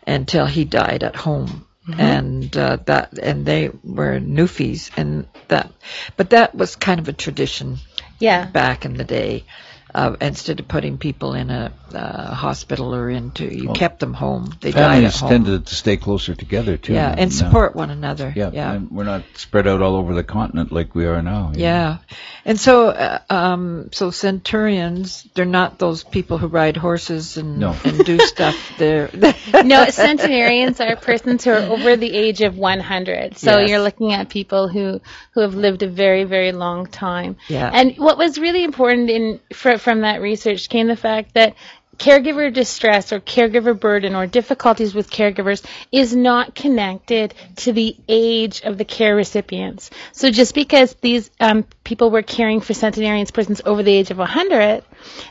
until 0.08 0.48
he 0.48 0.66
died 0.66 1.04
at 1.04 1.16
home, 1.16 1.66
and 1.98 2.56
uh, 2.56 2.78
that 2.86 3.18
and 3.18 3.46
they 3.46 3.70
were 3.84 4.20
Newfies, 4.20 4.92
and 4.98 5.28
that, 5.48 5.72
but 6.18 6.32
that 6.32 6.56
was 6.56 6.76
kind 6.76 7.00
of 7.00 7.08
a 7.08 7.14
tradition 7.14 7.78
Yeah. 8.20 8.46
back 8.46 8.86
in 8.86 8.96
the 8.96 9.04
day. 9.04 9.46
Uh, 9.94 10.16
instead 10.22 10.60
of 10.60 10.68
putting 10.68 10.98
people 10.98 11.34
in 11.34 11.50
a 11.50 11.72
uh, 11.94 12.34
hospital 12.34 12.94
or 12.94 13.10
into 13.10 13.46
you 13.46 13.74
kept 13.74 14.00
them 14.00 14.14
home. 14.14 14.54
They 14.62 14.72
died 14.72 14.82
at 14.82 15.14
Families 15.14 15.20
home. 15.20 15.30
tended 15.30 15.66
to 15.68 15.76
stay 15.76 15.98
closer 15.98 16.36
together 16.36 16.78
too. 16.78 16.94
yeah, 16.94 17.10
and 17.18 17.32
uh, 17.32 17.34
support 17.34 17.76
one 17.76 17.90
another. 17.90 18.32
Yeah, 18.36 18.52
yeah. 18.54 18.74
and 18.74 18.92
we're 18.92 19.06
not 19.06 19.24
spread 19.36 19.68
out 19.68 19.82
all 19.82 19.96
over 19.96 20.14
the 20.14 20.24
continent 20.24 20.72
like 20.72 20.94
we 20.94 21.06
are 21.08 21.22
now. 21.24 21.50
you 21.54 21.58
know. 21.58 21.64
Yeah, 21.64 21.98
and 22.46 22.60
so 22.60 22.90
uh, 22.90 23.20
um, 23.30 23.90
so 23.92 24.12
centurions, 24.54 25.28
they're 25.34 25.46
not 25.46 25.80
those 25.80 26.04
people 26.04 26.38
who 26.38 26.48
ride 26.48 26.78
horses 26.78 27.38
and 27.38 27.58
No. 27.60 27.76
and 27.84 28.06
do 28.06 28.20
stuff. 28.34 28.56
They're 28.78 29.10
no, 29.64 29.86
centenarians 29.86 30.80
are 30.80 30.96
persons 30.96 31.44
who 31.44 31.52
are 31.52 31.58
over 31.58 31.96
the 31.98 32.12
age 32.16 32.42
of 32.42 32.58
100. 32.58 33.38
So 33.38 33.58
Yes. 33.60 33.70
you're 33.70 33.80
looking 33.82 34.14
at 34.14 34.30
people 34.30 34.68
who 34.68 35.02
who 35.34 35.42
have 35.42 35.56
lived 35.56 35.82
a 35.84 35.88
very 35.90 36.24
very 36.26 36.52
long 36.52 36.86
time. 36.86 37.38
Yeah. 37.48 37.70
And 37.74 37.98
what 37.98 38.18
was 38.18 38.38
really 38.38 38.64
important 38.64 39.10
in 39.10 39.40
fr- 39.80 39.90
from 39.90 40.02
that 40.02 40.22
research 40.22 40.70
came 40.70 40.86
the 40.86 40.96
fact 40.96 41.34
that 41.34 41.56
caregiver 41.98 42.54
distress 42.54 43.12
or 43.12 43.20
caregiver 43.20 43.78
burden 43.78 44.16
or 44.16 44.28
difficulties 44.28 44.94
with 44.94 45.10
caregivers 45.10 45.66
is 45.92 46.16
not 46.16 46.54
connected 46.54 47.34
to 47.56 47.74
the 47.74 47.98
age 48.08 48.62
of 48.62 48.78
the 48.78 48.86
care 48.86 49.16
recipients. 49.16 49.90
So 50.12 50.30
just 50.30 50.54
because 50.54 50.94
these 51.02 51.32
um, 51.40 51.66
people 51.84 52.12
were 52.12 52.22
caring 52.22 52.62
for 52.62 52.76
centenarians 52.76 53.32
persons 53.32 53.62
over 53.66 53.82
the 53.82 53.92
age 53.92 54.12
of 54.12 54.20
100, 54.20 54.84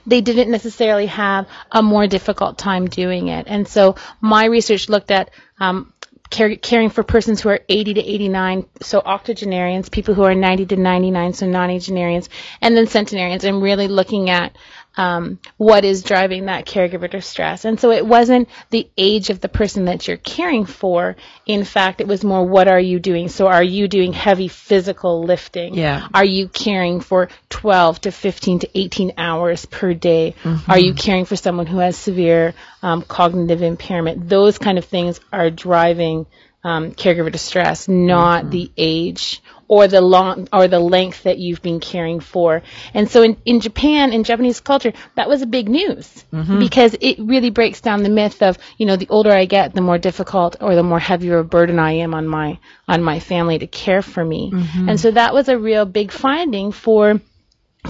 they 0.07 0.21
didn't 0.21 0.51
necessarily 0.51 1.07
have 1.07 1.47
a 1.71 1.83
more 1.83 2.09
difficult 2.09 2.59
time 2.59 2.89
doing 2.89 3.29
it. 3.29 3.47
And 3.49 3.67
so 3.69 3.95
my 4.21 4.45
research 4.47 4.89
looked 4.89 5.13
at 5.13 5.31
um, 5.61 5.93
care, 6.31 6.57
caring 6.57 6.91
for 6.91 7.03
persons 7.03 7.41
who 7.41 7.49
are 7.49 7.61
80 7.69 7.95
to 7.95 8.01
89, 8.01 8.67
so 8.81 9.01
octogenarians, 9.01 9.89
people 9.89 10.15
who 10.15 10.25
are 10.25 10.35
90 10.35 10.67
to 10.67 10.77
99, 10.77 11.33
so 11.33 11.47
nonagenarians, 11.47 12.29
and 12.61 12.77
then 12.77 12.87
centenarians, 12.87 13.45
and 13.45 13.63
really 13.63 13.89
looking 13.89 14.31
at 14.31 14.57
um, 14.97 15.39
what 15.57 15.85
is 15.85 16.03
driving 16.03 16.47
that 16.47 16.67
caregiver 16.67 17.09
distress. 17.11 17.65
And 17.65 17.79
so 17.79 17.91
it 17.91 18.05
wasn't 18.05 18.49
the 18.71 18.91
age 18.97 19.31
of 19.31 19.41
the 19.41 19.49
person 19.49 19.85
that 19.85 20.09
you're 20.09 20.17
caring 20.17 20.67
for. 20.67 21.17
In 21.47 21.65
fact, 21.65 22.01
it 22.01 22.09
was 22.09 22.25
more 22.25 22.45
what 22.45 22.69
are 22.69 22.81
you 22.81 22.99
doing? 22.99 23.29
So 23.29 23.47
are 23.47 23.63
you 23.63 23.87
doing 23.87 24.13
heavy 24.13 24.49
physical 24.49 25.23
lifting? 25.23 25.75
Yeah. 25.75 26.09
Are 26.13 26.25
you 26.25 26.49
caring 26.49 27.01
for 27.01 27.29
12 27.51 28.01
to 28.03 28.11
15 28.11 28.61
to 28.61 28.79
18 28.79 29.13
hours 29.17 29.67
per 29.67 29.95
day? 29.95 30.35
Are 30.67 30.79
you 30.79 30.95
caring 30.95 31.25
for 31.25 31.37
someone 31.37 31.67
who 31.67 31.79
has 31.79 31.97
severe 31.97 32.55
um, 32.83 33.03
cognitive 33.03 33.63
impairment? 33.63 34.29
Those 34.29 34.59
kind 34.59 34.79
of 34.79 34.85
things 34.85 35.21
are 35.33 35.51
driving 35.51 36.27
um, 36.65 36.93
caregiver 36.93 37.31
distress, 37.31 37.89
not 37.89 38.51
the 38.51 38.71
age 38.77 39.41
or 39.69 39.87
the 39.87 40.01
long 40.01 40.49
or 40.53 40.67
the 40.67 40.81
length 40.81 41.25
that 41.25 41.39
you've 41.39 41.63
been 41.63 41.79
caring 41.79 42.21
for. 42.21 42.63
And 42.95 43.09
so 43.09 43.23
in, 43.23 43.37
in 43.45 43.61
Japan, 43.61 44.13
in 44.13 44.25
Japanese 44.25 44.61
culture, 44.61 44.93
that 45.15 45.29
was 45.29 45.43
a 45.43 45.47
big 45.47 45.69
news 45.69 46.25
mm-hmm. 46.33 46.59
because 46.59 46.97
it 47.01 47.19
really 47.19 47.51
breaks 47.51 47.81
down 47.81 48.03
the 48.03 48.09
myth 48.09 48.43
of, 48.43 48.59
you 48.79 48.87
know, 48.87 48.97
the 48.97 49.09
older 49.09 49.31
I 49.31 49.45
get, 49.45 49.75
the 49.75 49.83
more 49.83 49.99
difficult 49.99 50.57
or 50.61 50.75
the 50.75 50.83
more 50.83 50.99
heavier 50.99 51.39
a 51.39 51.45
burden 51.45 51.79
I 51.79 51.93
am 51.93 52.15
on 52.15 52.27
my 52.27 52.59
on 52.89 53.03
my 53.03 53.21
family 53.21 53.59
to 53.59 53.67
care 53.67 54.03
for 54.03 54.25
me. 54.25 54.51
Mm-hmm. 54.51 54.89
And 54.89 54.99
so 55.01 55.11
that 55.11 55.35
was 55.35 55.49
a 55.49 55.59
real 55.59 55.85
big 55.85 56.11
finding 56.11 56.73
for 56.73 57.21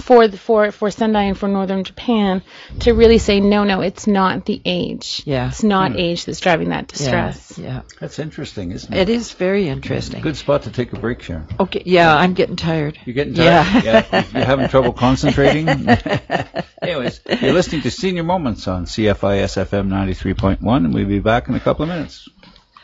for 0.01 0.27
the, 0.27 0.37
for 0.37 0.71
for 0.71 0.91
Sendai 0.91 1.23
and 1.23 1.37
for 1.37 1.47
Northern 1.47 1.83
Japan 1.83 2.41
to 2.81 2.93
really 2.93 3.17
say 3.17 3.39
no, 3.39 3.63
no, 3.63 3.81
it's 3.81 4.07
not 4.07 4.45
the 4.45 4.61
age. 4.65 5.21
Yeah. 5.25 5.49
it's 5.49 5.63
not 5.63 5.91
hmm. 5.91 5.99
age 5.99 6.25
that's 6.25 6.39
driving 6.39 6.69
that 6.69 6.91
yeah, 6.91 6.97
distress. 6.97 7.57
yeah. 7.57 7.81
That's 7.99 8.19
interesting, 8.19 8.71
isn't 8.71 8.93
it? 8.93 9.09
It 9.09 9.09
is 9.09 9.31
very 9.33 9.67
interesting. 9.67 10.21
Good 10.21 10.37
spot 10.37 10.63
to 10.63 10.71
take 10.71 10.93
a 10.93 10.99
break, 10.99 11.21
Sharon. 11.21 11.47
Okay, 11.59 11.83
yeah, 11.85 12.15
I'm 12.15 12.33
getting 12.33 12.55
tired. 12.55 12.99
You're 13.05 13.13
getting 13.15 13.33
tired? 13.33 13.83
Yeah. 13.83 14.05
yeah. 14.11 14.25
You're 14.33 14.45
having 14.45 14.67
trouble 14.69 14.93
concentrating? 14.93 15.67
Anyways, 16.81 17.21
you're 17.41 17.53
listening 17.53 17.81
to 17.81 17.91
Senior 17.91 18.23
Moments 18.23 18.67
on 18.67 18.85
CFIS 18.85 19.65
FM 19.65 19.87
93.1, 19.89 20.59
and 20.77 20.93
we'll 20.93 21.05
be 21.05 21.19
back 21.19 21.49
in 21.49 21.55
a 21.55 21.59
couple 21.59 21.83
of 21.83 21.89
minutes. 21.89 22.27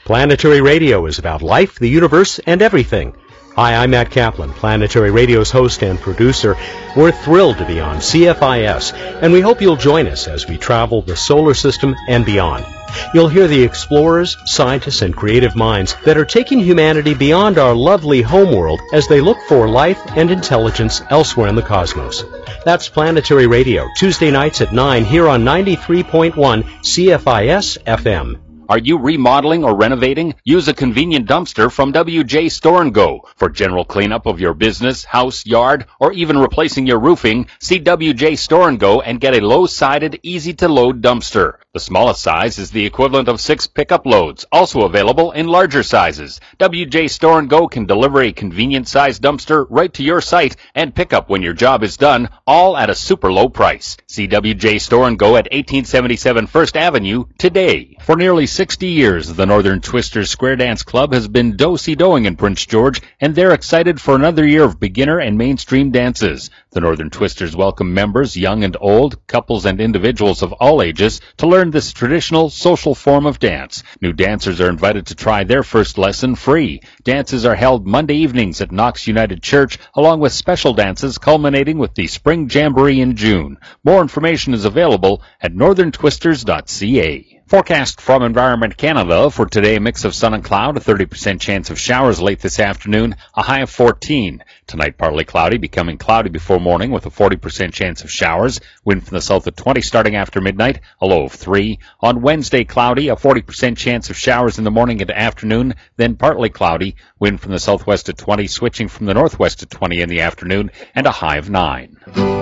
Planetary 0.05 0.62
Radio 0.62 1.05
is 1.07 1.17
about 1.17 1.41
life, 1.41 1.79
the 1.79 1.89
universe, 1.89 2.39
and 2.39 2.62
everything. 2.62 3.15
Hi, 3.55 3.75
I'm 3.75 3.91
Matt 3.91 4.12
Kaplan, 4.12 4.51
Planetary 4.51 5.12
Radio's 5.12 5.50
host 5.50 5.81
and 5.81 5.97
producer. 5.97 6.57
We're 6.93 7.13
thrilled 7.13 7.59
to 7.59 7.65
be 7.65 7.79
on 7.79 8.00
CFIS, 8.00 8.91
and 9.21 9.31
we 9.31 9.39
hope 9.39 9.62
you'll 9.62 9.77
join 9.77 10.07
us 10.07 10.27
as 10.27 10.45
we 10.45 10.57
travel 10.57 11.01
the 11.01 11.15
solar 11.15 11.53
system 11.53 11.95
and 12.09 12.25
beyond. 12.25 12.65
You'll 13.13 13.29
hear 13.29 13.47
the 13.47 13.63
explorers, 13.63 14.35
scientists, 14.43 15.01
and 15.01 15.15
creative 15.15 15.55
minds 15.55 15.95
that 16.03 16.17
are 16.17 16.25
taking 16.25 16.59
humanity 16.59 17.13
beyond 17.13 17.57
our 17.57 17.74
lovely 17.74 18.21
homeworld 18.21 18.81
as 18.91 19.07
they 19.07 19.21
look 19.21 19.38
for 19.47 19.69
life 19.69 20.01
and 20.17 20.31
intelligence 20.31 21.01
elsewhere 21.09 21.47
in 21.47 21.55
the 21.55 21.62
cosmos. 21.62 22.25
That's 22.65 22.89
Planetary 22.89 23.47
Radio, 23.47 23.88
Tuesday 23.95 24.31
nights 24.31 24.59
at 24.59 24.74
9 24.74 25.05
here 25.05 25.29
on 25.29 25.45
93.1 25.45 26.33
CFIS 26.33 27.77
FM. 27.85 28.45
Are 28.68 28.80
you 28.80 28.98
remodeling 28.98 29.64
or 29.64 29.75
renovating? 29.75 30.34
Use 30.44 30.68
a 30.68 30.74
convenient 30.74 31.28
dumpster 31.28 31.72
from 31.72 31.94
WJ 31.94 32.51
Store 32.51 32.82
and 32.82 32.92
Go. 32.92 33.28
For 33.36 33.48
general 33.48 33.86
cleanup 33.86 34.25
of 34.25 34.40
your 34.40 34.56
business, 34.56 35.06
house, 35.06 35.46
yard, 35.46 35.86
or 36.00 36.14
even 36.14 36.40
replacing 36.40 36.88
your 36.88 37.00
roofing, 37.00 37.48
see 37.60 37.80
WJ 37.80 38.40
Store 38.40 38.68
and 38.68 38.80
Go 38.80 39.01
and 39.01 39.22
get 39.22 39.36
a 39.36 39.46
low-sided, 39.46 40.20
easy-to-load 40.24 41.04
dumpster. 41.04 41.58
The 41.74 41.80
smallest 41.80 42.24
size 42.24 42.58
is 42.58 42.72
the 42.72 42.86
equivalent 42.86 43.28
of 43.28 43.40
six 43.40 43.68
pickup 43.68 44.06
loads, 44.06 44.46
also 44.51 44.82
available 44.82 45.34
in 45.34 45.48
larger 45.48 45.84
sizes. 45.84 46.40
WJ 46.58 47.10
Store 47.10 47.38
and 47.38 47.50
Go 47.50 47.68
can 47.68 47.86
deliver 47.86 48.22
a 48.22 48.32
convenient 48.32 48.88
sized 48.88 49.22
dumpster 49.22 49.68
right 49.70 49.94
to 49.94 50.04
your 50.04 50.22
site 50.22 50.56
and 50.74 50.96
pick 50.96 51.14
up 51.14 51.30
when 51.30 51.42
your 51.44 51.54
job 51.54 51.84
is 51.84 51.98
done, 51.98 52.30
all 52.48 52.78
at 52.78 52.90
a 52.90 52.96
super 52.96 53.32
low 53.32 53.50
price. 53.50 53.98
See 54.08 54.28
WJ 54.28 54.82
Store 54.82 55.08
and 55.08 55.20
Go 55.20 55.36
at 55.36 55.51
1877 55.51 56.48
First 56.48 56.78
Avenue 56.78 57.25
today. 57.38 57.98
For 58.06 58.16
nearly 58.16 58.48
60 58.55 58.87
years, 58.87 59.27
the 59.33 59.46
Northern 59.46 59.81
Twisters 59.81 60.29
Square 60.29 60.55
Dance 60.55 60.81
Club 60.81 61.11
has 61.11 61.27
been 61.27 61.57
do-si-doing 61.57 62.24
in 62.24 62.37
Prince 62.37 62.65
George, 62.65 63.01
and 63.20 63.35
they're 63.35 63.53
excited 63.53 64.00
for 64.00 64.15
another 64.15 64.48
year 64.48 64.63
of 64.63 64.79
beginner 64.79 65.20
and 65.20 65.37
mainstream 65.37 65.91
dances. 65.91 66.50
The 66.72 66.79
Northern 66.79 67.09
Twisters 67.09 67.53
welcome 67.53 67.94
members, 67.94 68.37
young 68.37 68.63
and 68.63 68.77
old, 68.79 69.27
couples 69.27 69.65
and 69.65 69.81
individuals 69.81 70.41
of 70.41 70.53
all 70.53 70.81
ages, 70.81 71.20
to 71.35 71.48
learn 71.48 71.70
this 71.70 71.91
traditional 71.91 72.50
social 72.50 72.96
form 72.96 73.25
of 73.25 73.39
dance. 73.39 73.83
New 74.00 74.13
dancers 74.13 74.61
are 74.61 74.70
invited 74.70 75.07
to 75.07 75.15
try 75.15 75.44
their 75.44 75.63
first 75.63 75.98
lesson 75.98 76.35
free. 76.35 76.79
Dances 77.03 77.46
are 77.46 77.55
held 77.55 77.85
Monday 77.85 78.15
evenings 78.15 78.61
at 78.61 78.72
Knox 78.72 79.05
United 79.05 79.44
Church, 79.44 79.77
along 79.96 80.22
with 80.22 80.31
special 80.31 80.74
dances 80.74 81.18
culminating 81.18 81.77
with 81.77 81.94
the 81.94 82.07
Spring 82.07 82.50
Jamboree 82.50 83.01
in 83.01 83.18
June. 83.18 83.57
More 83.83 84.01
information 84.01 84.53
is 84.53 84.63
available 84.63 85.22
at 85.41 85.53
northerntwisters.ca. 85.53 87.34
Forecast 87.48 88.01
from 88.01 88.24
Environment 88.24 88.75
Canada 88.75 89.29
for 89.29 89.46
today, 89.46 89.75
a 89.75 89.79
mix 89.79 90.03
of 90.03 90.16
sun 90.16 90.34
and 90.34 90.44
cloud, 90.44 90.77
a 90.77 90.79
30% 90.79 91.40
chance 91.40 91.70
of 91.70 91.79
showers 91.79 92.20
late 92.20 92.40
this 92.40 92.60
afternoon, 92.60 93.18
a 93.36 93.44
high 93.44 93.60
of 93.60 93.70
14. 93.70 94.44
Tonight, 94.66 94.98
partly 94.98 95.25
cloudy, 95.25 95.60
becoming 95.60 96.00
cloudy 96.00 96.29
before 96.29 96.60
morning 96.60 96.90
with 96.90 97.05
a 97.05 97.12
40% 97.12 97.72
chance 97.72 98.03
of 98.03 98.10
showers. 98.10 98.62
Wind 98.84 99.05
from 99.05 99.14
the 99.14 99.22
south 99.22 99.46
at 99.46 99.55
20 99.55 99.81
starting 99.81 100.16
after 100.16 100.42
midnight, 100.42 100.79
a 101.00 101.05
low 101.05 101.25
of 101.25 101.34
3. 101.34 101.77
On 102.01 102.24
Wednesday, 102.24 102.64
cloudy, 102.64 103.10
a 103.10 103.16
40% 103.16 103.77
chance 103.77 104.10
of 104.10 104.18
showers 104.18 104.58
in 104.58 104.64
the 104.64 104.72
morning 104.72 105.03
and 105.03 105.12
afternoon, 105.12 105.75
then 105.98 106.16
partly 106.16 106.50
cloudy. 106.50 106.96
Wind 107.20 107.42
from 107.42 107.51
the 107.51 107.60
southwest 107.60 108.10
at 108.10 108.18
20, 108.18 108.48
switching 108.48 108.88
from 108.88 109.05
the 109.05 109.14
northwest 109.14 109.62
at 109.62 109.70
20 109.70 110.01
in 110.01 110.10
the 110.10 110.22
afternoon, 110.22 110.72
and 110.96 111.05
a 111.05 111.12
high 111.12 111.38
of 111.38 111.51
9. 111.51 112.34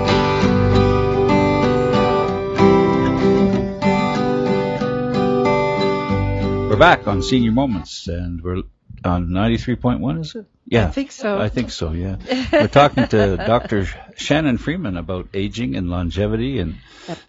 We're 6.73 6.79
back 6.79 7.07
on 7.07 7.21
Senior 7.21 7.51
Moments, 7.51 8.07
and 8.07 8.41
we're 8.41 8.63
on 9.05 9.27
93.1, 9.27 10.21
is 10.21 10.33
it? 10.33 10.47
Yeah. 10.65 10.87
I 10.87 10.89
think 10.89 11.11
so. 11.11 11.39
I 11.39 11.47
think 11.47 11.69
so, 11.69 11.91
yeah. 11.91 12.15
We're 12.51 12.67
talking 12.67 13.07
to 13.09 13.37
Dr. 13.45 13.85
Shannon 14.15 14.57
Freeman 14.57 14.97
about 14.97 15.27
aging 15.35 15.75
and 15.75 15.91
longevity, 15.91 16.57
and 16.57 16.77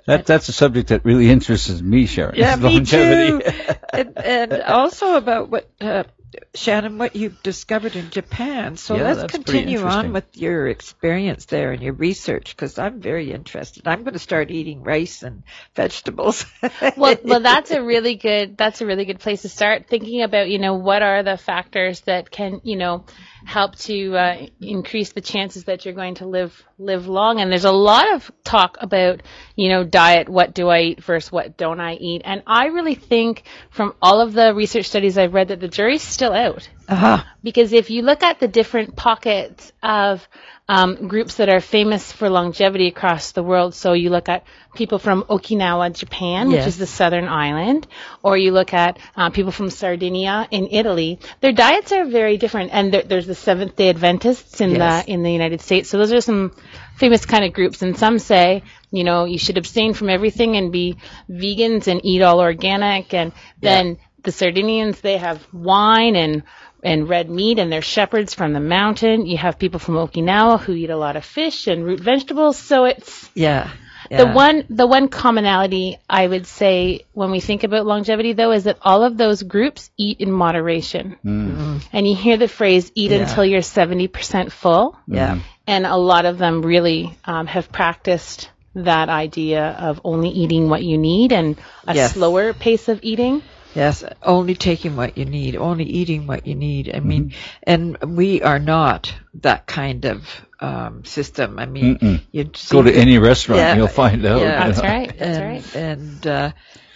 that, 0.06 0.24
that's 0.24 0.48
a 0.48 0.52
subject 0.54 0.88
that 0.88 1.04
really 1.04 1.28
interests 1.28 1.82
me, 1.82 2.06
Sharon. 2.06 2.36
Yeah, 2.36 2.56
me 2.56 2.70
longevity. 2.70 3.50
too. 3.50 3.74
and, 3.92 4.16
and 4.16 4.52
also 4.62 5.16
about 5.16 5.50
what 5.50 5.68
uh, 5.78 6.04
Shannon, 6.54 6.98
what 6.98 7.16
you've 7.16 7.42
discovered 7.42 7.96
in 7.96 8.10
Japan. 8.10 8.76
So 8.76 8.96
Yeah, 8.96 9.12
let's 9.12 9.32
continue 9.32 9.80
on 9.80 10.12
with 10.12 10.24
your 10.36 10.68
experience 10.68 11.46
there 11.46 11.72
and 11.72 11.82
your 11.82 11.92
research 11.92 12.54
because 12.56 12.78
I'm 12.78 13.00
very 13.00 13.32
interested. 13.32 13.86
I'm 13.86 14.02
going 14.02 14.14
to 14.14 14.18
start 14.18 14.50
eating 14.50 14.82
rice 14.82 15.22
and 15.22 15.42
vegetables. 15.74 16.46
well, 16.96 17.16
well, 17.24 17.40
that's 17.40 17.70
a 17.70 17.82
really 17.82 18.16
good 18.16 18.56
that's 18.56 18.80
a 18.80 18.86
really 18.86 19.04
good 19.04 19.20
place 19.20 19.42
to 19.42 19.48
start 19.48 19.86
thinking 19.88 20.22
about. 20.22 20.48
You 20.48 20.58
know, 20.58 20.74
what 20.74 21.02
are 21.02 21.22
the 21.22 21.36
factors 21.36 22.00
that 22.02 22.30
can 22.30 22.60
you 22.64 22.76
know 22.76 23.04
help 23.44 23.76
to 23.76 24.16
uh, 24.16 24.46
increase 24.60 25.12
the 25.12 25.20
chances 25.20 25.64
that 25.64 25.84
you're 25.84 25.94
going 25.94 26.16
to 26.16 26.26
live 26.26 26.64
live 26.78 27.06
long? 27.06 27.40
And 27.40 27.50
there's 27.50 27.64
a 27.64 27.72
lot 27.72 28.14
of 28.14 28.30
talk 28.44 28.76
about 28.80 29.22
you 29.56 29.68
know 29.68 29.84
diet. 29.84 30.28
What 30.28 30.54
do 30.54 30.68
I 30.68 30.80
eat 30.80 31.04
versus 31.04 31.30
what 31.30 31.56
don't 31.56 31.80
I 31.80 31.94
eat? 31.94 32.22
And 32.24 32.42
I 32.46 32.66
really 32.66 32.94
think 32.94 33.44
from 33.70 33.94
all 34.02 34.20
of 34.20 34.32
the 34.32 34.54
research 34.54 34.86
studies 34.86 35.18
I've 35.18 35.34
read 35.34 35.48
that 35.48 35.60
the 35.60 35.68
jury's 35.68 36.02
still 36.02 36.32
out 36.32 36.68
uh-huh. 36.88 37.24
because 37.42 37.72
if 37.72 37.90
you 37.90 38.02
look 38.02 38.22
at 38.22 38.40
the 38.40 38.48
different 38.48 38.96
pockets 38.96 39.72
of 39.82 40.26
um, 40.68 41.08
groups 41.08 41.34
that 41.36 41.48
are 41.50 41.60
famous 41.60 42.10
for 42.10 42.30
longevity 42.30 42.86
across 42.88 43.32
the 43.32 43.42
world. 43.42 43.74
So 43.74 43.92
you 43.92 44.08
look 44.08 44.28
at 44.30 44.44
people 44.74 44.98
from 44.98 45.22
Okinawa, 45.24 45.92
Japan, 45.92 46.48
which 46.48 46.56
Yes. 46.56 46.66
is 46.68 46.78
the 46.78 46.86
southern 46.86 47.28
island, 47.28 47.86
or 48.22 48.36
you 48.38 48.50
look 48.50 48.72
at 48.72 48.98
uh, 49.16 49.28
people 49.30 49.52
from 49.52 49.68
Sardinia 49.68 50.48
in 50.50 50.68
Italy. 50.70 51.18
Their 51.40 51.52
diets 51.52 51.92
are 51.92 52.06
very 52.06 52.38
different, 52.38 52.70
and 52.72 52.92
there, 52.94 53.02
there's 53.02 53.26
the 53.26 53.34
Seventh 53.34 53.76
Day 53.76 53.90
Adventists 53.90 54.60
in 54.62 54.70
Yes. 54.70 55.04
the 55.04 55.12
in 55.12 55.22
the 55.22 55.30
United 55.32 55.60
States. 55.60 55.90
So 55.90 55.98
those 55.98 56.12
are 56.12 56.22
some 56.22 56.52
famous 56.96 57.26
kind 57.26 57.44
of 57.44 57.52
groups, 57.52 57.82
and 57.82 57.96
some 57.98 58.18
say, 58.18 58.62
you 58.90 59.04
know, 59.04 59.24
you 59.26 59.38
should 59.38 59.58
abstain 59.58 59.92
from 59.92 60.08
everything 60.08 60.56
and 60.56 60.72
be 60.72 60.96
vegans 61.28 61.88
and 61.88 62.00
eat 62.04 62.22
all 62.22 62.40
organic, 62.40 63.12
and 63.12 63.32
then 63.60 63.98
the 64.22 64.32
Sardinians 64.32 65.00
they 65.02 65.18
have 65.18 65.46
wine 65.52 66.16
and 66.16 66.42
and 66.84 67.08
red 67.08 67.28
meat, 67.30 67.58
and 67.58 67.72
they're 67.72 67.82
shepherds 67.82 68.34
from 68.34 68.52
the 68.52 68.60
mountain. 68.60 69.26
You 69.26 69.36
have 69.38 69.58
people 69.58 69.80
from 69.80 69.94
Okinawa 69.94 70.60
who 70.60 70.72
eat 70.74 70.90
a 70.90 70.96
lot 70.96 71.16
of 71.16 71.24
fish 71.24 71.66
and 71.66 71.84
root 71.84 72.00
vegetables. 72.00 72.56
So 72.58 72.84
it's 72.84 73.30
Yeah. 73.34 73.70
the 74.10 74.26
one 74.26 74.64
the 74.68 74.86
one 74.86 75.08
commonality 75.08 75.96
I 76.08 76.26
would 76.26 76.46
say 76.46 77.00
when 77.14 77.30
we 77.30 77.40
think 77.40 77.64
about 77.64 77.86
longevity 77.86 78.34
though 78.34 78.52
is 78.52 78.64
that 78.64 78.78
all 78.82 79.02
of 79.02 79.16
those 79.16 79.42
groups 79.42 79.90
eat 79.96 80.20
in 80.20 80.30
moderation. 80.30 81.16
Mm. 81.24 81.50
Mm-hmm. 81.50 81.76
And 81.92 82.06
you 82.06 82.14
hear 82.14 82.36
the 82.36 82.48
phrase 82.48 82.92
eat 82.94 83.10
Yeah. 83.10 83.22
until 83.26 83.44
you're 83.46 83.62
70% 83.62 84.52
full 84.52 84.96
Yeah. 85.08 85.30
Mm-hmm. 85.36 85.40
and 85.66 85.86
a 85.86 85.96
lot 85.96 86.26
of 86.26 86.36
them 86.38 86.60
really 86.62 87.16
um, 87.24 87.46
have 87.46 87.72
practiced 87.72 88.50
that 88.76 89.08
idea 89.08 89.64
of 89.78 90.00
only 90.04 90.28
eating 90.30 90.68
what 90.68 90.82
you 90.82 90.98
need 90.98 91.32
and 91.32 91.56
a 91.86 91.94
Yes. 91.94 92.12
slower 92.14 92.52
pace 92.52 92.88
of 92.88 92.98
eating. 93.02 93.42
Yes, 93.74 94.04
only 94.22 94.54
taking 94.54 94.96
what 94.96 95.18
you 95.18 95.24
need, 95.24 95.56
only 95.56 95.84
eating 95.84 96.26
what 96.26 96.46
you 96.46 96.54
need. 96.54 96.94
I 96.94 97.00
mean, 97.00 97.34
and 97.62 98.16
we 98.16 98.40
are 98.42 98.58
not 98.58 99.12
that 99.42 99.66
kind 99.66 100.04
of 100.04 100.46
um, 100.60 101.04
system. 101.04 101.58
I 101.58 101.66
mean, 101.66 101.98
Mm-mm. 101.98 102.20
you 102.30 102.50
Go 102.70 102.82
to 102.82 102.94
any 102.94 103.18
restaurant, 103.18 103.58
Yeah, 103.58 103.76
you'll 103.76 103.88
find 103.88 104.24
out. 104.24 104.40
yeah. 104.40 104.66
That's 104.66 104.80
right. 104.80 105.18
That's 105.18 105.38
and, 105.38 105.44
right. 105.44 105.76
And 105.76 106.26
uh, 106.26 106.52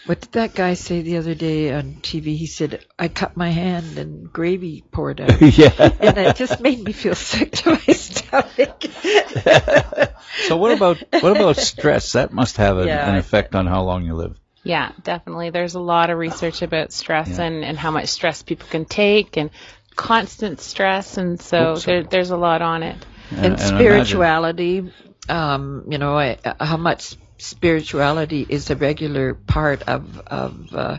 what 0.06 0.20
did 0.20 0.32
that 0.32 0.54
guy 0.54 0.74
say 0.74 1.02
the 1.02 1.18
other 1.18 1.34
day 1.34 1.72
on 1.72 1.96
TV? 2.00 2.36
He 2.36 2.46
said, 2.46 2.84
"I 2.98 3.08
cut 3.08 3.36
my 3.36 3.50
hand 3.50 3.98
and 3.98 4.32
gravy 4.32 4.82
poured 4.90 5.20
out." 5.20 5.40
yeah. 5.58 5.72
and 6.00 6.16
it 6.16 6.36
just 6.36 6.60
made 6.60 6.82
me 6.82 6.92
feel 6.92 7.14
sick 7.14 7.52
to 7.52 7.70
my 7.72 7.92
stomach. 7.92 8.84
So 10.46 10.56
what 10.56 10.72
about 10.72 11.02
what 11.10 11.36
about 11.36 11.56
stress? 11.56 12.12
That 12.12 12.32
must 12.32 12.56
have 12.58 12.78
an, 12.78 12.86
Yeah, 12.86 13.10
an 13.10 13.16
effect 13.16 13.54
on 13.54 13.66
how 13.66 13.82
long 13.82 14.04
you 14.04 14.14
live. 14.14 14.38
Yeah, 14.68 14.92
definitely. 15.02 15.48
There's 15.48 15.74
a 15.74 15.80
lot 15.80 16.10
of 16.10 16.18
research 16.18 16.60
about 16.60 16.92
stress 16.92 17.38
Yeah. 17.38 17.44
and, 17.44 17.64
and 17.64 17.78
how 17.78 17.90
much 17.90 18.08
stress 18.08 18.42
people 18.42 18.68
can 18.68 18.84
take 18.84 19.38
and 19.38 19.50
constant 19.96 20.60
stress. 20.60 21.16
And 21.16 21.40
so 21.40 21.72
Oops, 21.72 21.84
there, 21.86 22.02
there's 22.04 22.30
a 22.30 22.36
lot 22.36 22.60
on 22.60 22.82
it. 22.82 23.06
and, 23.30 23.46
and 23.46 23.60
spirituality, 23.60 24.92
um, 25.28 25.84
you 25.88 25.96
know, 25.96 26.18
I, 26.18 26.38
uh, 26.44 26.64
how 26.64 26.76
much 26.76 27.16
spirituality 27.38 28.44
is 28.46 28.68
a 28.68 28.76
regular 28.76 29.32
part 29.34 29.82
of 29.84 30.18
of 30.26 30.74
uh, 30.74 30.98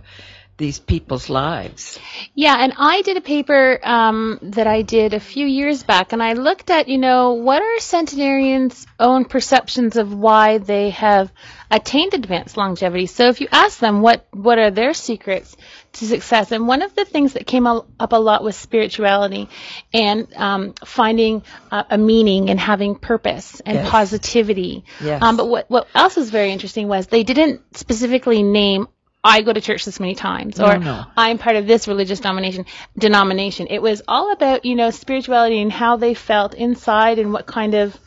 these 0.60 0.78
people's 0.78 1.30
lives. 1.30 1.98
Yeah, 2.36 2.56
and 2.60 2.74
I 2.78 3.02
did 3.02 3.18
a 3.18 3.22
paper 3.22 3.80
um, 3.82 4.38
that 4.44 4.68
I 4.68 4.84
did 4.84 5.16
a 5.16 5.20
few 5.20 5.48
years 5.48 5.82
back, 5.82 6.14
and 6.14 6.22
I 6.22 6.34
looked 6.34 6.70
at, 6.70 6.88
you 6.88 7.00
know, 7.00 7.34
what 7.34 7.64
are 7.64 7.80
centenarians' 7.80 8.86
own 9.00 9.26
perceptions 9.26 9.96
of 9.96 10.14
why 10.14 10.60
they 10.60 10.92
have 10.92 11.32
attained 11.72 12.14
advanced 12.14 12.58
longevity. 12.58 13.08
So 13.08 13.30
if 13.30 13.42
you 13.42 13.48
ask 13.52 13.80
them 13.80 14.02
what 14.02 14.28
what 14.32 14.60
are 14.60 14.70
their 14.72 14.94
secrets 14.94 15.56
to 15.94 16.06
success, 16.06 16.52
and 16.52 16.68
one 16.68 16.82
of 16.82 16.94
the 16.94 17.06
things 17.06 17.34
that 17.34 17.48
came 17.48 17.66
up 17.66 17.88
a 18.00 18.20
lot 18.20 18.44
was 18.44 18.56
spirituality 18.56 19.50
and 19.94 20.32
um, 20.36 20.74
finding 20.86 21.42
uh, 21.72 21.84
a 21.90 21.98
meaning 21.98 22.50
and 22.50 22.60
having 22.60 22.96
purpose 22.96 23.62
and 23.66 23.76
Yes. 23.80 23.90
positivity. 23.90 24.84
Yes. 25.02 25.24
Um, 25.24 25.38
but 25.38 25.48
what 25.48 25.70
what 25.70 25.88
else 25.96 26.18
was 26.18 26.30
very 26.30 26.52
interesting 26.52 26.88
was 26.90 27.08
they 27.08 27.24
didn't 27.24 27.62
specifically 27.78 28.44
name. 28.44 28.88
I 29.24 29.42
go 29.42 29.52
to 29.52 29.62
church 29.62 29.86
this 29.86 30.00
many 30.00 30.16
times, 30.16 30.60
or 30.60 30.78
no. 30.78 31.04
I'm 31.18 31.38
part 31.38 31.56
of 31.58 31.68
this 31.68 31.88
religious 31.88 32.20
denomination. 32.20 32.66
Denomination. 32.98 33.68
It 33.70 33.82
was 33.82 34.02
all 34.08 34.32
about 34.32 34.66
you 34.66 34.76
know 34.76 34.92
spirituality 34.92 35.62
and 35.62 35.72
how 35.72 35.98
they 35.98 36.14
felt 36.14 36.54
inside 36.54 37.20
and 37.20 37.34
what 37.34 37.46
kind 37.46 37.74
of 37.74 37.98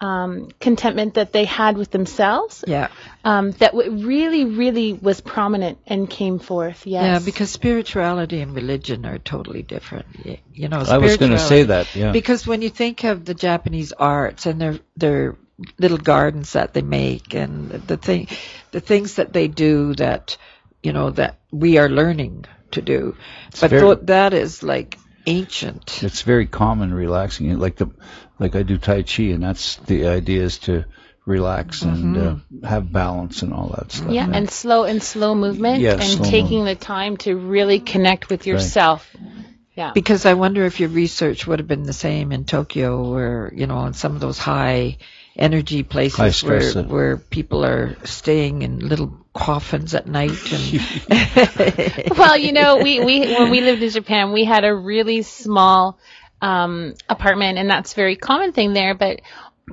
um, 0.00 0.48
contentment 0.60 1.14
that 1.14 1.32
they 1.32 1.44
had 1.44 1.76
with 1.76 1.90
themselves. 1.90 2.64
Yeah. 2.66 2.88
Um, 3.24 3.50
that 3.52 3.72
w- 3.72 4.06
really, 4.06 4.44
really 4.44 4.92
was 4.92 5.20
prominent 5.20 5.78
and 5.86 6.08
came 6.08 6.38
forth. 6.38 6.86
Yes. 6.86 7.02
Yeah, 7.04 7.24
because 7.24 7.50
spirituality 7.50 8.40
and 8.40 8.54
religion 8.54 9.04
are 9.06 9.18
totally 9.18 9.62
different. 9.62 10.06
Y- 10.24 10.40
You 10.52 10.68
know, 10.68 10.78
I 10.86 10.98
was 10.98 11.16
going 11.16 11.32
to 11.32 11.38
say 11.38 11.64
that. 11.64 11.94
Yeah. 11.96 12.12
Because 12.12 12.46
when 12.46 12.62
you 12.62 12.68
think 12.70 13.04
of 13.04 13.24
the 13.24 13.34
Japanese 13.34 13.92
arts 13.92 14.46
and 14.46 14.60
their 14.60 14.78
their 14.96 15.36
little 15.78 15.98
gardens 15.98 16.52
that 16.52 16.72
they 16.74 16.82
make 16.82 17.34
and 17.34 17.70
the 17.70 17.96
thing 17.96 18.28
the 18.70 18.78
things 18.80 19.14
that 19.14 19.32
they 19.32 19.48
do 19.48 19.92
that 19.96 20.36
you 20.82 20.92
know 20.92 21.10
that 21.10 21.38
we 21.50 21.78
are 21.78 21.88
learning 21.88 22.44
to 22.72 22.82
do. 22.82 23.16
but 23.60 23.70
very- 23.70 23.80
tho- 23.82 23.94
that 24.06 24.34
is 24.34 24.62
like 24.62 24.98
ancient. 25.26 26.02
it's 26.02 26.22
very 26.22 26.46
calm 26.46 26.82
and 26.82 26.94
relaxing. 26.94 27.58
Like 27.58 27.76
the 27.76 27.90
like 28.38 28.54
I 28.56 28.62
do 28.62 28.78
Tai 28.78 29.02
Chi, 29.02 29.24
and 29.24 29.42
that's 29.42 29.76
the 29.76 30.06
idea 30.08 30.42
is 30.42 30.58
to 30.60 30.84
relax 31.26 31.82
and 31.82 32.16
uh, 32.16 32.36
have 32.66 32.90
balance 32.90 33.42
and 33.42 33.52
all 33.52 33.74
that 33.76 33.92
stuff. 33.92 34.10
yeah, 34.10 34.28
and 34.32 34.50
slow 34.50 34.84
and 34.84 35.02
slow 35.02 35.34
movement 35.34 35.80
Yeah, 35.80 35.92
and 35.92 36.02
slow 36.02 36.30
taking 36.30 36.64
the 36.64 36.74
time 36.74 37.18
to 37.18 37.36
really 37.36 37.80
connect 37.80 38.30
with 38.30 38.46
yourself. 38.46 39.14
Yeah. 39.74 39.92
Because 39.92 40.26
I 40.26 40.34
wonder 40.34 40.64
if 40.64 40.80
your 40.80 40.88
research 40.88 41.46
would 41.46 41.60
have 41.60 41.68
been 41.68 41.84
the 41.84 41.92
same 41.92 42.32
in 42.32 42.44
Tokyo, 42.44 43.12
where 43.12 43.52
you 43.54 43.66
know, 43.66 43.84
in 43.86 43.92
some 43.92 44.14
of 44.14 44.20
those 44.20 44.38
high 44.38 44.98
energy 45.36 45.84
places 45.84 46.40
High 46.40 46.48
where 46.48 46.78
uh, 46.78 46.82
where 46.82 47.16
people 47.16 47.64
are 47.64 47.96
staying 48.04 48.62
in 48.62 48.80
little 48.80 49.12
coffins 49.38 49.94
at 49.94 50.08
night 50.08 50.52
and 50.52 52.10
well, 52.18 52.36
you 52.36 52.52
know, 52.52 52.78
we, 52.78 52.98
we 53.04 53.20
when 53.20 53.50
we 53.50 53.60
lived 53.60 53.82
in 53.82 53.90
Japan, 53.90 54.32
we 54.32 54.44
had 54.44 54.64
a 54.64 54.74
really 54.74 55.22
small 55.22 55.98
um, 56.42 56.94
apartment, 57.08 57.56
and 57.56 57.70
that's 57.70 57.92
a 57.92 57.94
very 57.94 58.16
common 58.16 58.52
thing 58.52 58.72
there. 58.72 58.94
But 58.94 59.20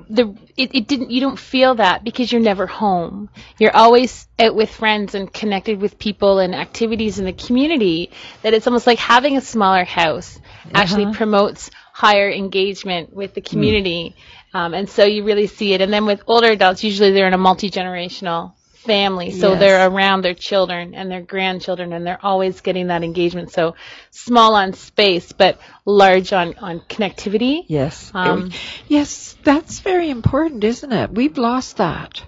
the 0.08 0.36
it, 0.56 0.74
it 0.74 0.86
didn't 0.86 1.10
you 1.10 1.20
don't 1.20 1.38
feel 1.38 1.74
that 1.74 2.04
because 2.04 2.30
you're 2.30 2.40
never 2.40 2.66
home. 2.66 3.28
You're 3.58 3.74
always 3.74 4.28
out 4.38 4.54
with 4.54 4.70
friends 4.70 5.16
and 5.16 5.32
connected 5.32 5.80
with 5.80 5.98
people 5.98 6.38
and 6.38 6.54
activities 6.54 7.18
in 7.18 7.24
the 7.24 7.32
community. 7.32 8.12
That 8.42 8.54
it's 8.54 8.68
almost 8.68 8.86
like 8.86 9.00
having 9.00 9.36
a 9.36 9.40
smaller 9.40 9.84
house 9.84 10.38
actually 10.72 11.12
promotes 11.12 11.70
higher 11.92 12.30
engagement 12.30 13.12
with 13.12 13.34
the 13.34 13.40
community. 13.40 14.14
Um, 14.54 14.74
and 14.74 14.88
so 14.88 15.04
you 15.04 15.24
really 15.24 15.48
see 15.48 15.72
it. 15.72 15.80
And 15.80 15.92
then 15.92 16.06
with 16.06 16.22
older 16.26 16.48
adults, 16.48 16.84
usually 16.84 17.10
they're 17.10 17.26
in 17.26 17.34
a 17.34 17.38
multi 17.38 17.68
generational 17.70 18.52
family, 18.86 19.30
so 19.32 19.50
Yes. 19.50 19.60
they're 19.60 19.88
around 19.88 20.22
their 20.22 20.34
children 20.34 20.94
and 20.94 21.10
their 21.10 21.20
grandchildren, 21.22 21.92
and 21.92 22.06
they're 22.06 22.24
always 22.24 22.60
getting 22.60 22.86
that 22.88 23.02
engagement. 23.02 23.50
So 23.52 23.74
small 24.10 24.54
on 24.54 24.72
space, 24.72 25.32
but 25.32 25.58
large 25.84 26.32
on 26.32 26.54
on 26.60 26.80
connectivity. 26.80 27.64
Yes. 27.66 28.10
Um, 28.14 28.50
yes, 28.88 29.36
that's 29.44 29.80
very 29.80 30.10
important, 30.10 30.64
isn't 30.64 30.92
it? 30.92 31.10
We've 31.10 31.36
lost 31.38 31.76
that. 31.78 32.22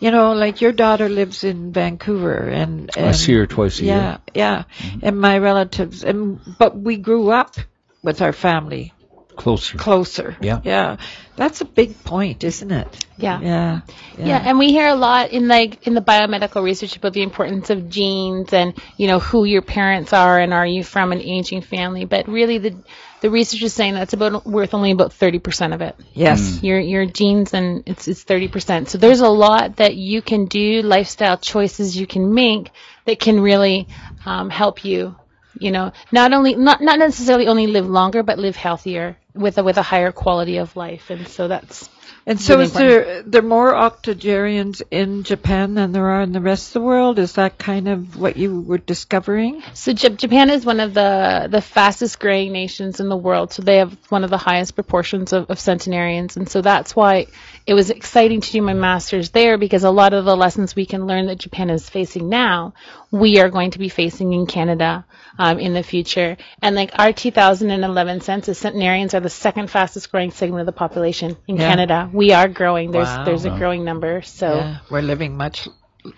You 0.00 0.12
know, 0.12 0.32
like 0.32 0.60
your 0.60 0.70
daughter 0.72 1.08
lives 1.08 1.42
in 1.42 1.72
Vancouver 1.72 2.36
and, 2.36 2.88
and 2.96 3.06
I 3.06 3.12
see 3.12 3.34
her 3.34 3.46
twice 3.46 3.80
a 3.80 3.84
year. 3.84 3.94
yeah, 3.96 4.10
year. 4.10 4.18
Yeah. 4.34 4.62
And 5.02 5.20
my 5.20 5.38
relatives 5.38 6.04
and 6.04 6.38
but 6.58 6.78
we 6.78 6.96
grew 6.98 7.30
up 7.30 7.56
with 8.02 8.22
our 8.22 8.32
family 8.32 8.92
Closer. 9.38 9.78
closer. 9.78 10.36
Yeah. 10.40 10.60
Yeah. 10.64 10.96
That's 11.36 11.60
a 11.60 11.64
big 11.64 12.02
point, 12.02 12.42
isn't 12.42 12.72
it? 12.72 13.06
Yeah. 13.16 13.40
Yeah. 13.40 13.80
Yeah, 14.18 14.42
and 14.44 14.58
we 14.58 14.72
hear 14.72 14.88
a 14.88 14.96
lot 14.96 15.30
in 15.30 15.46
like 15.46 15.86
in 15.86 15.94
the 15.94 16.00
biomedical 16.00 16.64
research 16.64 16.96
about 16.96 17.12
the 17.12 17.22
importance 17.22 17.70
of 17.70 17.88
genes 17.88 18.52
and 18.52 18.74
you 18.96 19.06
know 19.06 19.20
who 19.20 19.44
your 19.44 19.62
parents 19.62 20.12
are 20.12 20.40
and 20.40 20.52
are 20.52 20.66
you 20.66 20.82
from 20.82 21.12
an 21.12 21.20
aging 21.20 21.62
family. 21.62 22.04
But 22.04 22.26
really, 22.26 22.58
the 22.58 22.74
the 23.20 23.30
research 23.30 23.62
is 23.62 23.72
saying 23.72 23.94
that's 23.94 24.12
about 24.12 24.44
worth 24.44 24.74
only 24.74 24.90
about 24.90 25.12
thirty 25.12 25.38
percent 25.38 25.72
of 25.72 25.80
it. 25.80 25.94
Yes. 26.12 26.60
Your 26.62 26.80
your 26.80 27.06
genes 27.06 27.54
and 27.54 27.84
it's 27.86 28.08
it's 28.08 28.24
thirty 28.24 28.48
percent. 28.48 28.88
So 28.88 28.98
there's 28.98 29.20
a 29.20 29.28
lot 29.28 29.76
that 29.76 29.94
you 29.94 30.20
can 30.20 30.46
do, 30.46 30.82
lifestyle 30.82 31.38
choices 31.38 31.96
you 31.96 32.08
can 32.08 32.34
make 32.34 32.72
that 33.04 33.20
can 33.20 33.40
really 33.40 33.86
um, 34.26 34.50
help 34.50 34.84
you. 34.84 35.14
You 35.60 35.70
know, 35.72 35.92
not 36.12 36.32
only 36.32 36.54
not 36.54 36.80
not 36.80 36.98
necessarily 36.98 37.46
only 37.46 37.68
live 37.68 37.86
longer, 37.86 38.22
but 38.24 38.38
live 38.38 38.56
healthier 38.56 39.16
with 39.34 39.58
a 39.58 39.64
with 39.64 39.78
a 39.78 39.82
higher 39.82 40.12
quality 40.12 40.58
of 40.58 40.76
life. 40.76 41.10
And 41.10 41.28
so 41.28 41.48
that's 41.48 41.88
And 42.26 42.40
so 42.40 42.54
really 42.54 42.64
is 42.64 42.72
there 42.72 43.22
there 43.22 43.42
more 43.42 43.74
octogenarians 43.74 44.82
in 44.90 45.22
Japan 45.22 45.74
than 45.74 45.92
there 45.92 46.08
are 46.08 46.22
in 46.22 46.32
the 46.32 46.40
rest 46.40 46.68
of 46.68 46.72
the 46.74 46.80
world? 46.86 47.18
Is 47.18 47.34
that 47.34 47.58
kind 47.58 47.88
of 47.88 48.16
what 48.16 48.36
you 48.36 48.60
were 48.60 48.78
discovering? 48.78 49.62
So 49.74 49.92
J- 49.92 50.10
Japan 50.10 50.50
is 50.50 50.64
one 50.64 50.80
of 50.80 50.94
the 50.94 51.48
the 51.50 51.60
fastest 51.60 52.18
growing 52.18 52.52
nations 52.52 53.00
in 53.00 53.08
the 53.08 53.16
world. 53.16 53.52
So 53.52 53.62
they 53.62 53.76
have 53.76 53.96
one 54.10 54.24
of 54.24 54.30
the 54.30 54.38
highest 54.38 54.74
proportions 54.74 55.32
of, 55.32 55.50
of 55.50 55.60
centenarians, 55.60 56.36
and 56.36 56.48
so 56.48 56.62
that's 56.62 56.96
why 56.96 57.26
it 57.66 57.74
was 57.74 57.90
exciting 57.90 58.40
to 58.40 58.52
do 58.52 58.62
my 58.62 58.72
master's 58.72 59.28
there 59.30 59.58
because 59.58 59.84
a 59.84 59.90
lot 59.90 60.14
of 60.14 60.24
the 60.24 60.34
lessons 60.34 60.74
we 60.74 60.86
can 60.86 61.06
learn 61.06 61.26
that 61.26 61.36
Japan 61.36 61.68
is 61.68 61.88
facing 61.88 62.30
now, 62.30 62.72
we 63.10 63.40
are 63.40 63.50
going 63.50 63.72
to 63.72 63.78
be 63.78 63.90
facing 63.90 64.32
in 64.32 64.46
Canada 64.46 65.04
um, 65.38 65.58
in 65.58 65.74
the 65.74 65.82
future. 65.82 66.36
And 66.62 66.74
like 66.74 66.92
our 66.98 67.12
2011 67.12 68.22
census, 68.22 68.58
centenarians 68.58 69.14
are 69.14 69.17
are 69.18 69.20
the 69.20 69.30
second 69.30 69.70
fastest 69.70 70.10
growing 70.10 70.30
segment 70.30 70.60
of 70.60 70.66
the 70.66 70.72
population 70.72 71.36
in 71.46 71.56
Yeah. 71.56 71.68
Canada. 71.68 72.10
We 72.12 72.32
are 72.32 72.48
growing. 72.48 72.90
There's 72.90 73.06
Wow. 73.08 73.24
there's 73.24 73.44
a 73.44 73.50
growing 73.50 73.84
number. 73.84 74.22
So 74.22 74.56
Yeah, 74.56 74.78
we're 74.90 75.02
living 75.02 75.36
much. 75.36 75.68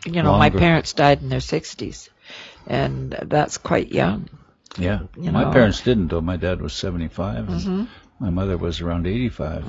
You 0.07 0.23
know, 0.23 0.39
my 0.39 0.51
parents 0.51 0.93
died 0.93 1.23
in 1.23 1.29
their 1.31 1.41
60s, 1.41 2.09
and 2.67 3.11
that's 3.23 3.59
quite 3.59 3.91
young. 3.93 4.29
Yeah. 4.79 5.01
You 5.17 5.33
My 5.33 5.45
know. 5.45 5.53
parents 5.53 5.81
didn't, 5.83 6.09
though. 6.09 6.21
My 6.21 6.37
dad 6.37 6.61
was 6.63 6.73
75, 6.73 7.47
Mm-hmm. 7.47 7.85
my 8.21 8.31
mother 8.31 8.57
was 8.57 8.81
around 8.81 9.07
85. 9.07 9.65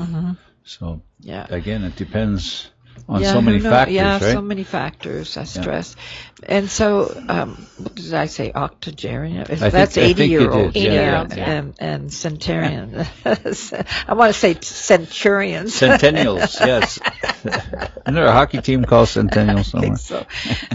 So, 0.63 1.02
Yeah. 1.20 1.48
again, 1.50 1.84
it 1.84 1.96
depends 1.96 2.70
on 3.08 3.22
yeah, 3.22 3.34
so 3.34 3.42
many 3.42 3.58
who 3.58 3.64
factors, 3.70 3.96
Yeah, 3.96 4.14
right? 4.14 4.34
so 4.34 4.42
many 4.42 4.64
factors. 4.64 5.38
I 5.38 5.44
stress, 5.44 5.96
and 6.44 6.70
so 6.70 7.14
um, 7.28 7.68
what 7.78 7.96
did 7.96 8.14
I 8.14 8.26
say? 8.28 8.52
Octogenarian. 8.52 9.46
That's 9.48 9.96
think 9.96 10.20
eighty 10.20 10.28
year 10.30 10.50
old, 10.50 10.74
did, 10.74 10.84
yeah. 10.84 10.92
Yeah, 10.92 11.00
80-year-olds, 11.24 11.38
yeah. 11.38 11.52
and 11.52 11.76
and 11.80 12.14
centurion. 12.26 13.06
I 13.26 14.14
want 14.14 14.34
to 14.34 14.40
say 14.40 14.58
centurions. 14.62 15.74
Centennials, 15.74 16.60
yes. 16.60 17.00
Isn't 17.44 18.14
there 18.14 18.26
a 18.26 18.32
hockey 18.32 18.62
team 18.62 18.86
called 18.86 19.08
Centennials 19.08 19.66
somewhere? 19.72 19.98
so, 19.98 20.26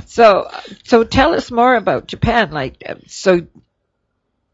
so, 0.07 0.51
so 0.85 1.05
tell 1.05 1.35
us 1.35 1.51
more 1.51 1.75
about 1.77 2.07
Japan. 2.07 2.51
Like, 2.51 2.83
uh, 2.87 2.95
so, 3.07 3.47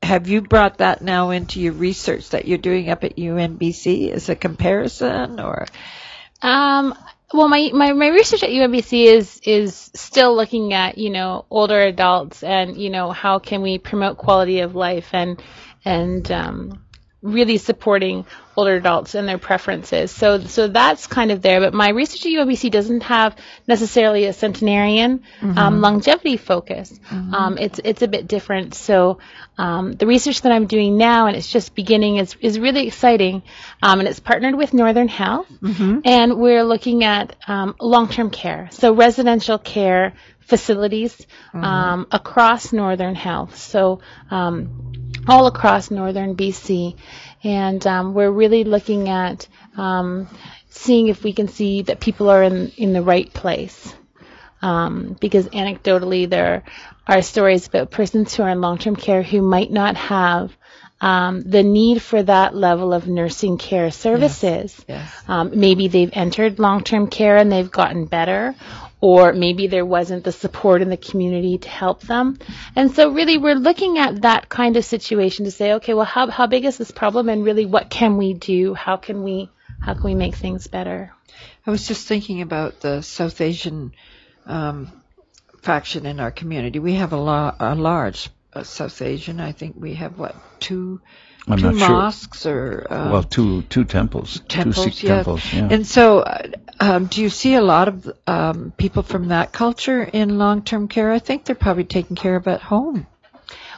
have 0.03 0.29
you 0.29 0.43
brought 0.43 0.79
that 0.79 1.01
now 1.03 1.31
into 1.31 1.61
your 1.61 1.73
research 1.73 2.31
that 2.31 2.47
you're 2.47 2.59
doing 2.59 2.91
up 2.91 3.05
at 3.05 3.17
UNBC 3.17 4.11
as 4.11 4.29
a 4.29 4.35
comparison, 4.37 5.41
or 5.41 5.67
Um, 6.41 6.95
well, 7.33 7.49
my, 7.49 7.71
my, 7.73 7.93
my 7.93 8.09
research 8.09 8.43
at 8.43 8.51
UNBC 8.51 9.05
is 9.07 9.41
is 9.45 9.91
still 9.95 10.35
looking 10.37 10.73
at 10.73 10.99
you 10.99 11.11
know 11.11 11.45
older 11.51 11.81
adults 11.81 12.43
and 12.43 12.77
you 12.77 12.91
know 12.91 13.11
how 13.11 13.39
can 13.39 13.63
we 13.63 13.79
promote 13.79 14.19
quality 14.19 14.61
of 14.61 14.75
life 14.75 15.09
and 15.13 15.43
and 15.85 16.31
um, 16.31 16.82
really 17.23 17.57
supporting 17.57 18.27
older 18.57 18.75
adults 18.75 19.15
and 19.15 19.27
their 19.29 19.39
preferences. 19.39 20.11
So 20.11 20.41
so 20.41 20.69
that's 20.69 21.07
kind 21.07 21.31
of 21.31 21.41
there. 21.41 21.61
But 21.61 21.73
my 21.73 21.91
research 21.91 22.27
at 22.27 22.33
UNBC 22.33 22.71
doesn't 22.71 23.05
have 23.05 23.37
necessarily 23.67 24.27
a 24.27 24.33
centenarian 24.33 25.23
um, 25.57 25.81
longevity 25.81 26.37
focus. 26.37 26.99
Um, 27.35 27.59
it's 27.59 27.81
it's 27.83 28.03
a 28.03 28.09
bit 28.09 28.27
different. 28.27 28.75
So 28.75 29.19
um, 29.57 29.93
the 29.93 30.07
research 30.07 30.43
that 30.43 30.53
I'm 30.53 30.67
doing 30.67 30.99
now, 30.99 31.27
and 31.29 31.37
it's 31.37 31.51
just 31.51 31.75
beginning, 31.75 32.17
is 32.17 32.37
is 32.41 32.59
really 32.59 32.87
exciting. 32.89 33.43
Um, 33.83 34.01
and 34.01 34.09
it's 34.09 34.21
partnered 34.21 34.57
with 34.57 34.75
Northern 34.75 35.09
Health, 35.09 35.47
and 36.05 36.39
we're 36.39 36.65
looking 36.65 37.05
at 37.05 37.37
um, 37.47 37.75
long-term 37.81 38.31
care, 38.31 38.69
so 38.73 38.93
residential 38.95 39.59
care 39.59 40.15
facilities 40.41 41.27
um, 41.55 42.07
across 42.11 42.73
Northern 42.73 43.15
Health. 43.15 43.57
So 43.57 44.01
um, 44.31 44.93
all 45.29 45.47
across 45.47 45.91
northern 45.91 46.37
BC, 46.37 46.97
and 47.45 47.87
um, 47.87 48.15
we're 48.15 48.31
really 48.31 48.65
looking 48.65 49.09
at 49.09 49.47
um, 49.77 50.29
seeing 50.69 51.09
if 51.09 51.23
we 51.23 51.33
can 51.33 51.49
see 51.49 51.83
that 51.83 52.01
people 52.01 52.31
are 52.31 52.43
in 52.43 52.69
in 52.77 52.93
the 52.93 53.03
right 53.03 53.33
place. 53.33 53.95
Um, 54.61 55.17
because 55.21 55.47
anecdotally, 55.49 56.29
there 56.29 56.63
are 57.07 57.23
stories 57.23 57.67
about 57.67 57.91
persons 57.91 58.35
who 58.35 58.45
are 58.45 58.51
in 58.51 58.61
long-term 58.61 58.95
care 58.95 59.23
who 59.23 59.43
might 59.43 59.73
not 59.73 59.97
have 59.97 60.57
um, 61.03 61.43
the 61.43 61.65
need 61.65 62.01
for 62.01 62.23
that 62.23 62.55
level 62.55 62.95
of 62.95 63.09
nursing 63.09 63.59
care 63.59 63.91
services. 63.91 64.85
Yes. 64.89 65.13
Um, 65.27 65.51
maybe 65.59 65.89
they've 65.89 66.13
entered 66.13 66.61
long-term 66.61 67.09
care 67.09 67.37
and 67.37 67.51
they've 67.51 67.71
gotten 67.71 68.07
better, 68.07 68.55
or 69.03 69.33
maybe 69.33 69.67
there 69.67 69.85
wasn't 69.85 70.23
the 70.23 70.31
support 70.31 70.81
in 70.81 70.89
the 70.89 70.97
community 70.97 71.59
to 71.59 71.69
help 71.69 72.03
them. 72.03 72.39
And 72.77 72.95
so 72.95 73.11
really 73.11 73.37
we're 73.37 73.57
looking 73.57 73.99
at 73.99 74.23
that 74.23 74.49
kind 74.49 74.77
of 74.77 74.85
situation 74.85 75.45
to 75.45 75.51
say, 75.51 75.75
okay, 75.75 75.93
well 75.93 76.05
how, 76.05 76.29
how 76.31 76.47
big 76.47 76.65
is 76.65 76.79
this 76.79 76.93
problem 76.93 77.29
and 77.29 77.45
really 77.45 77.67
what 77.67 77.91
can 77.91 78.17
we 78.17 78.33
do? 78.33 78.75
How 78.75 78.97
can 78.97 79.25
we, 79.25 79.51
how 79.81 79.95
can 79.95 80.05
we 80.05 80.15
make 80.15 80.37
things 80.37 80.69
better? 80.69 81.13
I 81.67 81.73
was 81.73 81.89
just 81.89 82.07
thinking 82.07 82.43
about 82.43 82.81
the 82.81 83.03
South 83.03 83.41
Asian 83.41 83.93
um, 84.47 84.93
faction 85.63 86.07
in 86.07 86.21
our 86.21 86.31
community. 86.31 86.79
We 86.79 86.95
have 86.95 87.13
a, 87.13 87.17
la- 87.17 87.57
a 87.59 87.75
large 87.75 88.31
uh, 88.53 88.63
South 88.63 89.03
Asian. 89.03 89.41
I 89.41 89.51
think 89.51 89.75
we 89.77 89.95
have 89.95 90.17
what 90.17 90.37
two 90.61 91.01
I'm 91.49 91.59
two 91.59 91.73
not 91.73 91.79
sure. 91.79 91.89
mosques 91.89 92.47
or 92.47 92.87
uh, 92.89 93.11
Well, 93.13 93.23
two 93.25 93.63
two 93.63 93.85
temples, 93.85 94.41
temples. 94.49 94.77
two 94.87 94.91
Sikh 94.93 95.03
yeah. 95.03 95.15
temples. 95.17 95.53
Yeah. 95.53 95.69
And 95.71 95.87
so, 95.87 96.21
uh, 96.21 96.49
um, 96.79 97.07
do 97.07 97.21
you 97.23 97.31
see 97.31 97.55
a 97.55 97.61
lot 97.63 97.89
of 97.89 98.11
um, 98.27 98.73
people 98.77 99.03
from 99.03 99.29
that 99.29 99.53
culture 99.53 100.03
in 100.03 100.39
long-term 100.39 100.89
care? 100.89 101.11
I 101.11 101.19
think 101.19 101.45
they're 101.45 101.55
probably 101.57 101.85
taken 101.85 102.15
care 102.17 102.37
of 102.37 102.47
at 102.47 102.61
home. 102.61 103.07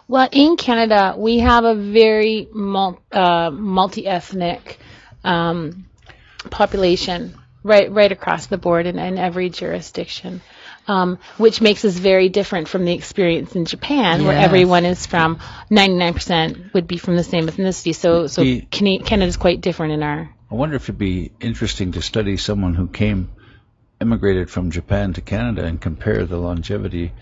Well, 0.07 0.29
in 0.31 0.57
Canada, 0.57 1.15
we 1.17 1.39
have 1.39 1.65
a 1.65 1.75
very 1.75 2.49
mul- 2.53 3.01
uh, 3.11 3.51
multi-ethnic 3.51 4.79
um, 5.25 5.87
population 6.51 7.35
right 7.63 7.91
right 7.91 8.13
across 8.13 8.47
the 8.47 8.59
board 8.59 8.85
in, 8.87 8.99
in 8.99 9.17
every 9.17 9.49
jurisdiction, 9.49 10.43
um, 10.87 11.19
which 11.39 11.61
makes 11.61 11.85
us 11.85 11.95
very 11.95 12.29
different 12.29 12.69
from 12.69 12.85
the 12.85 12.93
experience 12.93 13.55
in 13.55 13.65
Japan, 13.65 14.25
where 14.25 14.37
everyone 14.37 14.85
is 14.85 15.07
from 15.07 15.39
99% 15.71 16.73
would 16.75 16.87
be 16.87 16.99
from 16.99 17.17
the 17.17 17.25
same 17.25 17.47
ethnicity. 17.47 17.95
So 17.95 18.27
so 18.27 18.43
The- 18.43 18.61
Canada 18.71 19.27
is 19.27 19.37
quite 19.37 19.61
different 19.61 19.93
in 19.93 20.03
our 20.03 20.31
I 20.51 20.55
wonder 20.55 20.77
if 20.77 20.85
it'd 20.85 20.99
be 20.99 21.33
interesting 21.41 21.93
to 21.93 22.03
study 22.03 22.37
someone 22.37 22.75
who 22.75 22.87
came, 22.87 23.31
immigrated 24.01 24.51
from 24.51 24.71
Japan 24.71 25.13
to 25.15 25.21
Canada, 25.21 25.65
and 25.65 25.81
compare 25.81 26.27
the 26.27 26.37
longevity 26.37 27.13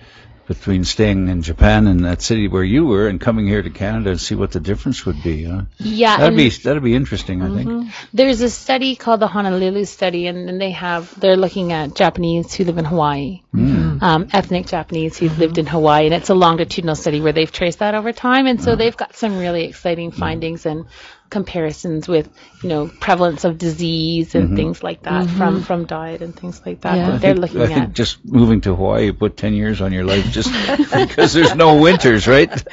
between 0.47 0.85
staying 0.85 1.29
in 1.29 1.43
Japan 1.43 1.87
and 1.87 2.05
that 2.05 2.21
city 2.21 2.49
where 2.49 2.65
you 2.65 2.85
were 2.85 3.09
and 3.09 3.21
coming 3.21 3.47
here 3.47 3.63
to 3.63 3.71
Canada 3.71 4.11
and 4.11 4.21
see 4.21 4.35
what 4.35 4.51
the 4.51 4.61
difference 4.61 5.07
would 5.07 5.23
be. 5.23 5.45
Huh? 5.45 5.63
yeah. 5.79 6.19
That'd 6.19 6.37
be 6.37 6.49
that'd 6.49 6.83
be 6.83 6.95
interesting. 6.95 7.43
I 7.43 7.55
think. 7.55 7.69
Mm-hmm. 7.69 7.91
There's 8.13 8.41
a 8.41 8.51
study 8.51 8.97
called 8.97 9.21
the 9.21 9.27
Honolulu 9.27 9.85
study, 9.85 10.27
and, 10.27 10.49
and 10.49 10.61
they 10.61 10.73
have 10.73 11.19
they're 11.19 11.37
looking 11.37 11.73
at 11.73 11.95
Japanese 11.95 12.53
who 12.55 12.65
live 12.65 12.79
in 12.79 12.85
Hawaii, 12.85 13.43
mm. 13.55 14.03
um, 14.03 14.29
ethnic 14.33 14.67
Japanese 14.67 15.17
who've 15.17 15.39
lived 15.39 15.59
in 15.59 15.67
Hawaii, 15.67 16.07
and 16.07 16.15
it's 16.15 16.31
a 16.31 16.35
longitudinal 16.35 16.97
study 16.97 17.21
where 17.21 17.33
they've 17.33 17.53
traced 17.53 17.79
that 17.79 17.95
over 17.95 18.13
time, 18.13 18.47
and 18.47 18.63
so 18.63 18.73
uh-huh. 18.73 18.77
they've 18.77 18.97
got 18.97 19.17
some 19.17 19.39
really 19.39 19.65
exciting 19.65 20.11
findings 20.11 20.67
and 20.67 20.87
comparisons 21.33 22.07
with 22.07 22.29
you 22.63 22.69
know 22.69 22.89
prevalence 23.01 23.45
of 23.45 23.57
disease 23.57 24.35
and 24.35 24.55
things 24.55 24.83
like 24.83 25.03
that 25.05 25.29
from 25.31 25.63
from 25.63 25.87
diet 25.87 26.21
and 26.21 26.37
things 26.37 26.61
like 26.67 26.83
that. 26.83 26.97
Yeah. 26.97 27.11
that 27.13 27.21
they're 27.23 27.33
think, 27.35 27.41
looking 27.43 27.63
I 27.63 27.67
think 27.67 27.79
at. 27.89 27.93
just 27.95 28.23
moving 28.25 28.61
to 28.63 28.77
Hawaii 28.77 29.13
put 29.13 29.37
ten 29.39 29.55
years 29.55 29.81
on 29.81 29.93
your 29.93 30.05
life 30.05 30.27
just 30.31 30.53
because 30.93 31.33
there's 31.33 31.55
no 31.55 31.81
winters, 31.81 32.29
right? 32.29 32.53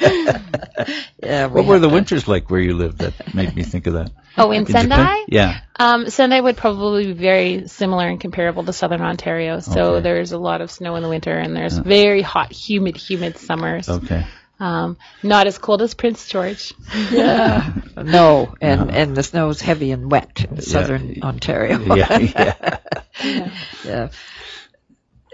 Yeah. 1.22 1.46
we 1.48 1.60
what 1.60 1.66
were 1.66 1.78
the 1.78 1.88
that. 1.88 1.94
winters 1.94 2.26
like 2.28 2.50
where 2.50 2.60
you 2.60 2.74
lived 2.74 2.98
that 2.98 3.34
made 3.34 3.54
me 3.54 3.62
think 3.62 3.86
of 3.86 3.94
that? 3.94 4.10
Oh, 4.38 4.50
in 4.52 4.64
Japan? 4.64 4.88
Sendai? 4.88 5.24
Yeah. 5.28 5.60
Um, 5.78 6.08
Sendai 6.08 6.40
would 6.40 6.56
probably 6.56 7.06
be 7.06 7.12
very 7.12 7.68
similar 7.68 8.06
and 8.08 8.18
comparable 8.20 8.64
to 8.64 8.72
southern 8.72 9.02
Ontario. 9.02 9.60
So 9.60 9.94
Okay. 9.94 10.00
there's 10.02 10.32
a 10.32 10.38
lot 10.38 10.60
of 10.62 10.70
snow 10.70 10.96
in 10.96 11.02
the 11.02 11.08
winter, 11.10 11.32
and 11.32 11.54
there's 11.54 11.76
very 11.76 12.22
hot, 12.22 12.52
humid, 12.52 12.96
humid 12.96 13.36
summers. 13.36 13.88
Okay. 13.88 14.24
Um, 14.60 14.98
not 15.22 15.46
as 15.46 15.56
cold 15.56 15.80
as 15.80 15.94
Prince 15.94 16.28
George. 16.28 16.74
Yeah. 17.10 17.72
No, 17.96 18.54
and 18.60 18.90
and 18.90 19.16
the 19.16 19.22
snow's 19.22 19.60
heavy 19.60 19.90
and 19.90 20.10
wet 20.10 20.44
in 20.48 20.60
southern 20.60 21.16
Ontario. 21.22 21.78
Yeah. 21.96 22.18
Yeah. 22.18 22.78
yeah. 23.84 24.08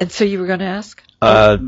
And 0.01 0.13
so 0.13 0.25
you 0.25 0.39
were 0.39 0.47
going 0.47 0.61
to 0.61 0.67
ask? 0.67 1.03
Uh, 1.21 1.59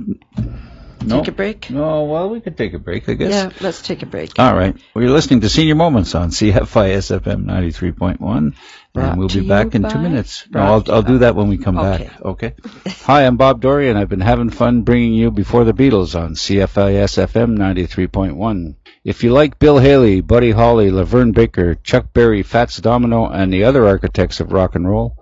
no. 1.09 1.19
Take 1.21 1.29
a 1.29 1.33
break? 1.33 1.71
No. 1.71 2.05
Well, 2.05 2.31
we 2.31 2.41
could 2.41 2.57
take 2.57 2.75
a 2.75 2.79
break, 2.79 3.09
I 3.09 3.15
guess. 3.15 3.31
Yeah, 3.31 3.51
let's 3.61 3.83
take 3.83 4.03
a 4.03 4.07
break. 4.07 4.39
All 4.39 4.55
right. 4.55 4.77
Well, 4.95 5.05
you're 5.05 5.13
listening 5.13 5.41
to 5.41 5.49
Senior 5.49 5.75
Moments 5.75 6.15
on 6.15 6.31
CFIS 6.31 7.19
FM 7.21 7.45
93.1. 7.45 8.55
Brought 8.95 9.11
And 9.11 9.19
we'll 9.19 9.29
be 9.29 9.47
back 9.47 9.75
in 9.75 9.89
two 9.89 9.99
minutes. 9.99 10.47
No, 10.51 10.61
I'll, 10.61 10.85
I'll 10.93 11.03
do 11.03 11.19
that 11.19 11.37
when 11.37 11.49
we 11.49 11.59
come 11.59 11.79
Okay. 11.79 12.05
back. 12.05 12.21
Okay. 12.23 12.55
Hi, 13.03 13.27
I'm 13.27 13.37
Bob 13.37 13.61
Dory, 13.61 13.91
and 13.91 13.99
I've 13.99 14.09
been 14.09 14.21
having 14.21 14.49
fun 14.51 14.83
bringing 14.83 15.13
you 15.13 15.31
Before 15.31 15.65
the 15.65 15.75
Beatles 15.75 16.19
on 16.19 16.35
CFIS 16.35 17.19
FM 17.27 17.57
93.1. 17.59 18.77
If 19.05 19.23
you 19.25 19.33
like 19.33 19.59
Bill 19.59 19.79
Haley, 19.79 20.21
Buddy 20.23 20.51
Holly, 20.51 20.91
LaVern 20.91 21.33
Baker, 21.35 21.75
Chuck 21.75 22.13
Berry, 22.13 22.43
Fats 22.43 22.79
Domino, 22.79 23.29
and 23.29 23.53
the 23.53 23.65
other 23.65 23.87
architects 23.87 24.41
of 24.41 24.53
rock 24.53 24.75
and 24.75 24.89
roll, 24.89 25.17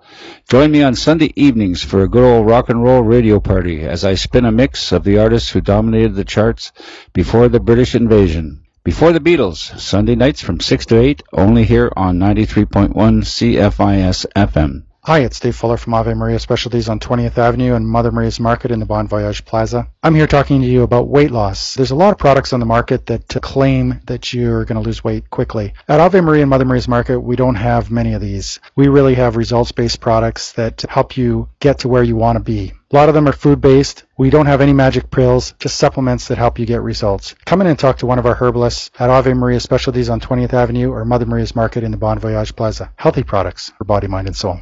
join 0.49 0.71
me 0.71 0.81
on 0.81 0.95
Sunday 0.95 1.31
evenings 1.35 1.83
for 1.83 2.01
a 2.01 2.07
good 2.07 2.23
old 2.23 2.47
rock 2.47 2.69
and 2.69 2.83
roll 2.83 3.01
radio 3.01 3.39
party 3.39 3.81
as 3.81 4.03
I 4.03 4.15
spin 4.15 4.45
a 4.45 4.51
mix 4.51 4.91
of 4.91 5.03
the 5.03 5.19
artists 5.19 5.51
who 5.51 5.61
dominated 5.61 6.15
the 6.15 6.25
charts 6.25 6.71
before 7.13 7.47
the 7.47 7.59
British 7.59 7.93
invasion. 7.93 8.63
Before 8.83 9.11
the 9.11 9.19
Beatles, 9.19 9.77
Sunday 9.79 10.15
nights 10.15 10.41
from 10.41 10.59
6 10.59 10.85
to 10.87 10.99
8, 10.99 11.21
only 11.33 11.65
here 11.65 11.91
on 11.95 12.17
93.1 12.17 12.93
CFIS 12.93 14.25
FM. 14.35 14.86
Hi, 15.07 15.19
it's 15.19 15.39
Dave 15.39 15.55
Fuller 15.55 15.77
from 15.77 15.93
Ave 15.93 16.13
Maria 16.15 16.37
Specialties 16.37 16.89
on 16.89 16.99
20th 16.99 17.37
Avenue 17.37 17.75
and 17.75 17.87
Mother 17.87 18.11
Maria's 18.11 18.41
Market 18.41 18.71
in 18.71 18.81
the 18.81 18.85
Bon 18.85 19.07
Voyage 19.07 19.45
Plaza. 19.45 19.87
I'm 20.03 20.15
here 20.15 20.27
talking 20.27 20.59
to 20.59 20.67
you 20.67 20.83
about 20.83 21.07
weight 21.07 21.31
loss. 21.31 21.75
There's 21.75 21.91
a 21.91 21.95
lot 21.95 22.11
of 22.11 22.17
products 22.17 22.51
on 22.51 22.59
the 22.59 22.65
market 22.65 23.05
that 23.05 23.37
uh, 23.37 23.39
claim 23.39 24.01
that 24.07 24.33
you're 24.33 24.65
going 24.65 24.75
to 24.75 24.85
lose 24.85 25.05
weight 25.05 25.29
quickly. 25.29 25.73
At 25.87 26.01
Ave 26.01 26.19
Maria 26.19 26.41
and 26.41 26.49
Mother 26.49 26.65
Maria's 26.65 26.89
Market, 26.89 27.21
we 27.21 27.37
don't 27.37 27.55
have 27.55 27.89
many 27.89 28.15
of 28.15 28.21
these. 28.21 28.59
We 28.75 28.89
really 28.89 29.15
have 29.15 29.37
results-based 29.37 30.01
products 30.01 30.51
that 30.51 30.81
help 30.89 31.15
you 31.15 31.47
get 31.61 31.79
to 31.79 31.87
where 31.87 32.03
you 32.03 32.17
want 32.17 32.35
to 32.35 32.43
be. 32.43 32.73
A 32.91 32.95
lot 32.97 33.07
of 33.07 33.15
them 33.15 33.29
are 33.29 33.33
food-based. 33.33 34.03
We 34.17 34.29
don't 34.29 34.47
have 34.47 34.59
any 34.59 34.73
magic 34.73 35.09
pills, 35.09 35.53
just 35.57 35.77
supplements 35.77 36.27
that 36.27 36.37
help 36.37 36.59
you 36.59 36.65
get 36.65 36.81
results. 36.81 37.33
Come 37.45 37.61
in 37.61 37.67
and 37.67 37.79
talk 37.79 37.99
to 37.99 38.05
one 38.05 38.19
of 38.19 38.25
our 38.25 38.35
herbalists 38.35 38.91
at 38.99 39.09
Ave 39.09 39.33
Maria 39.35 39.61
Specialties 39.61 40.09
on 40.09 40.19
20th 40.19 40.51
Avenue 40.51 40.91
or 40.91 41.05
Mother 41.05 41.25
Maria's 41.25 41.55
Market 41.55 41.85
in 41.85 41.91
the 41.91 41.97
Bon 41.97 42.19
Voyage 42.19 42.53
Plaza. 42.57 42.91
Healthy 42.97 43.23
products 43.23 43.71
for 43.77 43.85
body, 43.85 44.07
mind, 44.07 44.27
and 44.27 44.35
soul. 44.35 44.59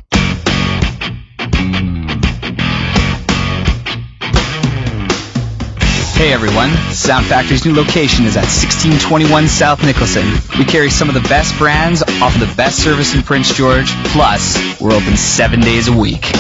Hey 6.16 6.32
everyone, 6.34 6.70
Sound 6.94 7.26
Factory's 7.26 7.66
new 7.66 7.76
location 7.76 8.26
is 8.26 8.38
at 8.38 8.48
1621 8.48 9.48
South 9.48 9.84
Nicholson. 9.84 10.26
We 10.58 10.64
carry 10.64 10.90
some 10.90 11.10
of 11.10 11.14
the 11.14 11.28
best 11.28 11.58
brands, 11.58 12.02
offer 12.22 12.40
the 12.40 12.54
best 12.56 12.82
service 12.82 13.14
in 13.14 13.22
Prince 13.22 13.54
George, 13.54 13.92
plus 14.16 14.58
we're 14.80 14.94
open 14.94 15.18
seven 15.18 15.60
days 15.60 15.88
a 15.88 15.94
week. 15.94 16.32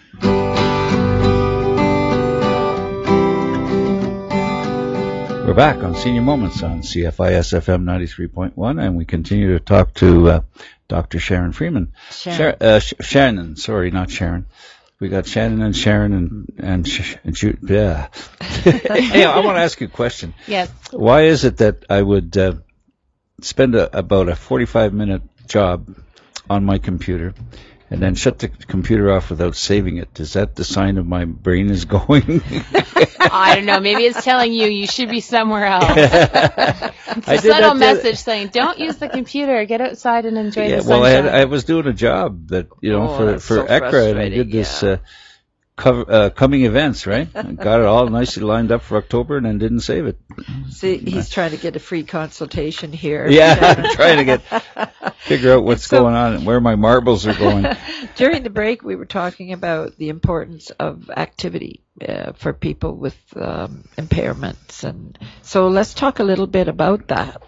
We're 5.52 5.58
back 5.58 5.84
on 5.84 5.96
Senior 5.96 6.22
Moments 6.22 6.64
on 6.64 6.80
CFIS 6.80 7.52
FM 7.60 7.84
93.1, 7.84 8.82
and 8.82 8.96
we 8.96 9.04
continue 9.04 9.52
to 9.52 9.60
talk 9.60 9.94
to 9.96 10.30
uh, 10.30 10.42
Dr. 10.88 11.20
Sharon 11.20 11.52
Freeman. 11.52 11.92
Sharon. 12.10 12.56
uh, 12.62 12.80
Sh- 12.80 12.94
Shannon, 13.02 13.58
sorry, 13.58 13.92
not 13.92 14.10
Sharon. 14.10 14.46
We 15.02 15.10
got 15.10 15.26
Shannon 15.28 15.62
and 15.62 15.76
Sharon 15.76 16.14
and 16.14 16.54
and, 16.58 16.88
Sh- 16.88 17.18
and 17.26 17.38
yeah. 17.70 18.08
I 18.66 19.42
want 19.44 19.58
to 19.58 19.62
ask 19.62 19.82
you 19.82 19.88
a 19.88 19.90
question. 19.90 20.36
Yes. 20.48 20.72
Why 20.92 21.24
is 21.24 21.44
it 21.44 21.58
that 21.58 21.84
I 21.90 22.02
would 22.02 22.38
uh, 22.38 22.54
spend 23.42 23.76
a, 23.76 23.98
about 23.98 24.30
a 24.30 24.38
45 24.38 24.94
minute 24.94 25.22
job 25.50 25.94
on 26.50 26.64
my 26.64 26.78
computer 26.78 27.34
and 27.91 28.01
then 28.01 28.15
shut 28.15 28.39
the 28.39 28.47
computer 28.47 29.12
off 29.12 29.30
without 29.30 29.56
saving 29.56 29.97
it? 29.97 30.19
Is 30.19 30.34
that 30.34 30.56
the 30.56 30.63
sign 30.63 30.97
of 30.97 31.06
my 31.06 31.25
brain 31.25 31.69
is 31.69 31.84
going? 31.84 32.41
I 33.19 33.56
don't 33.56 33.65
know. 33.65 33.82
Maybe 33.82 34.06
it's 34.06 34.23
telling 34.23 34.54
you 34.54 34.67
you 34.67 34.88
should 34.88 35.10
be 35.10 35.19
somewhere 35.19 35.65
else. 35.65 35.84
I 35.88 36.93
It's 37.17 37.43
a 37.43 37.49
subtle 37.49 37.73
message 37.75 38.17
saying, 38.17 38.47
"Don't 38.54 38.80
use 38.80 38.95
the 38.95 39.10
computer. 39.10 39.65
Get 39.65 39.82
outside 39.82 40.25
and 40.25 40.38
enjoy 40.38 40.67
yeah, 40.67 40.80
the 40.80 40.89
well, 40.89 41.04
I, 41.04 41.12
sunshine." 41.12 41.34
had, 41.34 41.41
I 41.41 41.45
was 41.45 41.65
doing 41.65 41.88
a 41.88 41.93
job 41.93 42.47
that 42.47 42.69
you 42.80 42.93
know 42.93 43.10
Oh, 43.10 43.17
for 43.17 43.39
for 43.39 43.56
so 43.56 43.65
ECRA, 43.65 44.12
and 44.12 44.19
I 44.19 44.30
did 44.30 44.51
this 44.51 44.82
yeah. 44.82 44.89
uh, 44.89 44.97
cover, 45.75 46.05
uh, 46.07 46.29
coming 46.29 46.65
events, 46.65 47.07
right? 47.07 47.31
Got 47.34 47.79
it 47.79 47.86
all 47.86 48.07
nicely 48.07 48.43
lined 48.43 48.71
up 48.71 48.81
for 48.81 48.97
October, 48.97 49.38
and 49.38 49.45
then 49.45 49.57
didn't 49.57 49.81
save 49.81 50.05
it. 50.05 50.17
See, 50.69 50.97
he's 50.97 51.29
trying 51.29 51.51
to 51.51 51.57
get 51.57 51.75
a 51.75 51.79
free 51.79 52.03
consultation 52.03 52.91
here. 52.93 53.27
Yeah, 53.27 53.57
I'm 53.86 53.95
trying 53.95 54.17
to 54.17 54.23
get 54.25 54.41
figure 55.19 55.53
out 55.53 55.63
what's 55.63 55.86
So- 55.88 56.01
going 56.01 56.15
on 56.15 56.34
and 56.34 56.45
where 56.45 56.60
my 56.60 56.75
marbles 56.75 57.25
are 57.27 57.34
going. 57.34 57.65
During 58.15 58.43
the 58.43 58.49
break, 58.49 58.84
we 58.84 58.95
were 58.95 59.05
talking 59.05 59.53
about 59.53 59.97
the 59.97 60.10
importance 60.10 60.69
of 60.71 61.10
activity 61.10 61.84
uh, 62.07 62.34
for 62.34 62.53
people 62.53 62.95
with 62.95 63.17
um, 63.36 63.86
impairments, 63.97 64.84
and 64.84 65.17
so 65.41 65.67
let's 65.67 65.93
talk 65.93 66.19
a 66.19 66.23
little 66.23 66.47
bit 66.47 66.67
about 66.67 67.07
that. 67.07 67.41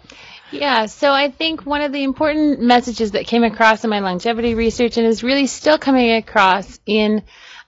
Yeah, 0.50 0.86
so 0.86 1.10
I 1.10 1.30
think 1.30 1.66
one 1.66 1.80
of 1.82 1.90
the 1.90 2.04
important 2.04 2.60
messages 2.60 3.12
that 3.12 3.26
came 3.26 3.42
across 3.42 3.82
in 3.82 3.90
my 3.90 3.98
longevity 3.98 4.54
research 4.54 4.96
and 4.98 5.06
is 5.06 5.24
really 5.24 5.48
still 5.48 5.78
coming 5.78 6.12
across 6.12 6.78
in 6.86 7.24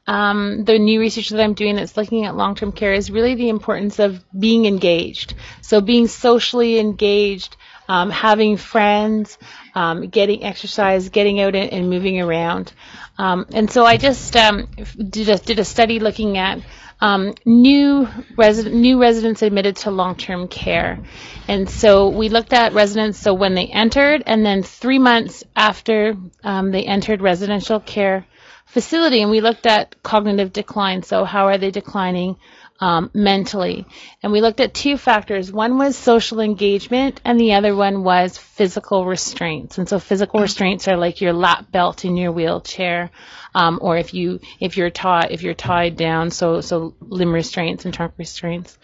um, 0.06 0.64
the 0.64 0.78
new 0.78 1.00
research 1.00 1.30
that 1.30 1.42
I'm 1.42 1.54
doing 1.54 1.76
that's 1.76 1.96
looking 1.96 2.24
at 2.24 2.36
long-term 2.36 2.72
care 2.72 2.92
is 2.92 3.10
really 3.10 3.34
the 3.34 3.48
importance 3.48 3.98
of 3.98 4.24
being 4.38 4.66
engaged. 4.66 5.34
So 5.62 5.80
being 5.80 6.06
socially 6.06 6.78
engaged, 6.78 7.56
um, 7.88 8.10
having 8.10 8.56
friends, 8.56 9.36
um, 9.74 10.08
getting 10.08 10.44
exercise, 10.44 11.08
getting 11.08 11.40
out 11.40 11.56
and, 11.56 11.72
and 11.72 11.90
moving 11.90 12.20
around. 12.20 12.72
Um, 13.18 13.46
and 13.52 13.70
so 13.70 13.84
I 13.84 13.96
just 13.96 14.36
um, 14.36 14.68
did, 14.96 15.28
a, 15.28 15.38
did 15.38 15.58
a 15.58 15.64
study 15.64 15.98
looking 15.98 16.38
at 16.38 16.60
um, 17.00 17.34
new 17.44 18.08
resident 18.38 18.74
new 18.74 18.98
residents 18.98 19.42
admitted 19.42 19.76
to 19.76 19.90
long-term 19.90 20.48
care, 20.48 20.98
and 21.46 21.68
so 21.68 22.08
we 22.08 22.30
looked 22.30 22.54
at 22.54 22.72
residents 22.72 23.18
so 23.18 23.34
when 23.34 23.54
they 23.54 23.66
entered, 23.66 24.22
and 24.24 24.46
then 24.46 24.62
three 24.62 24.98
months 24.98 25.44
after 25.54 26.16
they 26.42 26.84
entered 26.84 27.20
residential 27.20 27.80
care 27.80 28.24
facility, 28.66 29.22
and 29.22 29.30
we 29.30 29.40
looked 29.40 29.66
at 29.66 30.02
cognitive 30.02 30.52
decline. 30.52 31.02
So 31.02 31.24
how 31.24 31.46
are 31.46 31.58
they 31.58 31.70
declining? 31.70 32.36
Um, 32.78 33.10
mentally. 33.14 33.86
And 34.22 34.32
we 34.32 34.42
looked 34.42 34.60
at 34.60 34.74
two 34.74 34.98
factors. 34.98 35.50
One 35.50 35.78
was 35.78 35.96
social 35.96 36.40
engagement, 36.40 37.22
and 37.24 37.40
the 37.40 37.54
other 37.54 37.74
one 37.74 38.04
was 38.04 38.36
physical 38.36 39.06
restraints. 39.06 39.78
And 39.78 39.88
so 39.88 39.98
physical 39.98 40.40
restraints 40.40 40.86
are 40.86 40.98
like 40.98 41.22
your 41.22 41.32
lap 41.32 41.72
belt 41.72 42.04
in 42.04 42.18
your 42.18 42.32
wheelchair, 42.32 43.10
um, 43.54 43.78
or 43.80 43.96
if 43.96 44.12
you 44.12 44.40
if 44.60 44.76
you're 44.76 44.90
tied 44.90 45.28
if 45.30 45.42
you're 45.42 45.54
tied 45.54 45.96
down, 45.96 46.30
so 46.30 46.60
so 46.60 46.94
limb 47.00 47.32
restraints 47.32 47.86
and 47.86 47.94
trunk 47.94 48.12
restraints, 48.18 48.76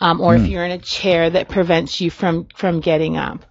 um, 0.00 0.20
or 0.20 0.36
if 0.36 0.46
you're 0.46 0.64
in 0.64 0.70
a 0.70 0.78
chair 0.78 1.28
that 1.30 1.48
prevents 1.48 2.00
you 2.00 2.08
from 2.08 2.46
from 2.54 2.78
getting 2.78 3.16
up. 3.16 3.44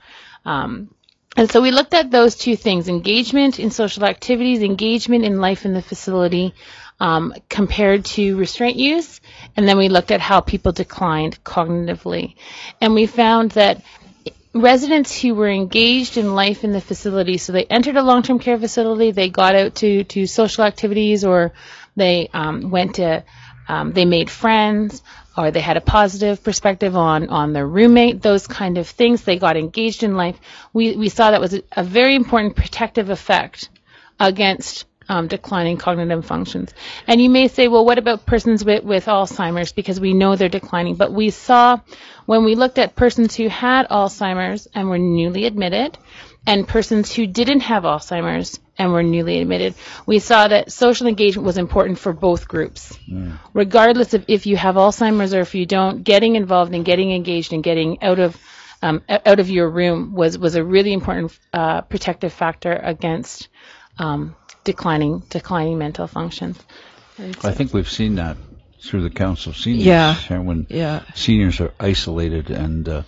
Um, 0.46 0.96
and 1.38 1.50
so 1.50 1.62
we 1.62 1.72
looked 1.72 1.94
at 1.94 2.12
those 2.12 2.36
two 2.36 2.56
things 2.56 2.88
engagement 2.88 3.60
in 3.60 3.72
social 3.72 4.06
activities, 4.06 4.62
engagement 4.62 5.24
in 5.24 5.40
life 5.40 5.66
in 5.66 5.74
the 5.74 5.82
facility, 5.82 6.54
um, 7.00 7.34
compared 7.48 8.06
to 8.06 8.36
restraint 8.38 8.78
use. 8.78 9.22
And 9.56 9.68
then 9.68 9.78
we 9.78 9.90
looked 9.90 10.12
at 10.12 10.22
how 10.22 10.42
people 10.42 10.72
declined 10.72 11.42
cognitively. 11.44 12.36
And 12.82 12.94
we 12.94 13.06
found 13.06 13.52
that 13.52 13.84
residents 14.54 15.22
who 15.22 15.36
were 15.36 15.50
engaged 15.50 16.18
in 16.18 16.34
life 16.34 16.64
in 16.64 16.72
the 16.72 16.82
facility, 16.82 17.38
so 17.38 17.54
they 17.54 17.66
entered 17.66 17.96
a 17.96 18.04
long 18.04 18.24
term 18.24 18.40
care 18.40 18.58
facility, 18.58 19.12
they 19.12 19.30
got 19.30 19.56
out 19.56 19.76
to, 19.76 20.04
to 20.06 20.26
social 20.26 20.64
activities, 20.64 21.24
or 21.24 21.54
they 21.96 22.30
um, 22.34 22.72
went 22.72 22.96
to, 22.96 23.24
um, 23.68 23.94
they 23.94 24.06
made 24.06 24.30
friends, 24.30 25.04
or 25.40 25.52
they 25.52 25.62
had 25.62 25.78
a 25.78 25.82
positive 25.82 26.44
perspective 26.44 26.98
on, 26.98 27.30
on 27.30 27.54
their 27.54 27.66
roommate, 27.66 28.22
those 28.22 28.46
kind 28.46 28.78
of 28.78 28.88
things. 28.88 29.24
They 29.24 29.38
got 29.38 29.56
engaged 29.56 30.04
in 30.04 30.16
life. 30.18 30.38
We, 30.74 30.98
we 30.98 31.08
saw 31.08 31.32
that 31.32 31.40
was 31.40 31.54
a, 31.54 31.64
a 31.72 31.84
very 31.84 32.16
important 32.16 32.58
protective 32.58 33.10
effect 33.10 33.70
against 34.20 34.86
um, 35.08 35.28
declining 35.28 35.78
cognitive 35.78 36.26
functions. 36.26 36.74
And 37.08 37.22
you 37.22 37.30
may 37.30 37.48
say, 37.48 37.70
well, 37.70 37.86
what 37.86 37.98
about 37.98 38.26
persons 38.26 38.66
with, 38.66 38.84
with 38.84 39.06
Alzheimer's? 39.06 39.72
Because 39.72 40.00
we 40.00 40.14
know 40.14 40.36
they're 40.36 40.50
declining. 40.50 40.96
But 40.96 41.14
we 41.14 41.30
saw 41.30 41.80
when 42.26 42.44
we 42.44 42.56
looked 42.56 42.78
at 42.78 42.98
persons 42.98 43.34
who 43.36 43.48
had 43.48 43.88
Alzheimer's 43.88 44.68
and 44.76 44.90
were 44.90 45.00
newly 45.00 45.46
admitted, 45.46 45.98
and 46.50 46.68
persons 46.68 47.14
who 47.14 47.28
didn't 47.28 47.60
have 47.62 47.84
Alzheimer's 47.84 48.60
and 48.78 48.92
were 48.92 49.04
newly 49.04 49.40
admitted, 49.40 49.76
we 50.08 50.18
saw 50.20 50.48
that 50.48 50.72
social 50.72 51.06
engagement 51.08 51.46
was 51.46 51.58
important 51.58 52.00
for 52.00 52.12
both 52.12 52.48
groups. 52.48 52.98
Regardless 53.54 54.14
of 54.16 54.26
if 54.28 54.48
you 54.48 54.58
have 54.58 54.76
Alzheimer's 54.76 55.34
or 55.34 55.42
if 55.42 55.54
you 55.54 55.66
don't, 55.66 56.04
getting 56.04 56.36
involved 56.36 56.74
and 56.74 56.84
getting 56.84 57.12
engaged 57.12 57.54
and 57.54 57.64
getting 57.64 58.02
out 58.02 58.20
of 58.20 58.36
um, 58.82 59.02
out 59.10 59.40
of 59.40 59.50
your 59.50 59.70
room 59.70 60.14
was 60.14 60.38
was 60.38 60.56
a 60.56 60.64
really 60.64 60.94
important 60.94 61.38
uh, 61.54 61.82
protective 61.82 62.34
factor 62.34 62.74
against 62.74 63.50
um, 64.00 64.36
declining 64.64 65.20
declining 65.30 65.78
mental 65.78 66.08
functions. 66.08 66.58
I 67.44 67.52
think 67.52 67.74
we've 67.74 67.90
seen 67.90 68.16
that 68.16 68.38
through 68.82 69.04
the 69.04 69.10
Council 69.10 69.52
of 69.52 69.58
Seniors. 69.58 69.86
Yeah. 69.86 70.40
When 70.40 70.66
Yeah. 70.70 71.04
seniors 71.14 71.60
are 71.60 71.74
isolated 71.80 72.50
and 72.50 72.88
uh, 72.88 73.04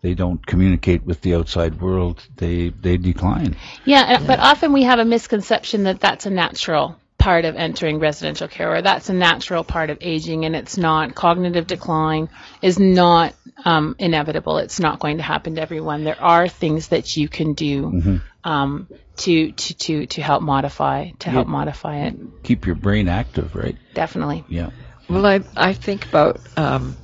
they 0.00 0.14
don't 0.14 0.44
communicate 0.46 1.04
with 1.04 1.20
the 1.22 1.34
outside 1.34 1.80
world, 1.80 2.22
they 2.36 2.68
they 2.70 2.96
decline. 2.96 3.56
Yeah, 3.84 4.04
and- 4.16 4.26
but 4.26 4.38
often 4.40 4.72
we 4.72 4.84
have 4.84 4.98
a 4.98 5.04
misconception 5.04 5.84
that 5.84 6.00
that's 6.00 6.26
a 6.26 6.30
natural 6.30 6.96
part 7.18 7.44
of 7.44 7.56
entering 7.56 7.98
residential 7.98 8.46
care, 8.46 8.76
or 8.76 8.80
that's 8.82 9.08
a 9.08 9.12
natural 9.12 9.64
part 9.64 9.90
of 9.90 9.98
aging, 10.00 10.44
and 10.44 10.54
it's 10.54 10.78
not 10.78 11.14
cognitive 11.16 11.66
decline 11.66 12.28
is 12.62 12.78
not 12.78 13.34
um, 13.64 13.96
inevitable. 13.98 14.58
It's 14.58 14.78
not 14.78 15.00
going 15.00 15.16
to 15.16 15.24
happen 15.24 15.56
to 15.56 15.60
everyone. 15.60 16.04
There 16.04 16.20
are 16.22 16.46
things 16.46 16.88
that 16.88 17.16
you 17.16 17.28
can 17.28 17.54
do 17.54 18.20
um, 18.44 18.86
to, 19.16 19.50
to 19.50 19.74
to 19.74 20.06
to 20.06 20.22
help 20.22 20.42
modify 20.42 21.10
to 21.18 21.28
help 21.30 21.48
modify 21.48 22.06
it. 22.06 22.14
Keep 22.44 22.66
your 22.66 22.76
brain 22.76 23.08
active, 23.08 23.56
right? 23.56 23.76
Definitely. 23.94 24.44
Yeah. 24.48 24.70
Well, 25.10 25.26
I 25.26 25.40
I 25.56 25.72
think 25.74 26.06
about 26.06 26.38
um, 26.56 26.96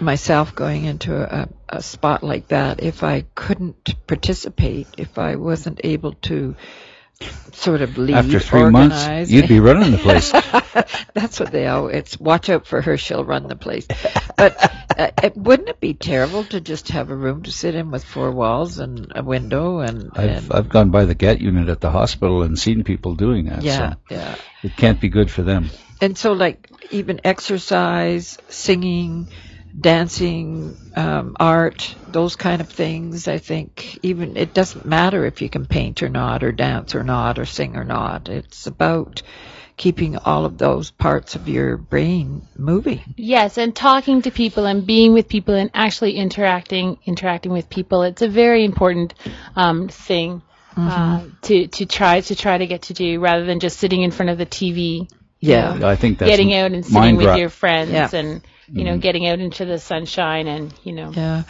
myself 0.00 0.54
going 0.54 0.84
into 0.84 1.14
a, 1.16 1.48
a 1.70 1.82
spot 1.82 2.22
like 2.22 2.48
that 2.48 2.82
if 2.82 3.02
I 3.02 3.24
couldn't 3.34 3.94
participate, 4.06 4.88
if 4.98 5.18
I 5.18 5.36
wasn't 5.36 5.80
able 5.84 6.12
to 6.22 6.56
sort 7.52 7.82
of 7.82 7.98
lead, 7.98 8.14
After 8.16 8.40
three 8.40 8.62
organize. 8.62 8.90
months, 8.90 9.30
you'd 9.30 9.48
be 9.48 9.60
running 9.60 9.90
the 9.92 9.98
place. 9.98 10.32
That's 11.14 11.38
what 11.38 11.52
they 11.52 11.66
always. 11.66 11.96
It's 11.96 12.18
watch 12.20 12.48
out 12.48 12.66
for 12.66 12.80
her; 12.80 12.96
she'll 12.96 13.24
run 13.24 13.46
the 13.46 13.56
place. 13.56 13.86
But 14.36 14.72
uh, 14.98 15.10
it, 15.22 15.36
wouldn't 15.36 15.68
it 15.68 15.80
be 15.80 15.92
terrible 15.94 16.44
to 16.44 16.60
just 16.60 16.88
have 16.88 17.10
a 17.10 17.14
room 17.14 17.42
to 17.42 17.52
sit 17.52 17.74
in 17.74 17.90
with 17.90 18.04
four 18.04 18.30
walls 18.30 18.78
and 18.78 19.12
a 19.14 19.22
window 19.22 19.80
and, 19.80 20.10
I've 20.14 20.28
and 20.44 20.52
I've 20.52 20.68
gone 20.70 20.90
by 20.90 21.04
the 21.04 21.14
get 21.14 21.40
unit 21.40 21.68
at 21.68 21.80
the 21.80 21.90
hospital 21.90 22.42
and 22.42 22.58
seen 22.58 22.84
people 22.84 23.14
doing 23.16 23.46
that. 23.46 23.62
yeah, 23.62 23.90
So 23.90 23.96
yeah. 24.10 24.34
it 24.62 24.76
can't 24.76 25.00
be 25.00 25.08
good 25.10 25.30
for 25.30 25.42
them. 25.42 25.68
and 26.00 26.16
so 26.16 26.32
like 26.32 26.70
even 26.90 27.20
exercise 27.24 28.38
singing 28.48 29.28
dancing 29.78 30.76
um, 30.96 31.36
art 31.38 31.94
those 32.08 32.36
kind 32.36 32.60
of 32.60 32.68
things 32.68 33.28
i 33.28 33.38
think 33.38 33.98
even 34.02 34.36
it 34.36 34.52
doesn't 34.54 34.84
matter 34.84 35.24
if 35.26 35.40
you 35.42 35.48
can 35.48 35.66
paint 35.66 36.02
or 36.02 36.08
not 36.08 36.42
or 36.42 36.52
dance 36.52 36.94
or 36.94 37.02
not 37.04 37.38
or 37.38 37.44
sing 37.44 37.76
or 37.76 37.84
not 37.84 38.28
it's 38.28 38.66
about 38.66 39.22
keeping 39.76 40.16
all 40.18 40.44
of 40.44 40.58
those 40.58 40.90
parts 40.90 41.36
of 41.36 41.48
your 41.48 41.76
brain 41.76 42.42
moving 42.58 43.00
Yes, 43.16 43.56
and 43.58 43.74
talking 43.74 44.22
to 44.22 44.30
people 44.30 44.66
and 44.66 44.86
being 44.86 45.12
with 45.12 45.28
people 45.28 45.54
and 45.54 45.70
actually 45.74 46.16
interacting 46.16 46.98
interacting 47.06 47.52
with 47.52 47.68
people. 47.70 48.02
It's 48.02 48.22
a 48.22 48.28
very 48.28 48.64
important 48.64 49.14
um, 49.56 49.88
thing 49.88 50.42
uh, 50.76 51.24
to 51.42 51.66
to 51.68 51.86
try 51.86 52.20
to 52.20 52.34
try 52.34 52.58
to 52.58 52.66
get 52.66 52.82
to 52.82 52.94
do 52.94 53.20
rather 53.20 53.44
than 53.44 53.60
just 53.60 53.78
sitting 53.78 54.02
in 54.02 54.10
front 54.10 54.30
of 54.30 54.38
the 54.38 54.46
TV. 54.46 55.08
yeah 55.40 55.78
I 55.82 55.96
think 55.96 56.18
that's 56.18 56.30
getting 56.30 56.54
out 56.54 56.72
and 56.72 56.84
sitting 56.84 57.16
with 57.16 57.26
rot. 57.26 57.38
your 57.38 57.50
friends 57.50 57.90
Yeah. 57.92 58.10
and 58.12 58.42
you 58.72 58.84
know 58.84 58.92
mm-hmm. 58.92 59.00
getting 59.00 59.26
out 59.26 59.40
into 59.40 59.64
the 59.64 59.78
sunshine 59.78 60.46
and 60.46 60.72
you 60.84 60.92
know 60.92 61.10
Yeah, 61.10 61.42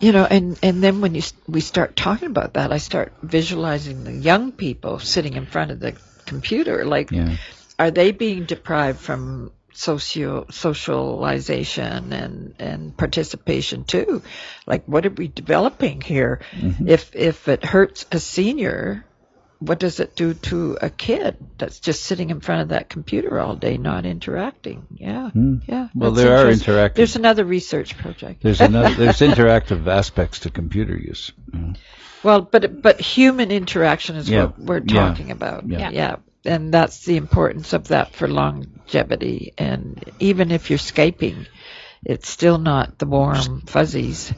you 0.00 0.12
know, 0.12 0.24
and 0.24 0.58
and 0.62 0.82
then 0.82 1.00
when 1.00 1.14
you 1.14 1.22
we 1.46 1.60
start 1.60 1.96
talking 1.96 2.28
about 2.28 2.54
that, 2.54 2.72
I 2.72 2.78
start 2.78 3.12
visualizing 3.22 4.04
the 4.04 4.12
young 4.12 4.52
people 4.52 4.98
sitting 4.98 5.34
in 5.34 5.46
front 5.46 5.70
of 5.70 5.80
the 5.80 5.96
computer. 6.26 6.84
Like, 6.84 7.10
Yeah. 7.10 7.36
are 7.78 7.90
they 7.90 8.10
being 8.12 8.44
deprived 8.44 8.98
from 8.98 9.52
socio 9.72 10.46
socialization 10.50 12.12
and 12.12 12.54
and 12.58 12.96
participation 12.96 13.84
too? 13.84 14.22
Like, 14.66 14.84
what 14.86 15.06
are 15.06 15.10
we 15.10 15.28
developing 15.28 16.00
here? 16.00 16.40
Mm-hmm. 16.52 16.88
If 16.88 17.14
if 17.14 17.48
it 17.48 17.64
hurts 17.64 18.06
a 18.12 18.18
senior. 18.18 19.04
What 19.66 19.78
does 19.78 20.00
it 20.00 20.14
do 20.16 20.34
to 20.34 20.78
a 20.80 20.90
kid 20.90 21.36
that's 21.58 21.80
just 21.80 22.04
sitting 22.04 22.30
in 22.30 22.40
front 22.40 22.62
of 22.62 22.68
that 22.68 22.88
computer 22.88 23.40
all 23.40 23.56
day, 23.56 23.76
not 23.78 24.04
interacting? 24.06 24.86
Yeah, 24.94 25.30
yeah. 25.66 25.88
Well, 25.94 26.12
there 26.12 26.36
are 26.36 26.50
interactive- 26.50 26.94
There's 26.94 27.16
another 27.16 27.44
research 27.44 27.96
project. 27.96 28.42
There's 28.42 28.60
another 28.60 28.94
there's 28.94 29.20
interactive 29.20 29.86
aspects 30.00 30.40
to 30.40 30.50
computer 30.50 30.96
use. 30.96 31.32
Mm. 31.50 31.76
Well, 32.22 32.42
but 32.42 32.80
but 32.82 33.00
human 33.00 33.50
interaction 33.50 34.16
is 34.16 34.28
Yeah, 34.28 34.44
what 34.46 34.58
we're 34.58 34.82
yeah, 34.84 35.08
talking 35.08 35.30
about. 35.30 35.68
yeah. 35.68 35.90
yeah. 35.90 36.16
And 36.46 36.72
that's 36.74 37.04
the 37.06 37.16
importance 37.16 37.72
of 37.72 37.88
that 37.88 38.14
for 38.14 38.28
longevity. 38.28 39.54
And 39.56 40.04
even 40.20 40.50
if 40.50 40.68
you're 40.68 40.78
Skyping, 40.78 41.46
it's 42.04 42.28
still 42.28 42.58
not 42.58 42.98
the 42.98 43.06
warm 43.06 43.62
fuzzies. 43.62 44.32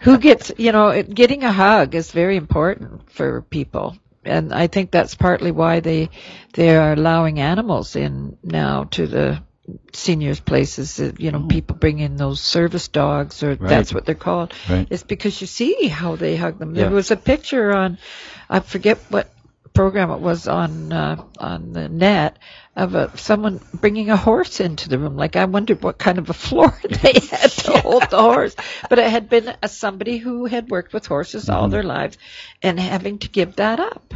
Who 0.00 0.18
gets, 0.18 0.52
you 0.58 0.72
know, 0.72 1.02
getting 1.02 1.44
a 1.44 1.52
hug 1.52 1.94
is 1.94 2.10
very 2.12 2.36
important 2.36 3.10
for 3.12 3.42
people. 3.42 3.96
And 4.24 4.52
I 4.54 4.66
think 4.68 4.90
that's 4.90 5.14
partly 5.14 5.50
why 5.50 5.80
they 5.80 6.10
they 6.54 6.76
are 6.76 6.92
allowing 6.92 7.40
animals 7.40 7.94
in 7.96 8.38
now 8.42 8.84
to 8.92 9.06
the 9.06 9.42
seniors 9.94 10.40
places 10.40 11.00
you 11.18 11.32
know 11.32 11.46
people 11.48 11.74
bring 11.76 11.98
in 11.98 12.16
those 12.16 12.38
service 12.40 12.88
dogs 12.88 13.42
or 13.42 13.50
Right. 13.50 13.60
that's 13.60 13.94
what 13.94 14.04
they're 14.04 14.14
called 14.14 14.52
Right. 14.68 14.86
it's 14.90 15.02
because 15.02 15.40
you 15.40 15.46
see 15.46 15.88
how 15.88 16.16
they 16.16 16.36
hug 16.36 16.58
them. 16.58 16.74
There 16.74 16.90
was 16.90 17.10
a 17.10 17.16
picture 17.16 17.72
on, 17.72 17.96
I 18.50 18.60
forget 18.60 18.98
what 19.08 19.30
program 19.72 20.10
it 20.10 20.20
was 20.20 20.46
on 20.48 20.92
uh, 20.92 21.16
on 21.38 21.72
the 21.72 21.88
net 21.88 22.38
of 22.76 22.94
a, 22.94 23.16
someone 23.16 23.60
bringing 23.72 24.10
a 24.10 24.16
horse 24.16 24.60
into 24.60 24.88
the 24.88 24.98
room. 24.98 25.16
Like 25.16 25.36
I 25.36 25.44
wondered 25.44 25.82
what 25.82 25.98
kind 25.98 26.18
of 26.18 26.30
a 26.30 26.34
floor 26.34 26.76
they 26.88 27.12
had 27.12 27.50
to 27.50 27.78
hold 27.78 28.10
the 28.10 28.20
horse, 28.20 28.56
but 28.88 28.98
it 28.98 29.10
had 29.10 29.28
been 29.28 29.54
a, 29.62 29.68
somebody 29.68 30.18
who 30.18 30.46
had 30.46 30.70
worked 30.70 30.92
with 30.92 31.06
horses 31.06 31.48
all 31.48 31.68
their 31.68 31.82
lives, 31.82 32.18
and 32.62 32.78
having 32.78 33.18
to 33.20 33.28
give 33.28 33.56
that 33.56 33.80
up. 33.80 34.14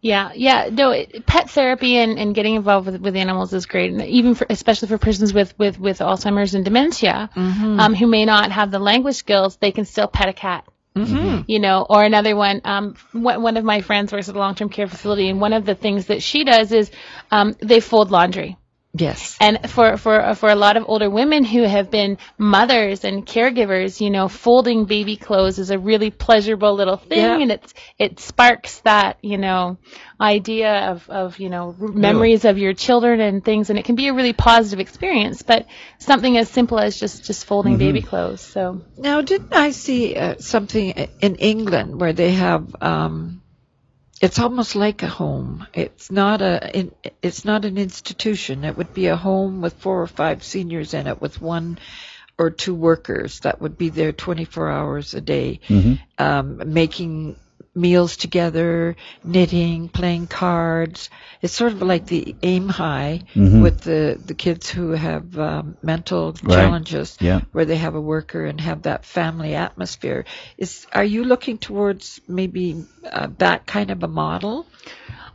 Yeah, 0.00 0.30
yeah. 0.34 0.68
No, 0.70 0.90
it, 0.92 1.26
pet 1.26 1.50
therapy 1.50 1.96
and, 1.96 2.18
and 2.18 2.34
getting 2.34 2.54
involved 2.54 2.86
with, 2.86 3.00
with 3.00 3.16
animals 3.16 3.52
is 3.52 3.66
great, 3.66 3.92
and 3.92 4.02
even 4.02 4.34
for, 4.34 4.46
especially 4.48 4.88
for 4.88 4.98
persons 4.98 5.34
with, 5.34 5.58
with, 5.58 5.80
with 5.80 5.98
Alzheimer's 5.98 6.54
and 6.54 6.64
dementia, 6.64 7.30
um, 7.34 7.94
who 7.94 8.06
may 8.06 8.24
not 8.24 8.52
have 8.52 8.70
the 8.70 8.78
language 8.78 9.16
skills, 9.16 9.56
they 9.56 9.72
can 9.72 9.84
still 9.84 10.06
pet 10.06 10.28
a 10.28 10.32
cat. 10.32 10.64
Mm-hmm. 10.96 11.42
You 11.46 11.60
know, 11.60 11.86
or 11.88 12.02
another 12.02 12.34
one. 12.34 12.62
Um, 12.64 12.94
one, 13.12 13.42
one 13.42 13.56
of 13.56 13.64
my 13.64 13.82
friends 13.82 14.12
works 14.12 14.28
at 14.28 14.34
a 14.34 14.38
long-term 14.38 14.70
care 14.70 14.86
facility, 14.86 15.28
and 15.28 15.40
one 15.40 15.52
of 15.52 15.66
the 15.66 15.74
things 15.74 16.06
that 16.06 16.22
she 16.22 16.44
does 16.44 16.72
is 16.72 16.90
um, 17.30 17.54
they 17.60 17.80
fold 17.80 18.10
laundry. 18.10 18.56
Yes. 18.98 19.36
And 19.40 19.70
for 19.70 19.96
for 19.96 20.34
for 20.34 20.48
a 20.48 20.54
lot 20.54 20.76
of 20.76 20.84
older 20.88 21.10
women 21.10 21.44
who 21.44 21.62
have 21.62 21.90
been 21.90 22.18
mothers 22.38 23.04
and 23.04 23.26
caregivers, 23.26 24.00
you 24.00 24.10
know, 24.10 24.28
folding 24.28 24.84
baby 24.86 25.16
clothes 25.16 25.58
is 25.58 25.70
a 25.70 25.78
really 25.78 26.10
pleasurable 26.10 26.74
little 26.74 26.96
thing, 26.96 27.18
Yeah. 27.18 27.38
and 27.38 27.50
it's 27.52 27.74
it 27.98 28.20
sparks 28.20 28.80
that 28.80 29.18
you 29.22 29.38
know 29.38 29.78
idea 30.20 30.90
of 30.90 31.08
of 31.10 31.38
you 31.38 31.50
know 31.50 31.74
memories 31.78 32.44
of 32.44 32.58
your 32.58 32.72
children 32.74 33.20
and 33.20 33.44
things, 33.44 33.70
and 33.70 33.78
it 33.78 33.84
can 33.84 33.96
be 33.96 34.08
a 34.08 34.14
really 34.14 34.32
positive 34.32 34.80
experience. 34.80 35.42
But 35.42 35.66
something 35.98 36.36
as 36.38 36.48
simple 36.48 36.78
as 36.78 36.98
just 36.98 37.24
just 37.24 37.44
folding 37.44 37.78
baby 37.78 38.02
clothes. 38.02 38.40
So 38.40 38.82
Now, 38.96 39.20
didn't 39.20 39.52
I 39.52 39.70
see 39.72 40.16
uh, 40.16 40.36
something 40.38 40.90
in 41.20 41.36
England 41.36 42.00
where 42.00 42.12
they 42.12 42.32
have? 42.32 42.74
Um, 42.80 43.42
it's 44.20 44.38
almost 44.38 44.74
like 44.74 45.02
a 45.02 45.08
home. 45.08 45.66
It's 45.74 46.10
not 46.10 46.42
a. 46.42 46.78
In, 46.78 46.92
it's 47.22 47.44
not 47.44 47.64
an 47.64 47.78
institution. 47.78 48.64
It 48.64 48.76
would 48.76 48.94
be 48.94 49.06
a 49.06 49.16
home 49.16 49.60
with 49.60 49.74
four 49.74 50.00
or 50.02 50.06
five 50.06 50.42
seniors 50.42 50.94
in 50.94 51.06
it, 51.06 51.20
with 51.20 51.40
one 51.40 51.78
or 52.38 52.50
two 52.50 52.74
workers 52.74 53.40
that 53.40 53.60
would 53.60 53.78
be 53.78 53.88
there 53.88 54.12
24 54.12 54.70
hours 54.70 55.14
a 55.14 55.20
day, 55.20 55.60
um, 56.18 56.72
making 56.72 57.36
meals 57.76 58.16
together, 58.16 58.96
knitting, 59.22 59.88
playing 59.88 60.26
cards. 60.26 61.10
It's 61.42 61.54
sort 61.54 61.72
of 61.72 61.82
like 61.82 62.06
the 62.06 62.36
AiMHi 62.42 63.24
with 63.62 63.80
the 63.82 64.20
the 64.24 64.34
kids 64.34 64.70
who 64.70 64.90
have 64.92 65.38
um, 65.38 65.76
mental 65.82 66.32
Right. 66.42 66.56
challenges 66.56 67.16
Yeah. 67.20 67.42
where 67.52 67.66
they 67.66 67.76
have 67.76 67.94
a 67.94 68.00
worker 68.00 68.44
and 68.44 68.60
have 68.60 68.82
that 68.82 69.04
family 69.04 69.54
atmosphere. 69.54 70.24
Is 70.58 70.86
are 70.92 71.04
you 71.04 71.24
looking 71.24 71.58
towards 71.58 72.20
maybe 72.26 72.86
uh, 73.04 73.28
that 73.38 73.66
kind 73.66 73.90
of 73.90 74.02
a 74.02 74.08
model? 74.08 74.66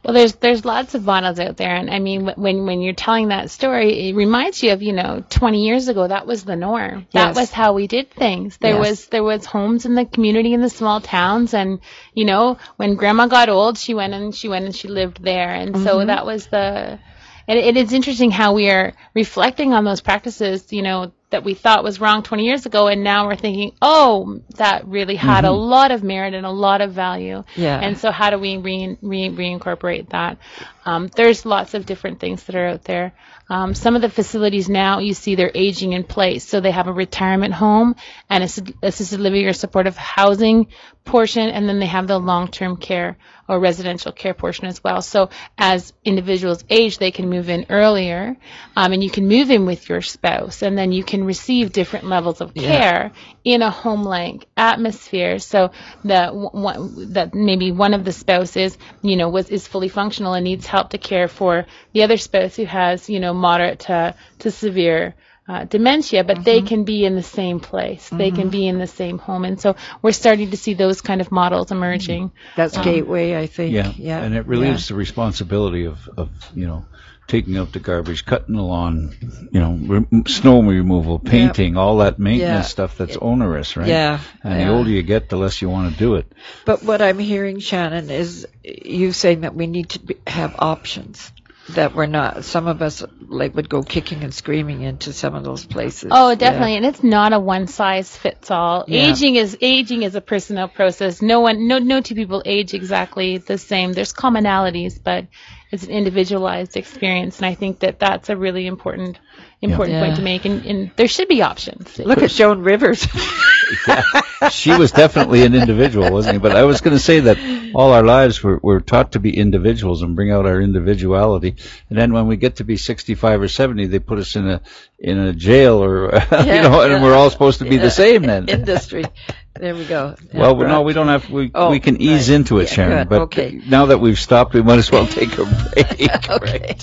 Well, 0.03 0.15
there's 0.15 0.33
there's 0.35 0.65
lots 0.65 0.95
of 0.95 1.05
models 1.05 1.39
out 1.39 1.57
there, 1.57 1.75
and 1.75 1.89
I 1.91 1.99
mean, 1.99 2.25
when 2.35 2.65
when 2.65 2.81
you're 2.81 2.93
telling 2.93 3.27
that 3.27 3.51
story, 3.51 4.09
it 4.09 4.15
reminds 4.15 4.63
you 4.63 4.71
of 4.73 4.81
you 4.81 4.93
know 4.93 5.23
20 5.29 5.63
years 5.63 5.89
ago 5.89 6.07
that 6.07 6.25
was 6.25 6.43
the 6.43 6.55
norm. 6.55 7.05
That 7.13 7.27
Yes. 7.29 7.35
was 7.35 7.51
how 7.51 7.73
we 7.73 7.85
did 7.85 8.09
things. 8.09 8.57
There 8.57 8.77
Yes. 8.77 8.89
was 8.89 9.07
there 9.07 9.23
was 9.23 9.45
homes 9.45 9.85
in 9.85 9.93
the 9.93 10.05
community 10.05 10.53
in 10.53 10.61
the 10.61 10.69
small 10.69 11.01
towns, 11.01 11.53
and 11.53 11.79
you 12.15 12.25
know 12.25 12.57
when 12.77 12.95
Grandma 12.95 13.27
got 13.27 13.49
old, 13.49 13.77
she 13.77 13.93
went 13.93 14.13
and 14.13 14.33
she 14.33 14.47
went 14.47 14.65
and 14.65 14.75
she 14.75 14.87
lived 14.87 15.23
there, 15.23 15.49
and 15.49 15.77
so 15.77 15.97
mm-hmm. 15.97 16.07
that 16.07 16.25
was 16.25 16.47
the. 16.47 16.99
And 17.47 17.59
it 17.59 17.75
is 17.75 17.91
interesting 17.91 18.31
how 18.31 18.53
we 18.53 18.69
are 18.69 18.93
reflecting 19.13 19.73
on 19.73 19.83
those 19.83 19.99
practices, 19.99 20.71
you 20.71 20.83
know, 20.83 21.11
that 21.31 21.43
we 21.43 21.53
thought 21.53 21.83
was 21.83 21.99
wrong 21.99 22.23
20 22.23 22.45
years 22.45 22.65
ago, 22.65 22.87
and 22.87 23.03
now 23.03 23.27
we're 23.27 23.35
thinking, 23.35 23.73
oh, 23.81 24.41
that 24.57 24.85
really 24.87 25.15
had 25.15 25.45
a 25.45 25.51
lot 25.51 25.91
of 25.91 26.03
merit 26.03 26.33
and 26.33 26.45
a 26.45 26.51
lot 26.51 26.81
of 26.81 26.91
value. 26.91 27.43
Yeah. 27.55 27.79
And 27.79 27.97
so 27.97 28.11
how 28.11 28.29
do 28.29 28.37
we 28.37 28.57
re- 28.57 28.97
re- 29.01 29.29
reincorporate 29.29 30.09
that? 30.09 30.37
Um, 30.85 31.09
there's 31.15 31.45
lots 31.45 31.73
of 31.73 31.85
different 31.85 32.19
things 32.19 32.43
that 32.45 32.55
are 32.55 32.67
out 32.67 32.83
there. 32.83 33.13
Um, 33.49 33.73
some 33.73 33.95
of 33.95 34.01
the 34.01 34.09
facilities 34.09 34.69
now, 34.69 34.99
you 34.99 35.13
see 35.13 35.35
they're 35.35 35.51
aging 35.53 35.93
in 35.93 36.03
place. 36.03 36.47
So 36.47 36.61
they 36.61 36.71
have 36.71 36.87
a 36.87 36.93
retirement 36.93 37.53
home 37.53 37.95
and 38.29 38.43
assisted 38.43 39.19
living 39.19 39.45
or 39.45 39.53
supportive 39.53 39.97
housing 39.97 40.67
portion, 41.03 41.49
and 41.49 41.67
then 41.67 41.79
they 41.79 41.87
have 41.87 42.07
the 42.07 42.17
long-term 42.17 42.77
care 42.77 43.17
or 43.49 43.59
residential 43.59 44.13
care 44.13 44.33
portion 44.33 44.65
as 44.65 44.81
well. 44.81 45.01
So 45.01 45.29
as 45.57 45.91
individuals 46.05 46.63
age, 46.69 46.97
they 46.97 47.11
can 47.11 47.29
move 47.29 47.49
in 47.49 47.65
earlier, 47.69 48.37
um, 48.77 48.93
and 48.93 49.03
you 49.03 49.09
can 49.09 49.27
move 49.27 49.51
in 49.51 49.65
with 49.65 49.89
your 49.89 50.01
spouse, 50.01 50.61
and 50.61 50.77
then 50.77 50.93
you 50.93 51.03
can 51.03 51.20
can 51.21 51.27
receive 51.27 51.71
different 51.71 52.05
levels 52.05 52.41
of 52.41 52.53
care 52.55 53.11
in 53.43 53.61
a 53.61 53.69
home-like 53.69 54.47
atmosphere. 54.57 55.37
So 55.37 55.71
that 56.03 56.33
one, 56.33 57.13
that 57.13 57.35
maybe 57.35 57.71
one 57.71 57.93
of 57.93 58.03
the 58.03 58.11
spouses, 58.11 58.75
you 59.03 59.15
know, 59.15 59.29
was 59.29 59.49
is 59.49 59.67
fully 59.67 59.87
functional 59.87 60.33
and 60.33 60.43
needs 60.43 60.65
help 60.65 60.89
to 60.89 60.97
care 60.97 61.27
for 61.27 61.65
the 61.93 62.03
other 62.03 62.17
spouse 62.17 62.55
who 62.55 62.65
has, 62.65 63.07
you 63.07 63.19
know, 63.19 63.33
moderate 63.33 63.81
to 63.81 64.15
to 64.39 64.51
severe 64.51 65.13
uh, 65.51 65.65
dementia, 65.65 66.23
but 66.23 66.45
they 66.45 66.59
mm-hmm. 66.59 66.67
can 66.67 66.83
be 66.85 67.03
in 67.03 67.15
the 67.15 67.23
same 67.23 67.59
place. 67.59 68.07
They 68.09 68.31
can 68.31 68.43
mm-hmm. 68.43 68.49
be 68.49 68.67
in 68.67 68.79
the 68.79 68.87
same 68.87 69.17
home, 69.17 69.43
and 69.43 69.59
so 69.59 69.75
we're 70.01 70.13
starting 70.13 70.51
to 70.51 70.57
see 70.57 70.75
those 70.75 71.01
kind 71.01 71.19
of 71.19 71.29
models 71.29 71.71
emerging. 71.71 72.29
Mm-hmm. 72.29 72.55
That's 72.55 72.77
um, 72.77 72.83
Gateway, 72.85 73.35
I 73.35 73.47
think. 73.47 73.73
Yeah, 73.73 73.91
yeah. 73.97 74.21
and 74.21 74.33
it 74.33 74.47
relieves 74.47 74.87
the 74.87 74.95
responsibility 74.95 75.85
of, 75.85 76.09
of 76.15 76.29
you 76.55 76.67
know 76.67 76.85
taking 77.27 77.57
out 77.57 77.73
the 77.73 77.79
garbage, 77.79 78.25
cutting 78.25 78.55
the 78.55 78.61
lawn, 78.61 79.15
you 79.51 79.59
know, 79.59 79.73
re- 79.73 80.23
snow 80.27 80.61
removal, 80.61 81.17
painting, 81.19 81.77
all 81.77 81.97
that 81.97 82.19
maintenance 82.19 82.65
Yeah. 82.65 82.75
stuff 82.75 82.97
that's 82.97 83.15
onerous, 83.15 83.77
right? 83.77 83.87
Yeah, 83.87 84.19
And 84.43 84.59
yeah. 84.59 84.67
the 84.67 84.73
older 84.73 84.89
you 84.89 85.01
get, 85.01 85.29
the 85.29 85.37
less 85.37 85.61
you 85.61 85.69
want 85.69 85.93
to 85.93 85.97
do 85.97 86.15
it. 86.15 86.29
But 86.65 86.83
what 86.83 87.01
I'm 87.01 87.19
hearing, 87.19 87.59
Shannon, 87.59 88.09
is 88.09 88.47
you 88.63 89.13
saying 89.13 89.41
that 89.41 89.55
we 89.55 89.67
need 89.67 89.89
to 89.89 89.99
be, 89.99 90.17
have 90.27 90.55
options. 90.59 91.31
That 91.69 91.93
we're 91.95 92.07
not. 92.07 92.43
Some 92.43 92.67
of 92.67 92.81
us 92.81 93.03
like 93.21 93.55
would 93.55 93.69
go 93.69 93.83
kicking 93.83 94.23
and 94.23 94.33
screaming 94.33 94.81
into 94.81 95.13
some 95.13 95.35
of 95.35 95.43
those 95.43 95.63
places. 95.63 96.11
Oh, 96.13 96.33
definitely, 96.33 96.75
and 96.75 96.85
it's 96.85 97.03
not 97.03 97.33
a 97.33 97.39
one 97.39 97.67
size 97.67 98.17
fits 98.17 98.49
all. 98.49 98.85
Yeah. 98.87 99.11
Aging 99.11 99.35
is 99.35 99.57
aging 99.61 100.01
is 100.01 100.15
a 100.15 100.21
personal 100.21 100.67
process. 100.67 101.21
No 101.21 101.39
one, 101.39 101.67
no, 101.67 101.77
no 101.77 102.01
two 102.01 102.15
people 102.15 102.41
age 102.45 102.73
exactly 102.73 103.37
the 103.37 103.57
same. 103.57 103.93
There's 103.93 104.11
commonalities, 104.11 104.99
but 105.01 105.27
it's 105.71 105.83
an 105.83 105.91
individualized 105.91 106.75
experience, 106.75 107.37
and 107.37 107.45
I 107.45 107.53
think 107.53 107.79
that 107.79 107.99
that's 107.99 108.29
a 108.29 108.35
really 108.35 108.65
important 108.65 109.19
important 109.61 109.95
Yeah. 109.97 110.05
point 110.05 110.15
to 110.17 110.21
make. 110.21 110.45
And, 110.45 110.65
and 110.65 110.91
there 110.95 111.07
should 111.07 111.27
be 111.27 111.41
options. 111.41 111.97
Look 111.99 112.19
at 112.23 112.31
Joan 112.31 112.61
Rivers. 112.63 113.07
she 114.51 114.71
was 114.75 114.91
definitely 114.91 115.43
an 115.45 115.53
individual, 115.55 116.11
wasn't 116.11 116.33
he? 116.33 116.39
But 116.39 116.55
I 116.55 116.63
was 116.63 116.81
going 116.81 116.95
to 116.95 117.01
say 117.03 117.21
that 117.21 117.37
all 117.73 117.93
our 117.93 118.03
lives 118.03 118.43
we're, 118.43 118.59
we're 118.61 118.79
taught 118.79 119.13
to 119.13 119.19
be 119.19 119.35
individuals 119.37 120.01
and 120.01 120.15
bring 120.15 120.31
out 120.31 120.45
our 120.45 120.59
individuality, 120.61 121.55
and 121.89 121.97
then 121.97 122.11
when 122.11 122.27
we 122.27 122.35
get 122.37 122.57
to 122.57 122.63
be 122.63 122.75
65 122.75 123.41
or 123.41 123.47
70, 123.47 123.85
they 123.87 123.99
put 123.99 124.19
us 124.19 124.35
in 124.35 124.47
a 124.47 124.61
in 124.99 125.17
a 125.17 125.31
jail 125.33 125.83
or 125.83 126.05
you 126.31 126.61
know, 126.61 126.81
and 126.81 127.01
we're 127.03 127.13
all 127.15 127.29
supposed 127.29 127.59
to 127.59 127.65
be 127.65 127.77
the 127.77 127.91
same 127.91 128.23
then. 128.23 128.49
Industry. 128.49 129.05
There 129.53 129.75
we 129.75 129.85
go. 129.85 130.15
Well, 130.33 130.57
Yeah, 130.59 130.67
no, 130.67 130.81
we 130.81 130.93
don't 130.93 131.07
have. 131.07 131.29
We 131.29 131.51
Oh, 131.53 131.69
we 131.69 131.79
can 131.79 132.01
ease 132.01 132.29
right. 132.29 132.35
into 132.35 132.59
it, 132.59 132.63
Yeah, 132.69 132.73
Sharon. 132.75 132.97
good. 132.99 133.09
But 133.09 133.21
Okay. 133.23 133.61
now 133.67 133.87
that 133.87 133.99
we've 133.99 134.19
stopped, 134.19 134.53
we 134.53 134.61
might 134.63 134.79
as 134.79 134.91
well 134.91 135.05
take 135.07 135.37
a 135.37 135.45
break. 135.45 136.29
okay. 136.29 136.75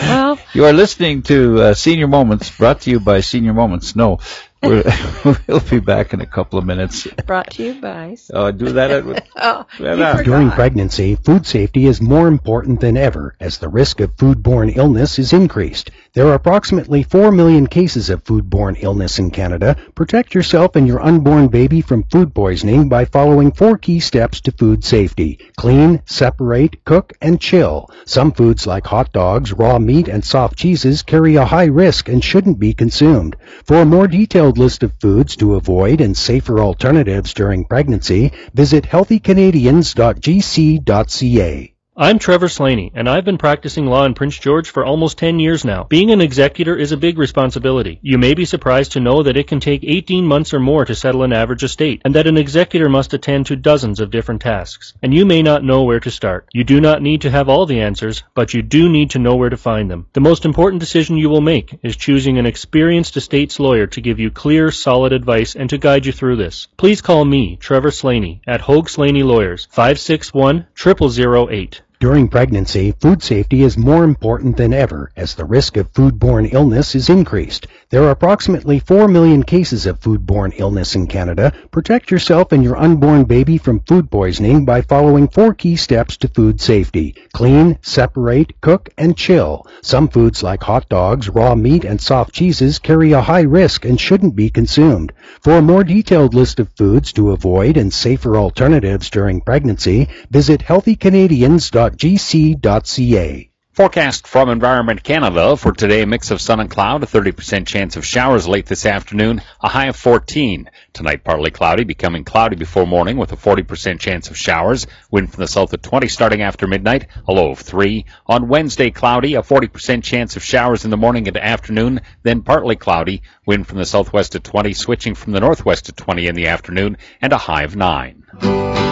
Well, 0.00 0.38
You 0.52 0.64
are 0.64 0.72
listening 0.72 1.22
to 1.24 1.60
uh, 1.60 1.74
Senior 1.74 2.06
Moments, 2.08 2.50
brought 2.50 2.82
to 2.82 2.90
you 2.90 3.00
by 3.00 3.20
Senior 3.20 3.54
Moments. 3.54 3.96
No, 3.96 4.20
we'll 5.46 5.60
be 5.60 5.80
back 5.80 6.12
in 6.14 6.20
a 6.20 6.26
couple 6.26 6.58
of 6.58 6.64
minutes. 6.64 7.06
brought 7.26 7.50
to 7.50 7.64
you 7.64 7.80
by. 7.80 8.16
Uh, 8.32 8.50
do 8.50 8.72
that. 8.72 8.90
At, 8.90 9.28
Oh, 9.36 9.66
you 9.78 9.86
Yeah. 9.86 10.22
During 10.22 10.50
pregnancy, 10.50 11.16
food 11.16 11.46
safety 11.46 11.86
is 11.86 12.00
more 12.00 12.28
important 12.28 12.80
than 12.80 12.96
ever 12.96 13.34
as 13.40 13.58
the 13.58 13.68
risk 13.68 14.00
of 14.00 14.16
foodborne 14.16 14.76
illness 14.76 15.18
is 15.18 15.32
increased. 15.32 15.90
There 16.14 16.28
are 16.28 16.34
approximately 16.34 17.02
4 17.02 17.32
million 17.32 17.66
cases 17.66 18.08
of 18.08 18.22
foodborne 18.24 18.76
illness 18.80 19.18
in 19.18 19.30
Canada. 19.30 19.76
Protect 19.94 20.34
yourself 20.34 20.76
and 20.76 20.86
your 20.86 21.02
unborn 21.02 21.48
baby 21.48 21.80
from 21.80 22.04
food 22.04 22.34
poisoning 22.34 22.88
by 22.88 23.04
following 23.04 23.50
four 23.50 23.76
key 23.76 24.00
steps 24.00 24.40
to 24.42 24.52
food 24.52 24.84
safety. 24.84 25.38
Clean, 25.56 26.00
separate, 26.06 26.84
cook, 26.84 27.12
and 27.20 27.40
chill. 27.40 27.90
Some 28.06 28.32
foods 28.32 28.66
like 28.66 28.86
hot 28.86 29.12
dogs, 29.12 29.52
raw 29.52 29.78
meat, 29.78 30.08
and 30.08 30.24
soft 30.24 30.56
cheeses 30.56 31.02
carry 31.02 31.34
a 31.34 31.44
high 31.44 31.64
risk 31.64 32.08
and 32.08 32.22
shouldn't 32.22 32.58
be 32.58 32.72
consumed. 32.72 33.36
For 33.64 33.84
more 33.84 34.06
detailed 34.06 34.53
list 34.58 34.82
of 34.82 34.92
foods 35.00 35.36
to 35.36 35.54
avoid 35.54 36.00
and 36.00 36.16
safer 36.16 36.58
alternatives 36.60 37.34
during 37.34 37.64
pregnancy, 37.64 38.32
visit 38.54 38.84
healthycanadians.gc.ca. 38.84 41.73
I'm 41.96 42.18
Trevor 42.18 42.48
Slaney, 42.48 42.90
and 42.96 43.08
I've 43.08 43.24
been 43.24 43.38
practicing 43.38 43.86
law 43.86 44.04
in 44.04 44.14
Prince 44.14 44.36
George 44.36 44.68
for 44.68 44.84
almost 44.84 45.16
10 45.16 45.38
years 45.38 45.64
now. 45.64 45.84
Being 45.84 46.10
an 46.10 46.20
executor 46.20 46.74
is 46.74 46.90
a 46.90 46.96
big 46.96 47.18
responsibility. 47.18 48.00
You 48.02 48.18
may 48.18 48.34
be 48.34 48.46
surprised 48.46 48.90
to 48.92 49.00
know 49.00 49.22
that 49.22 49.36
it 49.36 49.46
can 49.46 49.60
take 49.60 49.84
18 49.84 50.26
months 50.26 50.52
or 50.52 50.58
more 50.58 50.84
to 50.84 50.96
settle 50.96 51.22
an 51.22 51.32
average 51.32 51.62
estate, 51.62 52.02
and 52.04 52.12
that 52.16 52.26
an 52.26 52.36
executor 52.36 52.88
must 52.88 53.14
attend 53.14 53.46
to 53.46 53.54
dozens 53.54 54.00
of 54.00 54.10
different 54.10 54.42
tasks. 54.42 54.92
And 55.04 55.14
you 55.14 55.24
may 55.24 55.40
not 55.40 55.62
know 55.62 55.84
where 55.84 56.00
to 56.00 56.10
start. 56.10 56.48
You 56.52 56.64
do 56.64 56.80
not 56.80 57.00
need 57.00 57.20
to 57.20 57.30
have 57.30 57.48
all 57.48 57.64
the 57.64 57.82
answers, 57.82 58.24
but 58.34 58.52
you 58.54 58.62
do 58.62 58.88
need 58.88 59.10
to 59.10 59.20
know 59.20 59.36
where 59.36 59.50
to 59.50 59.56
find 59.56 59.88
them. 59.88 60.06
The 60.14 60.20
most 60.20 60.44
important 60.44 60.80
decision 60.80 61.16
you 61.16 61.30
will 61.30 61.40
make 61.40 61.78
is 61.84 61.94
choosing 61.94 62.38
an 62.38 62.46
experienced 62.46 63.16
estates 63.16 63.60
lawyer 63.60 63.86
to 63.86 64.00
give 64.00 64.18
you 64.18 64.32
clear, 64.32 64.72
solid 64.72 65.12
advice 65.12 65.54
and 65.54 65.70
to 65.70 65.78
guide 65.78 66.06
you 66.06 66.12
through 66.12 66.38
this. 66.38 66.66
Please 66.76 67.00
call 67.00 67.24
me, 67.24 67.54
Trevor 67.54 67.92
Slaney, 67.92 68.40
at 68.48 68.62
Hogue 68.62 68.88
Slaney 68.88 69.22
Lawyers, 69.22 69.68
561 69.70 70.66
0008. 70.76 71.82
During 72.00 72.28
pregnancy, 72.28 72.92
food 73.00 73.22
safety 73.22 73.62
is 73.62 73.78
more 73.78 74.04
important 74.04 74.56
than 74.56 74.74
ever 74.74 75.10
as 75.16 75.34
the 75.34 75.44
risk 75.44 75.76
of 75.76 75.92
foodborne 75.92 76.52
illness 76.52 76.94
is 76.94 77.08
increased. 77.08 77.66
There 77.94 78.02
are 78.02 78.10
approximately 78.10 78.80
4 78.80 79.06
million 79.06 79.44
cases 79.44 79.86
of 79.86 80.00
foodborne 80.00 80.52
illness 80.56 80.96
in 80.96 81.06
Canada. 81.06 81.52
Protect 81.70 82.10
yourself 82.10 82.50
and 82.50 82.64
your 82.64 82.76
unborn 82.76 83.22
baby 83.22 83.56
from 83.56 83.84
food 83.86 84.10
poisoning 84.10 84.64
by 84.64 84.82
following 84.82 85.28
four 85.28 85.54
key 85.54 85.76
steps 85.76 86.16
to 86.16 86.26
food 86.26 86.60
safety. 86.60 87.14
Clean, 87.32 87.78
separate, 87.82 88.60
cook, 88.60 88.90
and 88.98 89.16
chill. 89.16 89.68
Some 89.80 90.08
foods 90.08 90.42
like 90.42 90.64
hot 90.64 90.88
dogs, 90.88 91.28
raw 91.28 91.54
meat, 91.54 91.84
and 91.84 92.00
soft 92.00 92.32
cheeses 92.32 92.80
carry 92.80 93.12
a 93.12 93.20
high 93.20 93.42
risk 93.42 93.84
and 93.84 94.00
shouldn't 94.00 94.34
be 94.34 94.50
consumed. 94.50 95.12
For 95.40 95.52
a 95.52 95.62
more 95.62 95.84
detailed 95.84 96.34
list 96.34 96.58
of 96.58 96.72
foods 96.76 97.12
to 97.12 97.30
avoid 97.30 97.76
and 97.76 97.94
safer 97.94 98.36
alternatives 98.36 99.08
during 99.08 99.40
pregnancy, 99.40 100.08
visit 100.32 100.62
healthycanadians.gc.ca. 100.62 103.53
Forecast 103.74 104.28
from 104.28 104.50
Environment 104.50 105.02
Canada 105.02 105.56
for 105.56 105.72
today, 105.72 106.02
a 106.02 106.06
mix 106.06 106.30
of 106.30 106.40
sun 106.40 106.60
and 106.60 106.70
cloud, 106.70 107.02
a 107.02 107.06
30% 107.06 107.66
chance 107.66 107.96
of 107.96 108.06
showers 108.06 108.46
late 108.46 108.66
this 108.66 108.86
afternoon, 108.86 109.42
a 109.60 109.68
high 109.68 109.88
of 109.88 109.96
14. 109.96 110.70
Tonight, 110.92 111.24
partly 111.24 111.50
cloudy, 111.50 111.82
becoming 111.82 112.22
cloudy 112.22 112.54
before 112.54 112.86
morning 112.86 113.16
with 113.16 113.32
a 113.32 113.36
40% 113.36 113.98
chance 113.98 114.30
of 114.30 114.36
showers. 114.36 114.86
Wind 115.10 115.32
from 115.32 115.40
the 115.40 115.48
south 115.48 115.74
at 115.74 115.82
20 115.82 116.06
starting 116.06 116.40
after 116.40 116.68
midnight, 116.68 117.08
a 117.26 117.32
low 117.32 117.50
of 117.50 117.58
3. 117.58 118.04
On 118.28 118.46
Wednesday, 118.46 118.92
cloudy, 118.92 119.34
a 119.34 119.42
40% 119.42 120.04
chance 120.04 120.36
of 120.36 120.44
showers 120.44 120.84
in 120.84 120.92
the 120.92 120.96
morning 120.96 121.26
and 121.26 121.36
afternoon, 121.36 122.00
then 122.22 122.42
partly 122.42 122.76
cloudy. 122.76 123.22
Wind 123.44 123.66
from 123.66 123.78
the 123.78 123.86
southwest 123.86 124.36
at 124.36 124.44
20, 124.44 124.72
switching 124.72 125.16
from 125.16 125.32
the 125.32 125.40
northwest 125.40 125.88
at 125.88 125.96
20 125.96 126.28
in 126.28 126.36
the 126.36 126.46
afternoon, 126.46 126.96
and 127.20 127.32
a 127.32 127.38
high 127.38 127.64
of 127.64 127.74
9. 127.74 128.83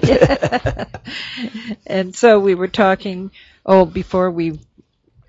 and 1.84 2.14
so 2.14 2.38
we 2.38 2.54
were 2.54 2.68
talking. 2.68 3.32
Oh, 3.66 3.84
before 3.84 4.30
we 4.30 4.60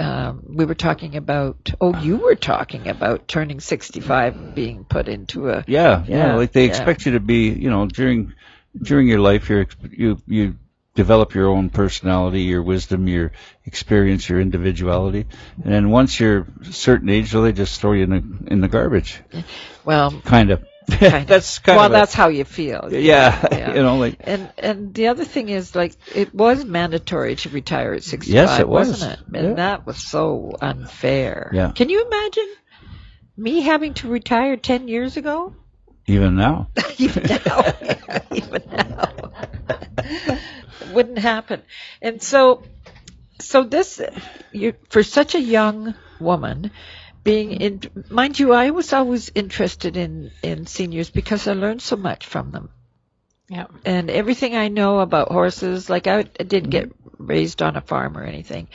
um, 0.02 0.44
we 0.48 0.66
were 0.66 0.76
talking 0.76 1.16
about. 1.16 1.72
Oh, 1.80 1.96
you 2.02 2.18
were 2.18 2.36
talking 2.36 2.88
about 2.88 3.28
turning 3.28 3.60
sixty-five 3.60 4.36
and 4.36 4.56
being 4.56 4.84
put 4.84 5.08
into 5.08 5.50
a. 5.50 5.64
Yeah, 5.68 6.04
yeah, 6.08 6.28
Yeah, 6.28 6.36
like 6.36 6.52
they 6.52 6.66
yeah. 6.66 6.70
expect 6.70 7.06
you 7.06 7.14
to 7.14 7.20
be, 7.20 7.50
you 7.50 7.70
know, 7.70 7.86
during 7.86 8.34
during 8.82 9.08
your 9.08 9.20
life, 9.20 9.50
you're, 9.50 9.62
ex- 9.62 9.76
you 9.92 10.18
you 10.26 10.56
develop 10.96 11.36
your 11.36 11.48
own 11.48 11.70
personality, 11.70 12.42
your 12.42 12.64
wisdom, 12.64 13.08
your 13.08 13.32
experience, 13.66 14.28
your 14.28 14.42
individuality, 14.42 15.26
and 15.64 15.72
then 15.72 15.90
once 15.90 16.20
you're 16.20 16.48
a 16.62 16.74
certain 16.74 17.10
age, 17.10 17.34
well, 17.34 17.44
they 17.44 17.54
just 17.54 17.80
throw 17.80 17.94
you 17.94 18.04
in 18.04 18.10
the 18.10 18.54
in 18.54 18.62
the 18.62 18.68
garbage, 18.68 19.22
Well, 19.86 20.12
kind 20.26 20.52
of. 20.52 20.64
that's 21.00 21.60
kind 21.60 21.78
well, 21.78 21.86
of 21.86 21.92
a- 21.92 21.96
that's 21.96 22.14
how 22.14 22.30
you 22.30 22.44
feel. 22.44 22.90
yeah, 22.92 23.70
you 23.76 23.82
know, 23.84 23.98
like 23.98 24.18
And 24.22 24.52
and 24.58 24.94
the 24.94 25.08
other 25.08 25.26
thing 25.26 25.50
is 25.50 25.76
like 25.76 25.96
it 26.16 26.34
was 26.34 26.66
mandatory 26.66 27.36
to 27.38 27.50
retire 27.50 27.94
at 27.94 28.04
65, 28.04 28.34
Yes, 28.34 28.60
it 28.60 28.68
was. 28.68 28.90
wasn't 28.90 29.14
it? 29.14 29.20
And 29.38 29.48
Yeah. 29.50 29.54
that 29.56 29.86
was 29.86 29.98
so 29.98 30.56
unfair. 30.62 31.52
Yeah. 31.54 31.72
Can 31.72 31.90
you 31.90 32.06
imagine 32.06 32.50
me 33.38 33.62
having 33.62 33.94
to 33.96 34.08
retire 34.10 34.58
10 34.58 34.88
years 34.88 35.18
ago? 35.18 35.54
even 36.08 36.36
now. 36.36 36.70
even 36.98 37.24
now, 37.24 37.64
even 38.32 38.64
now, 38.72 39.14
wouldn't 40.94 41.20
happen. 41.20 41.62
And 42.02 42.22
so, 42.22 42.64
so 43.40 43.64
this, 43.64 44.02
you 44.52 44.74
for 44.90 45.04
such 45.04 45.36
a 45.36 45.40
young 45.40 45.94
woman, 46.20 46.72
being 47.24 47.52
in, 47.52 47.82
mind 48.10 48.40
you, 48.40 48.54
I 48.54 48.72
was 48.72 48.94
always 48.94 49.32
interested 49.34 49.98
in 49.98 50.32
in 50.42 50.66
seniors 50.66 51.10
because 51.10 51.48
I 51.48 51.54
learned 51.54 51.82
so 51.82 51.96
much 51.96 52.26
from 52.26 52.52
them. 52.52 52.70
Yeah. 53.50 53.68
And 53.86 54.10
everything 54.10 54.56
I 54.56 54.70
know 54.70 55.00
about 55.00 55.32
horses, 55.32 55.90
like 55.90 56.08
I, 56.08 56.20
I 56.20 56.44
didn't 56.44 56.70
get 56.70 56.92
raised 57.18 57.62
on 57.62 57.76
a 57.76 57.82
farm 57.82 58.18
or 58.18 58.24
anything, 58.24 58.70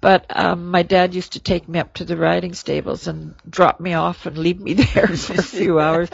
but 0.00 0.26
um, 0.30 0.70
my 0.70 0.82
dad 0.82 1.14
used 1.14 1.34
to 1.34 1.40
take 1.40 1.68
me 1.68 1.78
up 1.78 1.94
to 1.94 2.04
the 2.04 2.16
riding 2.16 2.54
stables 2.54 3.08
and 3.08 3.34
drop 3.48 3.78
me 3.78 3.94
off 3.94 4.26
and 4.26 4.38
leave 4.38 4.60
me 4.60 4.74
there 4.94 5.08
for 5.08 5.34
a 5.34 5.42
few 5.42 5.78
hours. 5.86 6.08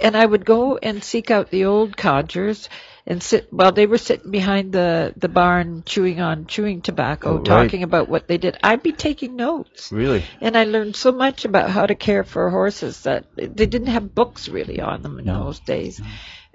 And 0.00 0.16
I 0.16 0.24
would 0.24 0.44
go 0.44 0.76
and 0.76 1.02
seek 1.02 1.30
out 1.30 1.50
the 1.50 1.66
old 1.66 1.96
codgers 1.96 2.68
and 3.06 3.22
sit 3.22 3.52
while 3.52 3.72
they 3.72 3.86
were 3.86 3.98
sitting 3.98 4.30
behind 4.30 4.72
the 4.72 5.14
the 5.16 5.28
barn 5.28 5.82
chewing 5.86 6.20
on 6.20 6.46
chewing 6.46 6.82
tobacco, 6.82 7.30
Oh, 7.30 7.36
right. 7.36 7.44
talking 7.44 7.82
about 7.82 8.08
what 8.08 8.26
they 8.26 8.38
did. 8.38 8.56
I'd 8.62 8.82
be 8.82 8.92
taking 8.92 9.36
notes. 9.36 9.92
Really? 9.92 10.24
And 10.40 10.56
I 10.56 10.64
learned 10.64 10.96
so 10.96 11.12
much 11.12 11.44
about 11.44 11.70
how 11.70 11.86
to 11.86 11.94
care 11.94 12.24
for 12.24 12.50
horses 12.50 13.02
that 13.02 13.26
they 13.36 13.66
didn't 13.66 13.88
have 13.88 14.14
books 14.14 14.48
really 14.48 14.80
on 14.80 15.02
them 15.02 15.18
in 15.18 15.26
No. 15.26 15.44
those 15.44 15.60
days. 15.60 16.00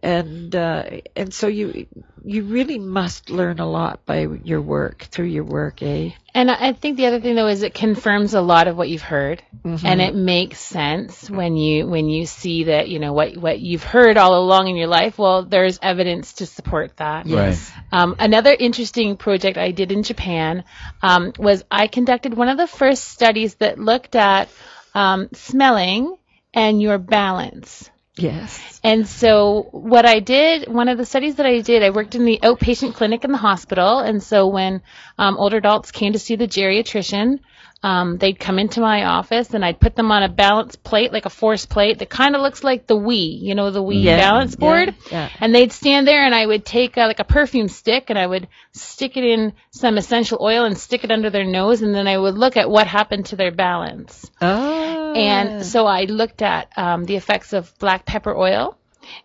And 0.04 0.56
uh, 0.56 0.84
and 1.16 1.32
so 1.32 1.48
you 1.48 1.86
you 2.24 2.44
really 2.44 2.80
must 2.80 3.30
learn 3.30 3.60
a 3.60 3.70
lot 3.70 4.06
by 4.06 4.28
your 4.44 4.62
work 4.62 5.04
through 5.12 5.26
your 5.26 5.44
work, 5.44 5.84
eh? 5.84 6.10
And 6.34 6.50
I 6.50 6.70
I 6.70 6.74
think 6.74 6.98
the 6.98 7.06
other 7.06 7.20
thing 7.20 7.36
though 7.36 7.48
is 7.48 7.62
it 7.62 7.76
confirms 7.76 8.34
a 8.34 8.42
lot 8.42 8.68
of 8.68 8.76
what 8.76 8.90
you've 8.90 9.04
heard, 9.04 9.44
Mhm. 9.64 9.86
and 9.86 10.02
it 10.02 10.16
makes 10.16 10.60
sense 10.60 11.30
when 11.30 11.56
you 11.56 11.86
when 11.86 12.10
you 12.10 12.26
see 12.26 12.64
that 12.66 12.90
you 12.90 12.98
know 12.98 13.14
what 13.14 13.38
what 13.38 13.60
you've 13.60 13.84
heard 13.84 14.18
all 14.18 14.40
along 14.40 14.70
in 14.70 14.76
your 14.76 14.88
life. 14.88 15.20
Well, 15.20 15.44
there's 15.44 15.78
evidence 15.84 16.34
to 16.34 16.48
support 16.48 16.98
that. 16.98 17.28
Yes. 17.28 17.72
Um, 17.92 18.16
another 18.18 18.56
interesting 18.58 19.18
project 19.18 19.58
I 19.60 19.70
did 19.70 19.92
in 19.92 20.02
Japan 20.02 20.64
um, 21.04 21.34
was 21.38 21.64
I 21.70 21.86
conducted 21.88 22.34
one 22.34 22.50
of 22.50 22.58
the 22.58 22.68
first 22.68 23.04
studies 23.04 23.56
that 23.56 23.78
looked 23.78 24.16
at 24.16 24.50
um, 24.96 25.30
smelling 25.34 26.16
and 26.54 26.82
your 26.82 26.98
balance. 26.98 27.90
Yes. 28.18 28.80
And 28.84 29.08
so 29.08 29.68
what 29.72 30.06
I 30.06 30.20
did, 30.20 30.68
one 30.68 30.90
of 30.90 30.98
the 30.98 31.06
studies 31.06 31.36
that 31.36 31.46
I 31.46 31.62
did, 31.62 31.82
I 31.82 31.92
worked 31.92 32.14
in 32.14 32.26
the 32.26 32.40
outpatient 32.44 32.94
clinic 32.94 33.24
in 33.24 33.32
the 33.32 33.38
hospital. 33.38 34.00
And 34.00 34.22
so 34.22 34.48
when 34.48 34.82
um, 35.18 35.38
older 35.38 35.58
adults 35.58 35.92
came 35.92 36.14
to 36.14 36.20
see 36.20 36.36
the 36.36 36.48
geriatrician, 36.48 37.40
um, 37.84 38.18
they'd 38.18 38.40
come 38.40 38.60
into 38.60 38.80
my 38.80 39.06
office 39.06 39.54
and 39.56 39.66
I'd 39.66 39.80
put 39.80 39.96
them 39.96 40.12
on 40.12 40.22
a 40.22 40.30
balance 40.30 40.76
plate, 40.76 41.12
like 41.12 41.26
a 41.26 41.30
force 41.32 41.66
plate 41.66 41.98
that 42.00 42.10
kind 42.10 42.36
of 42.36 42.42
looks 42.42 42.64
like 42.64 42.86
the 42.86 42.96
Wii, 42.96 43.42
you 43.42 43.56
know, 43.56 43.72
the 43.72 43.82
Wii 43.82 44.04
Yeah, 44.04 44.18
balance 44.18 44.56
board. 44.56 44.94
yeah. 45.12 45.30
And 45.40 45.54
they'd 45.56 45.72
stand 45.72 46.08
there 46.08 46.24
and 46.24 46.36
I 46.36 46.46
would 46.46 46.64
take 46.64 46.98
uh, 46.98 47.08
like 47.08 47.20
a 47.20 47.24
perfume 47.24 47.68
stick 47.68 48.12
and 48.12 48.20
I 48.20 48.28
would 48.28 48.48
stick 48.74 49.18
it 49.18 49.24
in 49.24 49.54
some 49.72 49.98
essential 49.98 50.38
oil 50.42 50.66
and 50.66 50.78
stick 50.78 51.04
it 51.04 51.12
under 51.12 51.32
their 51.32 51.44
nose. 51.46 51.82
And 51.82 51.96
then 51.96 52.08
I 52.08 52.18
would 52.18 52.36
look 52.36 52.56
at 52.56 52.70
what 52.70 52.86
happened 52.86 53.26
to 53.28 53.36
their 53.36 53.52
balance. 53.52 54.30
Oh. 54.42 55.14
And 55.14 55.66
so 55.66 55.88
I 55.88 56.04
looked 56.04 56.42
at 56.44 56.72
um, 56.78 57.06
the 57.06 57.16
effects 57.16 57.54
of 57.54 57.74
black 57.80 58.06
pepper 58.06 58.36
oil 58.36 58.78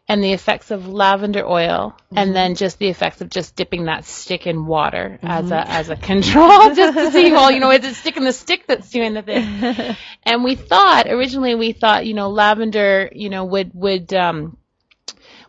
and 0.08 0.22
the 0.22 0.32
effects 0.32 0.70
of 0.70 0.88
lavender 0.88 1.44
oil 1.46 1.96
and 2.14 2.34
then 2.34 2.54
just 2.54 2.78
the 2.78 2.88
effects 2.88 3.20
of 3.20 3.28
just 3.28 3.56
dipping 3.56 3.84
that 3.84 4.04
stick 4.04 4.46
in 4.46 4.66
water 4.66 5.18
as 5.22 5.50
a 5.50 5.68
as 5.68 5.88
a 5.88 5.96
control 5.96 6.48
just 6.74 6.96
to 6.96 7.10
see 7.10 7.32
well 7.32 7.50
you 7.50 7.60
know 7.60 7.70
is 7.70 7.84
it 7.84 7.94
sticking 7.94 8.24
the 8.24 8.32
stick 8.32 8.66
that's 8.66 8.90
doing 8.90 9.14
the 9.14 9.22
thing. 9.22 9.96
And 10.22 10.42
we 10.42 10.56
thought 10.56 11.06
originally 11.08 11.54
we 11.54 11.70
thought 11.72 12.04
you 12.04 12.14
know 12.14 12.30
lavender 12.30 13.08
you 13.12 13.30
know 13.30 13.44
would 13.44 13.70
would 13.74 14.12
um 14.12 14.56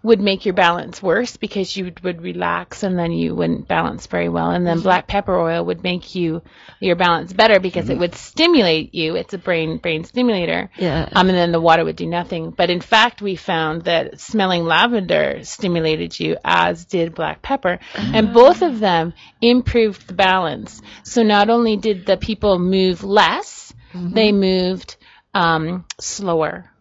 would 0.03 0.21
make 0.21 0.45
your 0.45 0.53
balance 0.53 1.01
worse 1.01 1.37
because 1.37 1.75
you 1.75 1.91
would 2.01 2.21
relax 2.21 2.83
and 2.83 2.97
then 2.97 3.11
you 3.11 3.35
wouldn't 3.35 3.67
balance 3.67 4.07
very 4.07 4.29
well. 4.29 4.51
And 4.51 4.65
then 4.65 4.81
black 4.81 5.07
pepper 5.07 5.37
oil 5.37 5.65
would 5.65 5.83
make 5.83 6.15
you 6.15 6.41
your 6.79 6.95
balance 6.95 7.33
better 7.33 7.59
because 7.59 7.89
it 7.89 7.97
would 7.97 8.15
stimulate 8.15 8.93
you. 8.93 9.15
It's 9.15 9.33
a 9.33 9.37
brain 9.37 9.77
brain 9.77 10.03
stimulator. 10.03 10.69
Yeah. 10.77 11.09
Um, 11.11 11.29
and 11.29 11.37
then 11.37 11.51
the 11.51 11.61
water 11.61 11.83
would 11.83 11.95
do 11.95 12.05
nothing. 12.05 12.51
But 12.51 12.69
in 12.69 12.81
fact, 12.81 13.21
we 13.21 13.35
found 13.35 13.83
that 13.83 14.19
smelling 14.19 14.65
lavender 14.65 15.43
stimulated 15.43 16.19
you, 16.19 16.37
as 16.43 16.85
did 16.85 17.15
black 17.15 17.41
pepper, 17.41 17.79
and 17.95 18.33
both 18.33 18.61
of 18.61 18.79
them 18.79 19.13
improved 19.41 20.07
the 20.07 20.13
balance. 20.13 20.81
So 21.03 21.23
not 21.23 21.49
only 21.49 21.77
did 21.77 22.05
the 22.05 22.17
people 22.17 22.59
move 22.59 23.03
less, 23.03 23.73
they 23.93 24.31
moved 24.31 24.97
um, 25.33 25.85
slower. 25.99 26.71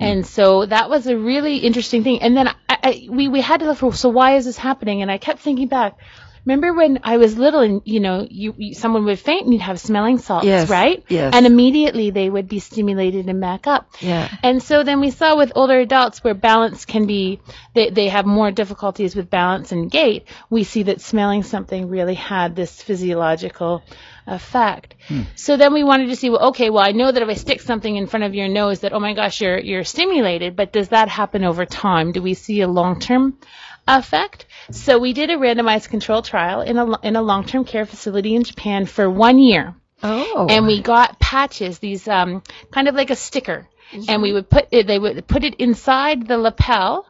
Mm. 0.00 0.06
And 0.06 0.26
so 0.26 0.66
that 0.66 0.90
was 0.90 1.06
a 1.06 1.16
really 1.16 1.58
interesting 1.58 2.02
thing. 2.04 2.22
And 2.22 2.36
then 2.36 2.48
I, 2.48 2.54
I, 2.68 3.06
we, 3.10 3.28
we 3.28 3.40
had 3.40 3.60
to 3.60 3.66
look 3.66 3.78
for, 3.78 3.92
so 3.94 4.08
why 4.08 4.36
is 4.36 4.44
this 4.44 4.58
happening? 4.58 5.02
And 5.02 5.10
I 5.10 5.18
kept 5.18 5.40
thinking 5.40 5.68
back. 5.68 5.98
Remember 6.46 6.74
when 6.74 7.00
I 7.04 7.16
was 7.16 7.38
little 7.38 7.60
and, 7.60 7.80
you 7.86 8.00
know, 8.00 8.26
you, 8.30 8.54
you 8.58 8.74
someone 8.74 9.06
would 9.06 9.18
faint 9.18 9.44
and 9.44 9.54
you'd 9.54 9.62
have 9.62 9.80
smelling 9.80 10.18
salts, 10.18 10.44
Yes, 10.44 10.68
right? 10.68 11.02
yes. 11.08 11.32
And 11.34 11.46
immediately 11.46 12.10
they 12.10 12.28
would 12.28 12.48
be 12.48 12.58
stimulated 12.58 13.30
and 13.30 13.40
back 13.40 13.66
up. 13.66 13.88
Yeah. 14.00 14.28
And 14.42 14.62
so 14.62 14.82
then 14.82 15.00
we 15.00 15.10
saw 15.10 15.38
with 15.38 15.52
older 15.54 15.78
adults 15.78 16.22
where 16.22 16.34
balance 16.34 16.84
can 16.84 17.06
be, 17.06 17.40
they, 17.74 17.88
they 17.88 18.08
have 18.08 18.26
more 18.26 18.50
difficulties 18.50 19.16
with 19.16 19.30
balance 19.30 19.72
and 19.72 19.90
gait, 19.90 20.28
we 20.50 20.64
see 20.64 20.82
that 20.82 21.00
smelling 21.00 21.44
something 21.44 21.88
really 21.88 22.12
had 22.14 22.54
this 22.54 22.82
physiological 22.82 23.82
effect. 24.26 24.94
So 25.34 25.56
then 25.56 25.74
we 25.74 25.84
wanted 25.84 26.08
to 26.08 26.16
see, 26.16 26.30
well, 26.30 26.48
okay, 26.48 26.70
well, 26.70 26.82
I 26.82 26.92
know 26.92 27.10
that 27.12 27.22
if 27.22 27.28
I 27.28 27.34
stick 27.34 27.60
something 27.60 27.94
in 27.94 28.06
front 28.06 28.24
of 28.24 28.34
your 28.34 28.48
nose 28.48 28.80
that, 28.80 28.92
oh 28.92 29.00
my 29.00 29.12
gosh, 29.14 29.40
you're, 29.40 29.58
you're 29.58 29.84
stimulated, 29.84 30.56
but 30.56 30.72
does 30.72 30.88
that 30.88 31.08
happen 31.08 31.44
over 31.44 31.66
time? 31.66 32.12
Do 32.12 32.22
we 32.22 32.34
see 32.34 32.60
a 32.62 32.68
long-term 32.68 33.38
effect? 33.86 34.46
So 34.70 34.98
we 34.98 35.12
did 35.12 35.30
a 35.30 35.36
randomized 35.36 35.90
control 35.90 36.22
trial 36.22 36.62
in 36.62 36.78
a, 36.78 37.00
in 37.00 37.16
a 37.16 37.22
long-term 37.22 37.64
care 37.64 37.84
facility 37.86 38.34
in 38.34 38.44
Japan 38.44 38.86
for 38.86 39.08
one 39.10 39.38
year 39.38 39.74
Oh. 40.02 40.46
and 40.50 40.66
we 40.66 40.82
got 40.82 41.18
patches, 41.18 41.78
these 41.78 42.06
um, 42.08 42.42
kind 42.70 42.88
of 42.88 42.94
like 42.94 43.08
a 43.10 43.16
sticker, 43.16 43.66
and 44.08 44.20
we 44.20 44.32
would 44.34 44.50
put 44.50 44.68
it. 44.70 44.86
They 44.86 44.98
would 44.98 45.26
put 45.26 45.44
it 45.44 45.54
inside 45.54 46.26
the 46.28 46.36
lapel 46.36 47.06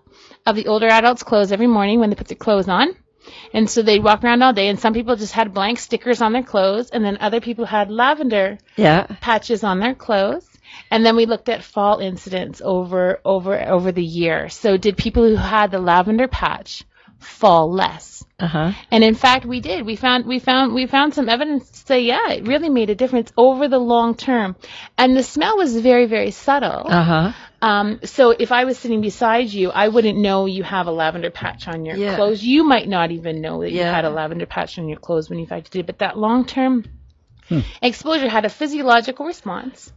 of 0.47 0.55
the 0.55 0.69
older 0.69 0.87
adults' 0.87 1.25
clothes 1.25 1.51
every 1.51 1.67
morning 1.67 1.99
when 1.99 2.11
they 2.11 2.15
put 2.17 2.29
their 2.29 2.37
clothes 2.37 2.69
on. 2.69 2.95
And 3.53 3.69
so 3.69 3.83
they'd 3.83 4.03
walk 4.03 4.25
around 4.25 4.43
all 4.43 4.53
day, 4.53 4.69
and 4.69 4.79
some 4.79 4.95
people 4.95 5.17
just 5.17 5.33
had 5.33 5.55
blank 5.55 5.79
stickers 5.79 6.21
on 6.21 6.33
their 6.33 6.43
clothes, 6.43 6.91
and 6.91 7.05
then 7.05 7.19
other 7.21 7.41
people 7.41 7.65
had 7.65 7.91
lavender 7.91 8.59
yeah. 8.77 9.07
patches 9.21 9.65
on 9.65 9.81
their 9.81 9.95
clothes. 9.95 10.49
And 10.91 11.05
then 11.05 11.17
we 11.17 11.27
looked 11.27 11.49
at 11.49 11.63
fall 11.63 11.99
incidents 11.99 12.61
over 12.65 13.21
over 13.25 13.61
over 13.61 13.93
the 13.93 14.05
year. 14.05 14.49
So 14.49 14.77
did 14.77 14.97
people 14.97 15.29
who 15.29 15.37
had 15.37 15.71
the 15.71 15.79
lavender 15.79 16.29
patch 16.29 16.85
fall 17.19 17.71
less? 17.71 18.25
Uh 18.39 18.47
huh. 18.49 18.73
And 18.91 19.05
in 19.05 19.15
fact, 19.15 19.45
we 19.47 19.61
did. 19.61 19.87
We 19.87 19.97
found 19.97 20.27
we 20.27 20.39
found 20.41 20.75
we 20.75 20.87
found 20.87 21.15
some 21.15 21.29
evidence 21.29 21.71
to 21.71 21.79
say, 21.79 22.01
yeah, 22.01 22.33
it 22.33 22.47
really 22.47 22.69
made 22.69 22.91
a 22.91 22.95
difference 22.95 23.33
over 23.37 23.69
the 23.69 23.79
long 23.79 24.17
term. 24.17 24.57
And 24.99 25.17
the 25.17 25.23
smell 25.23 25.57
was 25.57 25.77
very 25.77 26.07
very 26.07 26.33
subtle. 26.33 26.87
Uh 26.87 27.05
huh. 27.05 27.33
Um, 27.65 28.01
so 28.05 28.31
if 28.31 28.53
I 28.53 28.65
was 28.65 28.79
sitting 28.79 29.01
beside 29.01 29.49
you, 29.51 29.71
I 29.71 29.89
wouldn't 29.89 30.19
know 30.19 30.45
you 30.45 30.63
have 30.63 30.87
a 30.87 30.91
lavender 30.91 31.31
patch 31.31 31.67
on 31.67 31.87
your 31.87 31.97
Yeah. 31.97 32.15
clothes. 32.15 32.45
You 32.45 32.63
might 32.63 32.89
not 32.89 33.11
even 33.11 33.41
know 33.41 33.63
that 33.63 33.73
you 33.73 33.81
had 33.81 34.05
a 34.05 34.11
lavender 34.11 34.45
patch 34.45 34.79
on 34.79 34.87
your 34.87 34.99
clothes 34.99 35.31
when 35.31 35.39
you 35.39 35.47
fact 35.47 35.71
did. 35.73 35.87
But 35.87 35.99
that 36.01 36.19
long 36.19 36.45
term 36.45 36.85
Hmm. 37.49 37.61
exposure 37.81 38.29
had 38.29 38.45
a 38.45 38.51
physiological 38.51 39.25
response. 39.25 39.93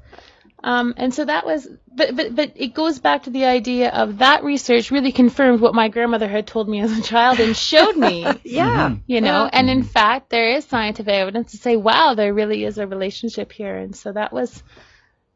Um, 0.63 0.93
and 0.97 1.13
so 1.13 1.26
that 1.26 1.45
was, 1.45 1.68
but, 1.93 2.15
but, 2.15 2.36
but 2.36 2.53
it 2.55 2.74
goes 2.74 2.99
back 2.99 3.24
to 3.24 3.30
the 3.32 3.45
idea 3.45 3.89
of 3.89 4.20
that 4.20 4.43
research 4.43 4.89
really 4.89 5.11
confirmed 5.11 5.59
what 5.61 5.76
my 5.76 5.88
grandmother 5.89 6.28
had 6.28 6.47
told 6.47 6.68
me 6.70 6.80
as 6.82 6.97
a 6.97 7.01
child 7.01 7.39
and 7.41 7.55
showed 7.55 7.95
me, 7.97 8.41
Yeah. 8.45 8.95
you 9.07 9.22
know, 9.22 9.43
Yeah. 9.43 9.49
and 9.53 9.70
in 9.70 9.84
fact, 9.84 10.30
there 10.30 10.49
is 10.49 10.65
scientific 10.65 11.13
evidence 11.13 11.51
to 11.51 11.57
say, 11.57 11.76
wow, 11.76 12.15
there 12.15 12.34
really 12.34 12.63
is 12.63 12.78
a 12.78 12.88
relationship 12.88 13.51
here. 13.51 13.78
And 13.78 13.95
so 13.95 14.13
that 14.13 14.32
was, 14.34 14.63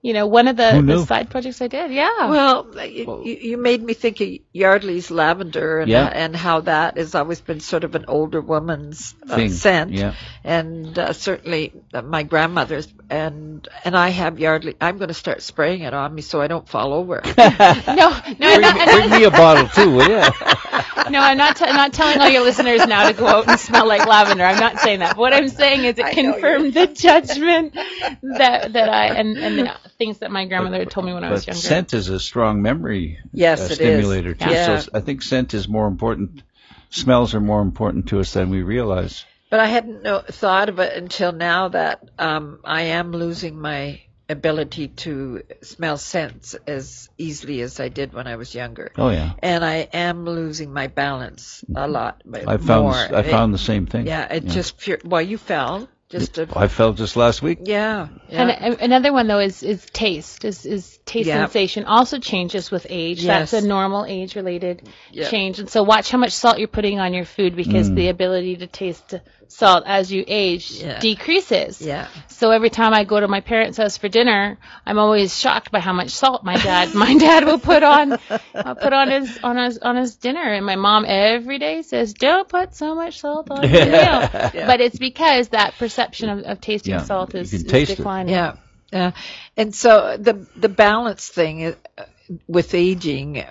you 0.03 0.13
know, 0.13 0.25
one 0.25 0.47
of 0.47 0.57
the, 0.57 0.81
the 0.83 1.05
side 1.05 1.29
projects 1.29 1.61
I 1.61 1.67
did. 1.67 1.91
Yeah. 1.91 2.27
Well, 2.27 2.67
you, 2.87 3.21
you 3.23 3.35
you 3.51 3.57
made 3.57 3.83
me 3.83 3.93
think 3.93 4.19
of 4.19 4.29
Yardley's 4.51 5.11
lavender 5.11 5.79
and, 5.79 5.89
Yeah. 5.91 6.05
uh, 6.05 6.09
and 6.09 6.35
how 6.35 6.61
that 6.61 6.97
has 6.97 7.13
always 7.13 7.39
been 7.39 7.59
sort 7.59 7.83
of 7.83 7.93
an 7.93 8.05
older 8.07 8.41
woman's 8.41 9.13
uh, 9.29 9.47
scent. 9.47 9.91
yeah. 9.91 10.15
And 10.43 10.97
uh, 10.97 11.13
certainly 11.13 11.73
uh, 11.93 12.01
my 12.01 12.23
grandmother's 12.23 12.87
and 13.11 13.67
and 13.85 13.95
I 13.95 14.09
have 14.09 14.39
Yardley. 14.39 14.75
I'm 14.81 14.97
going 14.97 15.09
to 15.09 15.13
start 15.13 15.43
spraying 15.43 15.81
it 15.81 15.93
on 15.93 16.15
me 16.15 16.23
so 16.23 16.41
I 16.41 16.47
don't 16.47 16.67
fall 16.67 16.93
over. 16.93 17.21
no, 17.37 17.37
no, 17.37 18.21
Bring, 18.39 18.61
not, 18.61 18.87
bring 18.89 19.09
me 19.11 19.23
a 19.25 19.31
bottle 19.31 19.67
too, 19.67 19.91
will 19.91 20.09
you? 20.09 20.17
no, 21.11 21.19
I'm 21.19 21.37
not, 21.37 21.57
t- 21.57 21.65
I'm 21.65 21.75
not 21.75 21.93
telling 21.93 22.19
all 22.19 22.29
your 22.29 22.41
listeners 22.43 22.87
now 22.87 23.07
to 23.07 23.13
go 23.13 23.27
out 23.27 23.47
and 23.47 23.59
smell 23.59 23.87
like 23.87 24.07
lavender. 24.07 24.43
I'm 24.45 24.59
not 24.59 24.79
saying 24.79 24.99
that. 24.99 25.15
What 25.17 25.33
I'm 25.33 25.47
saying 25.47 25.83
is 25.85 25.99
it 25.99 26.05
I 26.05 26.13
confirmed 26.13 26.73
the 26.73 26.87
judgment 26.87 27.73
that, 27.75 28.73
that 28.73 28.89
I, 28.89 29.07
and, 29.07 29.37
and 29.37 29.59
the 29.59 29.75
things 30.01 30.17
that 30.17 30.31
my 30.31 30.45
grandmother 30.45 30.79
had 30.79 30.89
told 30.89 31.05
me 31.05 31.13
when 31.13 31.23
I 31.23 31.29
was 31.29 31.45
younger. 31.45 31.61
scent 31.61 31.93
is 31.93 32.09
a 32.09 32.19
strong 32.19 32.63
memory 32.63 33.19
Yes, 33.31 33.61
uh, 33.61 33.65
it 33.65 33.71
is. 33.71 33.75
stimulator 33.77 34.33
too. 34.33 34.49
Yeah. 34.49 34.79
So 34.79 34.89
I 34.95 34.99
think 35.01 35.21
scent 35.21 35.53
is 35.53 35.67
more 35.67 35.85
important. 35.87 36.41
Smells 36.89 37.35
are 37.35 37.39
more 37.39 37.61
important 37.61 38.07
to 38.07 38.19
us 38.19 38.33
than 38.33 38.49
we 38.49 38.63
realize. 38.63 39.23
But 39.51 39.59
I 39.59 39.67
hadn't 39.67 40.01
no, 40.01 40.21
thought 40.21 40.69
of 40.69 40.79
it 40.79 40.97
until 40.97 41.31
now 41.33 41.67
that 41.69 42.09
um, 42.17 42.61
I 42.63 42.81
am 42.99 43.11
losing 43.11 43.61
my 43.61 44.01
ability 44.27 44.87
to 44.87 45.43
smell 45.61 45.97
scents 45.97 46.55
as 46.65 47.09
easily 47.19 47.61
as 47.61 47.79
I 47.79 47.89
did 47.89 48.11
when 48.11 48.25
I 48.25 48.37
was 48.37 48.55
younger. 48.55 48.91
Oh 48.97 49.09
yeah, 49.09 49.33
And 49.39 49.63
I 49.63 49.87
am 49.93 50.25
losing 50.25 50.73
my 50.73 50.87
balance 50.87 51.63
a 51.75 51.87
lot. 51.87 52.23
I 52.33 52.57
found 52.57 52.83
more. 52.85 52.95
I 52.95 53.19
It- 53.19 53.29
found 53.29 53.53
the 53.53 53.59
same 53.59 53.85
thing. 53.85 54.07
Yeah, 54.07 54.33
it 54.33 54.47
just 54.47 54.79
pure. 54.79 54.97
Well, 55.05 55.21
you 55.21 55.37
fell. 55.37 55.87
Just 56.11 56.37
a, 56.37 56.47
I 56.55 56.67
felt 56.67 56.97
this 56.97 57.15
last 57.15 57.41
week. 57.41 57.59
yeah. 57.63 58.07
yeah. 58.29 58.41
And 58.41 58.51
a- 58.75 58.83
another 58.83 59.11
one 59.13 59.27
though 59.27 59.39
is 59.39 59.63
is 59.63 59.85
taste. 59.91 60.45
Is 60.45 60.65
is 60.65 60.99
taste 61.05 61.27
Yeah. 61.27 61.45
sensation 61.45 61.85
also 61.85 62.19
changes 62.19 62.69
with 62.69 62.85
age. 62.89 63.23
Yes. 63.23 63.51
That's 63.51 63.63
a 63.63 63.67
normal 63.67 64.05
age 64.05 64.35
related 64.35 64.87
Yeah. 65.11 65.29
change. 65.29 65.59
And 65.59 65.69
so 65.69 65.83
watch 65.83 66.11
how 66.11 66.17
much 66.17 66.33
salt 66.33 66.59
you're 66.59 66.67
putting 66.67 66.99
on 66.99 67.13
your 67.13 67.25
food 67.25 67.55
because 67.55 67.89
Mm. 67.89 67.95
the 67.95 68.07
ability 68.09 68.57
to 68.57 68.67
taste 68.67 69.15
salt 69.51 69.83
as 69.85 70.11
you 70.11 70.23
age 70.27 70.71
Yeah. 70.71 70.99
decreases. 70.99 71.81
yeah. 71.81 72.07
So 72.27 72.51
every 72.51 72.69
time 72.69 72.93
I 72.93 73.03
go 73.03 73.19
to 73.19 73.27
my 73.27 73.41
parents' 73.41 73.77
house 73.77 73.97
for 73.97 74.09
dinner, 74.09 74.57
I'm 74.85 74.97
always 74.97 75.37
shocked 75.39 75.71
by 75.71 75.79
how 75.79 75.93
much 75.93 76.09
salt 76.09 76.43
my 76.43 76.55
dad 76.55 76.93
my 77.05 77.15
dad 77.17 77.45
will 77.45 77.59
put 77.59 77.83
on 77.83 78.13
uh, 78.55 78.73
put 78.75 78.93
on 78.93 79.09
his 79.11 79.37
on 79.43 79.57
his 79.57 79.77
on 79.77 79.95
his 79.95 80.15
dinner. 80.15 80.41
And 80.41 80.65
my 80.65 80.75
mom 80.75 81.05
every 81.07 81.59
day 81.59 81.81
says, 81.83 82.13
"Don't 82.13 82.47
put 82.49 82.73
so 82.75 82.95
much 82.95 83.19
salt 83.19 83.51
on 83.51 83.69
your 83.69 83.85
meal." 83.85 84.29
But 84.67 84.81
it's 84.81 84.97
because 84.97 85.49
that 85.49 85.77
perception 85.77 86.29
of, 86.29 86.39
of 86.45 86.61
tasting 86.61 86.93
Yeah, 86.95 87.03
salt 87.03 87.33
you 87.33 87.41
is, 87.41 87.51
can 87.51 87.65
is 87.65 87.71
taste 87.71 87.91
it. 87.91 87.97
declining. 87.97 88.33
Yeah, 88.33 88.53
yeah. 88.91 89.11
And 89.57 89.73
so 89.75 90.17
the 90.17 90.47
the 90.55 90.69
balance 90.69 91.27
thing 91.27 91.65
uh, 91.97 92.03
with 92.47 92.73
aging, 92.73 93.43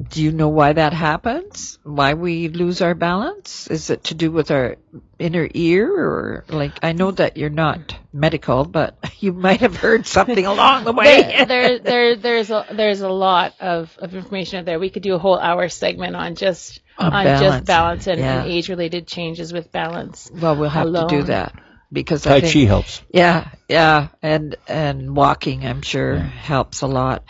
do 0.00 0.22
you 0.22 0.30
know 0.30 0.48
why 0.48 0.72
that 0.74 0.92
happens? 0.92 1.78
Why 1.82 2.14
we 2.14 2.48
lose 2.48 2.82
our 2.82 2.94
balance? 2.94 3.66
Is 3.66 3.90
it 3.90 4.04
to 4.04 4.14
do 4.14 4.30
with 4.30 4.52
our 4.52 4.76
inner 5.18 5.48
ear, 5.52 5.92
or 5.92 6.44
like 6.48 6.72
I 6.84 6.92
know 6.92 7.10
that 7.10 7.36
you're 7.36 7.50
not 7.50 7.96
medical, 8.12 8.64
but 8.64 8.96
you 9.18 9.32
might 9.32 9.60
have 9.60 9.76
heard 9.76 10.06
something 10.06 10.46
along 10.54 10.84
the 10.84 10.92
way. 10.92 11.22
there, 11.22 11.46
there, 11.46 11.78
there, 11.80 12.16
there's 12.16 12.50
a 12.50 12.64
there's 12.72 13.00
a 13.00 13.08
lot 13.08 13.54
of, 13.60 13.96
of 13.98 14.14
information 14.14 14.60
out 14.60 14.64
there. 14.66 14.78
We 14.78 14.90
could 14.90 15.02
do 15.02 15.14
a 15.14 15.18
whole 15.18 15.38
hour 15.38 15.68
segment 15.68 16.14
on 16.14 16.36
just 16.36 16.80
On 16.96 17.12
on 17.12 17.24
balance. 17.24 17.40
just 17.56 17.64
balance 17.66 18.06
and, 18.06 18.20
Yeah. 18.20 18.42
and 18.42 18.50
age 18.52 18.68
related 18.68 19.08
changes 19.08 19.52
with 19.52 19.72
balance. 19.72 20.30
well, 20.32 20.54
we'll 20.54 20.70
have 20.70 20.92
to 20.92 21.06
do 21.08 21.22
that 21.24 21.54
because 21.90 22.22
Tai 22.22 22.36
I 22.36 22.40
think 22.42 22.52
Chi 22.52 22.60
helps. 22.60 23.02
Yeah, 23.12 23.48
yeah, 23.68 24.08
and 24.22 24.54
and 24.68 25.16
walking, 25.16 25.66
I'm 25.66 25.82
sure, 25.82 26.18
helps 26.18 26.82
a 26.82 26.86
lot. 26.86 27.24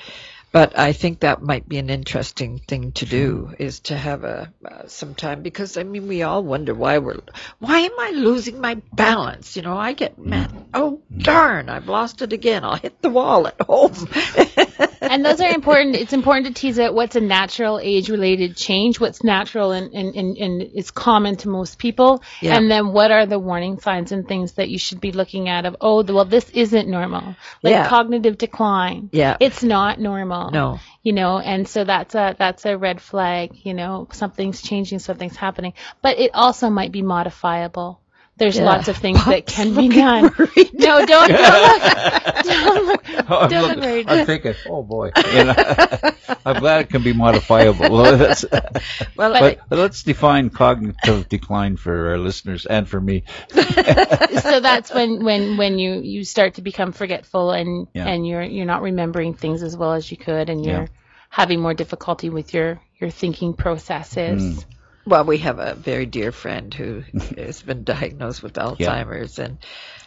But 0.58 0.76
I 0.76 0.92
think 0.92 1.20
that 1.20 1.40
might 1.40 1.68
be 1.68 1.78
an 1.78 1.88
interesting 1.88 2.58
thing 2.58 2.90
to 2.94 3.06
do 3.06 3.54
is 3.60 3.78
to 3.90 3.96
have 3.96 4.24
a 4.24 4.52
uh, 4.64 4.88
some 4.88 5.14
time 5.14 5.42
because 5.42 5.76
I 5.76 5.84
mean 5.84 6.08
we 6.08 6.22
all 6.24 6.42
wonder 6.42 6.74
why 6.74 6.98
we're 6.98 7.20
why 7.60 7.78
am 7.78 7.92
I 7.96 8.10
losing 8.10 8.60
my 8.60 8.82
balance? 8.92 9.54
You 9.54 9.62
know, 9.62 9.78
I 9.78 9.92
get 9.92 10.18
mad. 10.18 10.50
Oh 10.74 11.00
darn, 11.16 11.68
I've 11.68 11.86
lost 11.86 12.22
it 12.22 12.32
again. 12.32 12.64
I'll 12.64 12.74
hit 12.74 13.00
the 13.02 13.08
wall 13.08 13.46
at 13.46 13.60
home. 13.60 13.94
and 15.00 15.24
those 15.24 15.40
are 15.40 15.50
important. 15.50 15.96
It's 15.96 16.12
important 16.12 16.46
to 16.46 16.52
tease 16.60 16.78
out 16.78 16.94
what's 16.94 17.16
a 17.16 17.20
natural 17.20 17.78
age 17.82 18.08
related 18.08 18.56
change, 18.56 19.00
what's 19.00 19.22
natural 19.22 19.72
and, 19.72 19.92
and, 19.92 20.14
and, 20.14 20.36
and 20.36 20.62
is 20.62 20.90
common 20.90 21.36
to 21.38 21.48
most 21.48 21.78
people, 21.78 22.22
Yeah. 22.40 22.56
and 22.56 22.70
then 22.70 22.92
what 22.92 23.10
are 23.10 23.26
the 23.26 23.38
warning 23.38 23.80
signs 23.80 24.12
and 24.12 24.26
things 24.26 24.52
that 24.52 24.68
you 24.68 24.78
should 24.78 25.00
be 25.00 25.12
looking 25.12 25.48
at 25.48 25.66
of, 25.66 25.76
oh, 25.80 26.02
well, 26.02 26.24
this 26.24 26.48
isn't 26.50 26.88
normal. 26.88 27.36
Like 27.62 27.72
Yeah. 27.72 27.88
cognitive 27.88 28.38
decline. 28.38 29.08
Yeah. 29.12 29.36
It's 29.40 29.62
not 29.62 29.98
normal. 30.00 30.50
No. 30.50 30.80
You 31.02 31.12
know, 31.12 31.38
and 31.38 31.66
so 31.66 31.84
that's 31.84 32.14
a 32.14 32.34
that's 32.38 32.66
a 32.66 32.76
red 32.76 33.00
flag, 33.00 33.52
you 33.62 33.72
know, 33.74 34.08
something's 34.12 34.60
changing, 34.60 34.98
something's 34.98 35.36
happening. 35.36 35.72
But 36.02 36.18
it 36.18 36.32
also 36.34 36.68
might 36.70 36.92
be 36.92 37.02
modifiable. 37.02 38.00
There's 38.38 38.56
Yeah. 38.56 38.64
lots 38.64 38.88
of 38.88 38.96
things 38.96 39.24
that 39.24 39.46
can 39.46 39.74
be 39.74 39.88
done. 39.88 40.32
worried. 40.38 40.72
No, 40.74 41.04
don't, 41.04 41.28
don't 41.28 41.28
look. 41.28 42.44
Don't 42.48 42.86
look. 42.86 43.04
I'm, 43.30 43.50
Don't 43.50 43.50
look 43.50 43.76
looking- 43.76 43.80
worried. 43.82 44.08
I'm 44.08 44.26
thinking, 44.26 44.54
oh 44.68 44.82
boy. 44.82 45.10
You 45.16 45.44
know, 45.44 45.54
I'm 46.46 46.60
glad 46.60 46.82
it 46.82 46.90
can 46.90 47.02
be 47.02 47.12
modifiable. 47.12 47.90
Well, 47.90 48.16
that's- 48.16 48.44
well, 49.16 49.32
but, 49.32 49.58
but 49.68 49.78
let's 49.78 50.02
define 50.02 50.50
cognitive 50.50 51.28
decline 51.28 51.76
for 51.76 52.10
our 52.10 52.18
listeners 52.18 52.64
and 52.64 52.88
for 52.88 53.00
me. 53.00 53.24
so 53.52 54.60
that's 54.60 54.92
when 54.94 55.24
when 55.24 55.56
when 55.56 55.78
you 55.78 55.94
you 56.00 56.24
start 56.24 56.54
to 56.54 56.62
become 56.62 56.92
forgetful 56.92 57.50
and 57.50 57.88
Yeah. 57.92 58.06
and 58.06 58.26
you're 58.26 58.42
you're 58.42 58.66
not 58.66 58.82
remembering 58.82 59.34
things 59.34 59.62
as 59.62 59.76
well 59.76 59.92
as 59.94 60.10
you 60.10 60.16
could 60.16 60.48
and 60.48 60.64
you're 60.64 60.82
Yeah. 60.82 60.86
having 61.28 61.60
more 61.60 61.74
difficulty 61.74 62.30
with 62.30 62.54
your 62.54 62.80
your 63.00 63.10
thinking 63.10 63.52
processes 63.54 64.42
Mm. 64.42 64.64
Well, 65.08 65.24
we 65.24 65.38
have 65.38 65.58
a 65.58 65.74
very 65.74 66.04
dear 66.06 66.32
friend 66.32 66.72
who 66.74 67.02
has 67.36 67.62
been 67.62 67.84
diagnosed 67.84 68.42
with 68.42 68.54
Alzheimer's, 68.54 69.38
and 69.38 69.58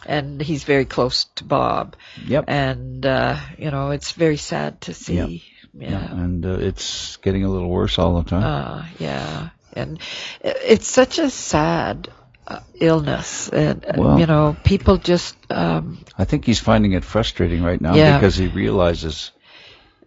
and 0.05 0.41
he's 0.41 0.63
very 0.63 0.85
close 0.85 1.25
to 1.35 1.43
Bob. 1.43 1.95
Yep. 2.25 2.45
And 2.47 3.05
uh, 3.05 3.37
you 3.57 3.71
know, 3.71 3.91
it's 3.91 4.11
very 4.11 4.37
sad 4.37 4.81
to 4.81 4.93
see. 4.93 5.43
Yeah. 5.73 6.11
And 6.11 6.45
uh, 6.45 6.57
it's 6.59 7.17
getting 7.17 7.45
a 7.45 7.49
little 7.49 7.69
worse 7.69 7.97
all 7.97 8.21
the 8.21 8.29
time. 8.29 8.43
Uh, 8.43 8.85
yeah. 8.99 9.49
And 9.73 9.99
it's 10.41 10.87
such 10.87 11.17
a 11.17 11.29
sad 11.29 12.09
uh, 12.45 12.59
illness, 12.75 13.49
and 13.49 13.85
Well- 13.97 14.19
you 14.19 14.25
know, 14.25 14.55
people 14.63 14.97
just 14.97 15.35
um, 15.49 16.03
I 16.17 16.25
think 16.25 16.45
he's 16.45 16.59
finding 16.59 16.91
it 16.91 17.03
frustrating 17.03 17.63
right 17.63 17.79
now 17.81 17.95
Yeah. 17.95 18.17
because 18.17 18.35
he 18.35 18.47
realizes, 18.47 19.31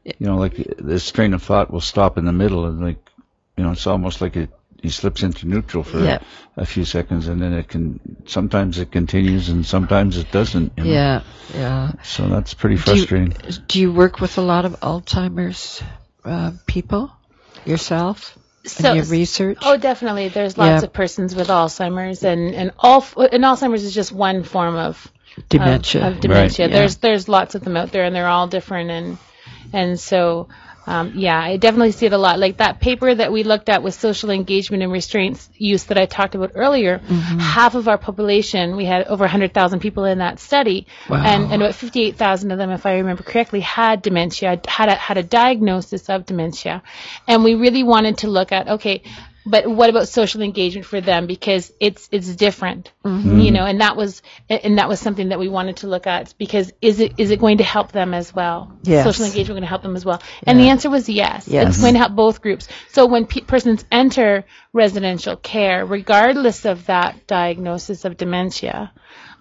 you 0.05 0.27
know, 0.27 0.37
like 0.37 0.55
this 0.79 1.11
train 1.11 1.35
of 1.35 1.43
thought 1.43 1.71
will 1.71 1.81
stop 1.81 2.19
in 2.19 2.27
the 2.27 2.33
middle 2.33 2.67
and 2.67 2.81
like, 2.81 2.99
you 3.57 3.65
know, 3.65 3.73
it's 3.73 3.87
almost 3.87 4.21
like 4.21 4.37
it, 4.37 4.51
he 4.85 4.91
slips 4.91 5.23
into 5.23 5.49
neutral 5.49 5.83
for 5.83 5.99
Yeah. 5.99 6.19
a 6.59 6.67
few 6.67 6.85
seconds 6.85 7.27
and 7.27 7.41
then 7.41 7.55
it 7.55 7.69
can, 7.69 7.99
sometimes 8.27 8.79
it 8.79 8.91
continues 8.93 9.49
and 9.49 9.65
sometimes 9.65 10.19
it 10.19 10.31
doesn't. 10.31 10.73
You 10.77 10.85
know? 10.85 10.91
yeah, 10.91 11.21
yeah. 11.55 11.93
So 12.03 12.29
that's 12.29 12.53
pretty 12.53 12.77
Do 12.77 12.81
you, 12.95 13.07
frustrating. 13.07 13.35
do 13.67 13.81
you 13.81 13.91
work 13.93 14.21
with 14.21 14.37
a 14.37 14.43
lot 14.43 14.67
of 14.67 14.79
Alzheimer's 14.81 15.83
uh, 16.25 16.53
people 16.67 17.11
yourself 17.65 18.37
So- 18.67 18.93
your 18.93 19.05
research? 19.05 19.59
oh 19.63 19.77
definitely 19.79 20.29
there's 20.29 20.59
lots 20.59 20.83
Yeah. 20.83 20.87
of 20.87 20.93
persons 20.93 21.35
with 21.35 21.49
alzheimer's 21.49 22.23
and 22.25 22.55
and 22.55 22.73
all 22.79 23.03
and 23.17 23.43
alzheimer's 23.43 23.85
is 23.85 23.95
just 23.95 24.13
one 24.13 24.43
form 24.43 24.77
of 24.77 25.11
Dementia. 25.49 26.07
of, 26.07 26.13
of 26.15 26.21
dementia. 26.21 26.67
Right. 26.67 26.73
Yeah. 26.73 26.79
There's 26.79 26.97
there's 26.99 27.27
lots 27.29 27.55
of 27.55 27.65
them 27.65 27.77
out 27.77 27.91
there, 27.91 28.05
and 28.05 28.15
they're 28.15 28.29
all 28.29 28.47
different, 28.49 28.91
and 28.91 29.19
and 29.73 29.99
so. 29.99 30.49
Um, 30.87 31.13
yeah, 31.15 31.41
I 31.41 31.57
definitely 31.57 31.93
see 31.93 32.07
it 32.07 32.13
a 32.13 32.19
lot. 32.19 32.39
Like 32.39 32.59
that 32.59 32.81
paper 32.81 33.15
that 33.15 33.33
we 33.33 33.43
looked 33.43 33.69
at 33.69 33.83
with 33.83 33.95
social 33.95 34.31
engagement 34.31 34.83
and 34.83 34.93
restraints 34.93 35.49
use 35.57 35.85
that 35.85 35.99
I 35.99 36.07
talked 36.07 36.35
about 36.35 36.53
earlier. 36.55 36.99
Mm-hmm. 36.99 37.39
Half 37.39 37.75
of 37.75 37.89
our 37.89 37.99
population, 37.99 38.77
we 38.77 38.85
had 38.85 39.07
over 39.07 39.23
100,000 39.25 39.81
people 39.81 40.05
in 40.05 40.19
that 40.19 40.39
study, 40.41 40.87
Wow. 41.09 41.23
and, 41.25 41.53
and 41.53 41.63
about 41.63 41.75
58,000 41.75 42.51
of 42.51 42.59
them, 42.59 42.71
if 42.71 42.87
I 42.87 42.95
remember 42.97 43.23
correctly, 43.23 43.61
had 43.61 44.03
dementia, 44.03 44.61
had 44.67 44.89
a, 44.89 44.95
had 44.95 45.17
a 45.19 45.23
diagnosis 45.23 46.09
of 46.09 46.27
dementia, 46.27 46.83
and 47.27 47.45
we 47.45 47.55
really 47.55 47.83
wanted 47.83 48.19
to 48.19 48.29
look 48.29 48.53
at 48.53 48.69
okay, 48.69 49.03
but 49.47 49.69
what 49.69 49.91
about 49.91 50.09
social 50.09 50.41
engagement 50.43 50.87
for 50.87 51.01
them 51.01 51.27
because 51.27 51.73
it's 51.81 52.09
it's 52.13 52.35
different 52.37 52.91
Mm-hmm. 53.05 53.39
you 53.41 53.51
know 53.51 53.65
and 53.67 53.81
that 53.83 53.97
was 53.97 54.23
and 54.49 54.79
that 54.79 54.89
was 54.89 54.99
something 54.99 55.29
that 55.29 55.39
we 55.39 55.49
wanted 55.49 55.77
to 55.79 55.89
look 55.89 56.07
at 56.07 56.35
because 56.39 56.73
is 56.81 57.01
it 57.01 57.15
is 57.19 57.31
it 57.31 57.39
going 57.39 57.59
to 57.59 57.65
help 57.65 57.93
them 57.93 58.15
as 58.15 58.35
well 58.35 58.73
Yes. 58.83 59.05
social 59.05 59.27
engagement 59.27 59.57
going 59.57 59.63
to 59.63 59.69
help 59.69 59.83
them 59.83 59.95
as 59.97 60.05
well 60.07 60.23
and 60.47 60.59
the 60.59 60.69
answer 60.71 60.89
was 60.89 61.09
yes 61.09 61.47
Yes. 61.47 61.69
it's 61.69 61.81
going 61.81 61.93
to 61.95 61.99
help 61.99 62.15
both 62.15 62.41
groups 62.41 62.67
so 62.91 63.07
when 63.07 63.27
pe- 63.27 63.43
persons 63.43 63.85
enter 63.93 64.45
residential 64.73 65.37
care 65.37 65.85
regardless 65.85 66.65
of 66.65 66.87
that 66.87 67.27
diagnosis 67.27 68.05
of 68.07 68.17
dementia 68.17 68.91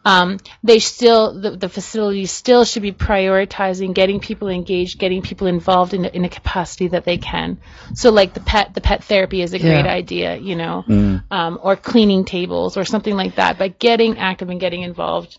um, 0.06 0.40
they 0.64 0.80
still 0.80 1.40
the, 1.40 1.52
the 1.52 1.70
facility 1.70 2.26
still 2.26 2.66
should 2.66 2.82
be 2.82 2.92
prioritizing 2.92 3.94
getting 3.94 4.20
people 4.20 4.50
engaged, 4.50 5.00
getting 5.00 5.22
people 5.22 5.48
involved 5.48 5.94
in 5.94 6.06
a, 6.06 6.08
in 6.10 6.26
a 6.26 6.30
capacity 6.30 6.90
that 6.90 7.06
they 7.06 7.18
can. 7.18 7.58
So 7.94 8.12
like 8.12 8.34
the 8.34 8.42
pet 8.42 8.74
the 8.74 8.82
pet 8.82 9.04
therapy 9.04 9.42
is 9.42 9.54
a 9.54 9.60
great 9.60 9.86
idea, 9.86 10.36
you 10.36 10.56
know, 10.56 10.84
um, 11.32 11.60
or 11.62 11.76
cleaning 11.76 12.26
tables 12.26 12.78
or 12.78 12.86
something 12.86 13.16
like 13.16 13.36
that. 13.36 13.58
But 13.58 13.80
getting 13.80 14.18
active 14.18 14.50
and 14.50 14.60
getting 14.60 14.82
involved 14.82 15.38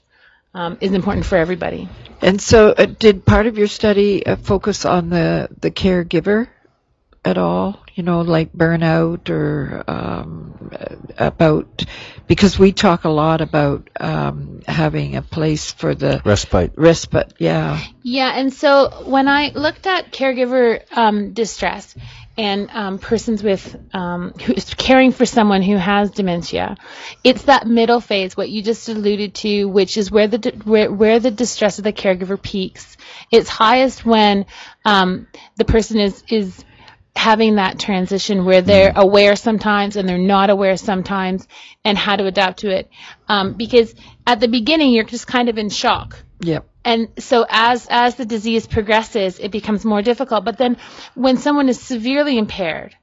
um, 0.55 0.79
is 0.81 0.93
important 0.93 1.27
for 1.27 1.37
everybody. 1.37 1.89
And 2.23 2.41
so, 2.41 2.69
uh, 2.69 2.87
did 2.87 3.27
part 3.27 3.47
of 3.47 3.59
your 3.59 3.67
study 3.67 4.25
uh, 4.25 4.37
focus 4.37 4.85
on 4.85 5.11
the 5.11 5.49
the 5.61 5.71
caregiver 5.71 6.49
at 7.25 7.39
all? 7.39 7.81
You 7.95 8.03
know, 8.03 8.23
like 8.23 8.53
burnout 8.53 9.31
or 9.31 9.85
um, 9.87 10.71
about 11.17 11.85
because 12.27 12.59
we 12.59 12.73
talk 12.73 13.05
a 13.05 13.09
lot 13.09 13.41
about 13.41 13.89
um, 14.01 14.63
having 14.67 15.17
a 15.17 15.23
place 15.23 15.73
for 15.73 15.95
the 15.95 16.21
Respite. 16.25 16.73
respite. 16.77 17.35
Yeah, 17.39 17.81
Yeah, 18.03 18.33
and 18.35 18.53
so 18.53 19.05
when 19.07 19.29
I 19.29 19.51
looked 19.51 19.87
at 19.87 20.13
caregiver 20.13 20.83
um, 20.97 21.33
distress 21.33 21.95
and 22.37 22.69
um, 22.71 22.99
persons 22.99 23.43
with 23.43 23.77
um, 23.95 24.33
who's 24.33 24.75
caring 24.75 25.13
for 25.13 25.25
someone 25.25 25.63
who 25.63 25.77
has 25.77 26.11
dementia, 26.11 26.77
it's 27.23 27.45
that 27.45 27.67
middle 27.67 28.01
phase, 28.01 28.37
what 28.37 28.51
you 28.51 28.63
just 28.63 28.89
alluded 28.89 29.35
to, 29.37 29.67
which 29.67 29.97
is 29.97 30.11
where 30.11 30.27
the 30.27 30.53
where, 30.65 30.91
where 30.91 31.21
the 31.21 31.31
distress 31.31 31.79
of 31.79 31.85
the 31.85 31.93
caregiver 31.93 32.41
peaks. 32.41 32.97
It's 33.31 33.49
highest 33.49 34.05
when 34.05 34.47
um, 34.85 35.27
the 35.57 35.65
person 35.65 36.01
is 36.01 36.23
is 36.29 36.65
having 37.17 37.57
that 37.57 37.79
transition 37.79 38.45
where 38.45 38.61
they're 38.61 38.93
aware 38.95 39.37
sometimes 39.37 39.97
and 39.97 40.09
they're 40.09 40.19
not 40.19 40.51
aware 40.51 40.77
sometimes, 40.77 41.47
and 41.85 41.97
how 41.97 42.17
to 42.17 42.27
adapt 42.27 42.61
to 42.61 42.71
it. 42.71 42.91
Um, 43.29 43.55
because 43.55 43.95
at 44.27 44.41
the 44.41 44.49
beginning, 44.49 44.93
you're 44.93 45.05
just 45.05 45.27
kind 45.27 45.49
of 45.49 45.57
in 45.59 45.71
shock 45.71 46.23
yep, 46.41 46.67
and 46.85 47.09
so 47.19 47.47
as 47.49 47.87
as 47.89 48.17
the 48.17 48.27
disease 48.27 48.67
progresses 48.67 49.39
it 49.39 49.51
becomes 49.53 49.85
more 49.85 50.03
difficult 50.03 50.45
but 50.45 50.59
then 50.59 50.77
when 51.15 51.37
someone 51.37 51.69
is 51.69 51.81
severely 51.81 52.37
impaired 52.37 52.95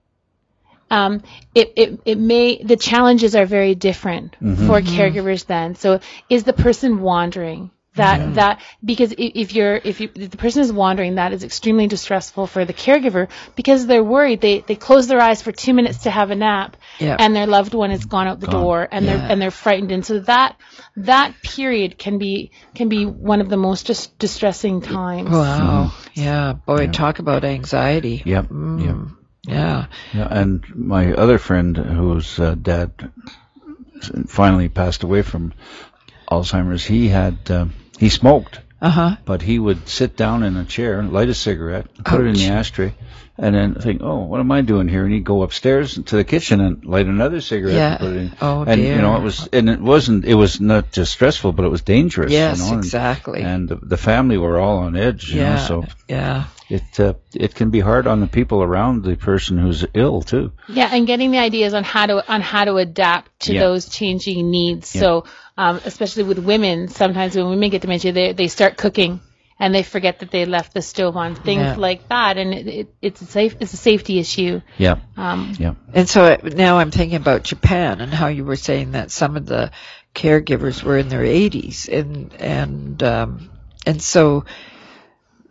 um, 0.91 1.23
it, 1.55 1.71
it, 1.77 2.01
it 2.05 2.17
may, 2.19 2.61
the 2.61 2.75
challenges 2.75 3.33
are 3.35 3.45
very 3.45 3.75
different 3.75 4.35
Mm-hmm. 4.41 4.67
for 4.67 4.81
caregivers 4.81 5.45
then. 5.45 5.75
So 5.75 6.01
is 6.29 6.43
the 6.43 6.51
person 6.51 6.99
wandering? 6.99 7.71
That, 7.95 8.35
that, 8.35 8.61
because 8.83 9.13
if 9.17 9.53
you're, 9.53 9.75
if 9.75 9.99
you, 9.99 10.09
if 10.15 10.31
the 10.31 10.37
person 10.37 10.61
is 10.61 10.71
wandering, 10.71 11.15
that 11.15 11.33
is 11.33 11.43
extremely 11.43 11.87
distressful 11.87 12.47
for 12.47 12.63
the 12.63 12.73
caregiver 12.73 13.27
because 13.57 13.85
they're 13.85 14.03
worried. 14.03 14.39
They, 14.39 14.59
they 14.61 14.75
close 14.77 15.07
their 15.07 15.19
eyes 15.19 15.41
for 15.41 15.51
two 15.51 15.73
minutes 15.73 16.03
to 16.03 16.09
have 16.09 16.31
a 16.31 16.35
nap 16.35 16.77
Yeah. 16.99 17.17
and 17.19 17.35
their 17.35 17.47
loved 17.47 17.73
one 17.73 17.89
has 17.89 18.05
gone 18.05 18.27
out 18.27 18.39
the 18.39 18.47
door 18.47 18.87
and 18.89 19.05
they're, 19.05 19.17
and 19.17 19.41
they're 19.41 19.51
frightened. 19.51 19.91
And 19.91 20.05
so 20.05 20.19
that, 20.21 20.55
that 20.95 21.35
period 21.43 21.97
can 21.97 22.17
be, 22.17 22.51
can 22.75 22.87
be 22.87 23.05
one 23.05 23.41
of 23.41 23.49
the 23.49 23.57
most 23.57 23.87
dis- 23.87 24.07
distressing 24.07 24.79
times. 24.81 25.29
Wow. 25.29 25.91
Yeah. 26.13 26.53
Boy, 26.53 26.87
talk 26.87 27.19
about 27.19 27.43
anxiety. 27.43 28.23
Yep. 28.25 28.45
Mm, 28.47 28.85
Yep. 28.85 29.17
Yeah. 29.47 29.87
Yeah, 30.13 30.27
and 30.29 30.63
my 30.75 31.13
other 31.13 31.39
friend, 31.39 31.75
whose 31.75 32.39
uh, 32.39 32.53
dad 32.55 33.11
finally 34.27 34.69
passed 34.69 35.03
away 35.03 35.23
from 35.23 35.53
Alzheimer's, 36.29 36.85
he 36.85 37.07
had 37.09 37.37
uh, 37.49 37.65
he 38.01 38.09
smoked, 38.09 38.59
Uh 38.81 38.89
huh. 38.89 39.15
but 39.25 39.43
he 39.43 39.59
would 39.59 39.87
sit 39.87 40.17
down 40.17 40.41
in 40.41 40.57
a 40.57 40.65
chair, 40.65 41.03
light 41.03 41.29
a 41.29 41.35
cigarette, 41.35 41.85
put 42.03 42.21
it 42.21 42.25
in 42.25 42.33
the 42.33 42.47
ashtray, 42.47 42.95
and 43.41 43.55
then 43.55 43.73
think, 43.73 44.01
"Oh, 44.03 44.19
what 44.19 44.39
am 44.39 44.51
I 44.51 44.61
doing 44.61 44.87
here?" 44.87 45.03
And 45.03 45.13
he'd 45.13 45.23
go 45.23 45.41
upstairs 45.41 45.95
to 45.95 46.15
the 46.15 46.23
kitchen 46.23 46.61
and 46.61 46.85
light 46.85 47.07
another 47.07 47.41
cigarette. 47.41 47.75
Yeah. 47.75 47.89
And 47.89 47.99
put 47.99 48.09
it 48.11 48.17
in. 48.17 48.31
Oh, 48.39 48.63
and 48.63 48.81
you 48.81 48.95
know, 48.95 49.17
it 49.17 49.23
was, 49.23 49.49
and 49.51 49.69
it 49.69 49.81
wasn't, 49.81 50.25
it 50.25 50.35
was 50.35 50.61
not 50.61 50.91
just 50.91 51.11
stressful, 51.11 51.51
but 51.51 51.65
it 51.65 51.69
was 51.69 51.81
dangerous. 51.81 52.31
Yes, 52.31 52.59
you 52.59 52.65
know, 52.65 52.73
and- 52.73 52.83
exactly. 52.83 53.41
And 53.41 53.67
the, 53.67 53.75
the 53.75 53.97
family 53.97 54.37
were 54.37 54.59
all 54.59 54.77
on 54.77 54.95
edge. 54.95 55.31
You 55.33 55.41
yeah. 55.41 55.55
know, 55.55 55.65
so 55.65 55.85
yeah. 56.07 56.45
it 56.69 56.99
uh, 56.99 57.15
it 57.33 57.55
can 57.55 57.71
be 57.71 57.79
hard 57.79 58.05
on 58.05 58.21
the 58.21 58.27
people 58.27 58.61
around 58.61 59.03
the 59.03 59.15
person 59.15 59.57
who's 59.57 59.85
ill 59.95 60.21
too. 60.21 60.51
Yeah, 60.69 60.89
and 60.93 61.07
getting 61.07 61.31
the 61.31 61.39
ideas 61.39 61.73
on 61.73 61.83
how 61.83 62.05
to 62.05 62.31
on 62.31 62.41
how 62.41 62.65
to 62.65 62.75
adapt 62.77 63.41
to 63.47 63.53
Yeah. 63.53 63.61
those 63.61 63.89
changing 63.89 64.51
needs. 64.51 64.87
So, 64.87 65.25
um, 65.57 65.81
especially 65.83 66.23
with 66.23 66.37
women, 66.37 66.89
sometimes 66.89 67.35
when 67.35 67.49
women 67.49 67.71
get 67.71 67.81
dementia, 67.81 68.11
they 68.11 68.33
they 68.33 68.47
start 68.49 68.77
cooking 68.77 69.19
and 69.61 69.75
they 69.75 69.83
forget 69.83 70.19
that 70.19 70.31
they 70.31 70.45
left 70.45 70.73
the 70.73 70.81
stove 70.81 71.15
on, 71.15 71.35
things 71.35 71.61
Yeah. 71.61 71.75
like 71.75 72.09
that, 72.09 72.37
and 72.39 72.51
it, 72.51 72.67
it, 72.67 72.95
it's 72.99 73.21
a 73.21 73.25
safe 73.25 73.55
it's 73.59 73.73
a 73.73 73.77
safety 73.77 74.17
issue. 74.17 74.59
Yeah. 74.79 74.95
Um, 75.15 75.53
Yeah. 75.59 75.75
And 75.93 76.09
so 76.09 76.23
uh, 76.25 76.37
now 76.43 76.79
I'm 76.79 76.89
thinking 76.89 77.15
about 77.17 77.43
Japan 77.43 78.01
and 78.01 78.11
how 78.11 78.27
you 78.27 78.43
were 78.43 78.55
saying 78.55 78.93
that 78.93 79.11
some 79.11 79.37
of 79.37 79.45
the 79.45 79.69
caregivers 80.15 80.81
were 80.81 80.97
in 80.97 81.09
their 81.09 81.23
80s 81.23 81.87
and 81.87 82.33
and 82.33 83.03
um, 83.03 83.51
and 83.85 84.01
so 84.01 84.45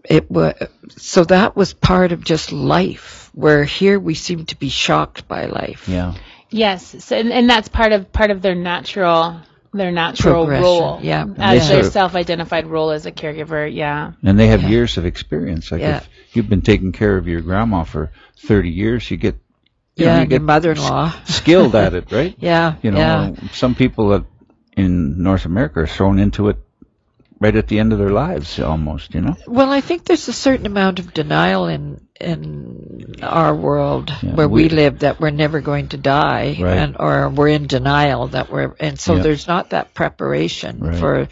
it 0.04 0.28
was 0.28 0.54
so 0.96 1.22
that 1.24 1.54
was 1.54 1.72
part 1.72 2.10
of 2.10 2.24
just 2.24 2.50
life 2.50 3.30
where 3.32 3.62
here 3.62 4.00
we 4.00 4.14
seem 4.14 4.44
to 4.46 4.56
be 4.56 4.70
shocked 4.70 5.28
by 5.28 5.44
life. 5.46 5.86
Yeah. 5.88 6.14
yes, 6.50 7.04
so, 7.04 7.16
and, 7.16 7.32
and 7.32 7.48
that's 7.48 7.68
part 7.68 7.92
of 7.92 8.10
part 8.10 8.32
of 8.32 8.42
their 8.42 8.56
natural 8.56 9.40
their 9.72 9.92
natural 9.92 10.46
role. 10.48 10.98
yeah. 11.02 11.24
as 11.38 11.68
their 11.68 11.80
of- 11.80 11.92
self-identified 11.92 12.66
role 12.66 12.90
as 12.90 13.06
a 13.06 13.12
caregiver. 13.12 13.72
Yeah. 13.72 14.12
And 14.22 14.38
they 14.38 14.48
have 14.48 14.62
Yeah. 14.62 14.68
years 14.68 14.98
of 14.98 15.06
experience. 15.06 15.70
Like 15.70 15.80
Yeah. 15.80 15.98
if 15.98 16.36
you've 16.36 16.48
been 16.48 16.62
taking 16.62 16.92
care 16.92 17.16
of 17.16 17.26
your 17.28 17.40
grandma 17.40 17.84
for 17.84 18.10
30 18.38 18.70
years, 18.70 19.10
you 19.10 19.16
get 19.16 19.36
you 19.96 20.06
know, 20.06 20.12
Yeah, 20.12 20.16
you 20.16 20.20
your 20.22 20.26
get 20.38 20.42
mother-in-law. 20.42 21.12
skilled 21.24 21.74
at 21.74 21.94
it, 21.94 22.10
right? 22.10 22.34
Yeah, 22.40 22.74
You 22.82 22.90
know, 22.92 22.98
yeah. 22.98 23.32
some 23.52 23.74
people 23.74 24.08
that 24.10 24.24
in 24.76 25.22
North 25.22 25.44
America 25.44 25.80
are 25.80 25.86
thrown 25.86 26.18
into 26.18 26.48
it 26.48 26.56
right 27.40 27.56
at 27.56 27.66
the 27.68 27.78
end 27.78 27.92
of 27.92 27.98
their 27.98 28.10
lives 28.10 28.60
almost, 28.60 29.14
you 29.14 29.22
know? 29.22 29.34
Well, 29.46 29.72
I 29.72 29.80
think 29.80 30.04
there's 30.04 30.28
a 30.28 30.32
certain 30.32 30.66
amount 30.66 30.98
of 30.98 31.12
denial 31.14 31.66
in 31.66 32.06
in 32.20 33.14
our 33.22 33.54
world 33.56 34.12
Yeah, 34.22 34.34
where 34.34 34.48
we, 34.48 34.64
we- 34.64 34.68
live 34.68 34.98
that 35.00 35.20
we're 35.20 35.30
never 35.30 35.62
going 35.62 35.88
to 35.88 35.96
die, 35.96 36.56
Right. 36.60 36.76
and 36.76 36.96
or 36.98 37.30
we're 37.30 37.48
in 37.48 37.66
denial 37.66 38.28
that 38.28 38.52
we're, 38.52 38.74
and 38.78 39.00
so 39.00 39.16
Yeah. 39.16 39.22
there's 39.22 39.48
not 39.48 39.70
that 39.70 39.94
preparation 39.94 40.80
Right. 40.80 40.96
for 40.98 41.28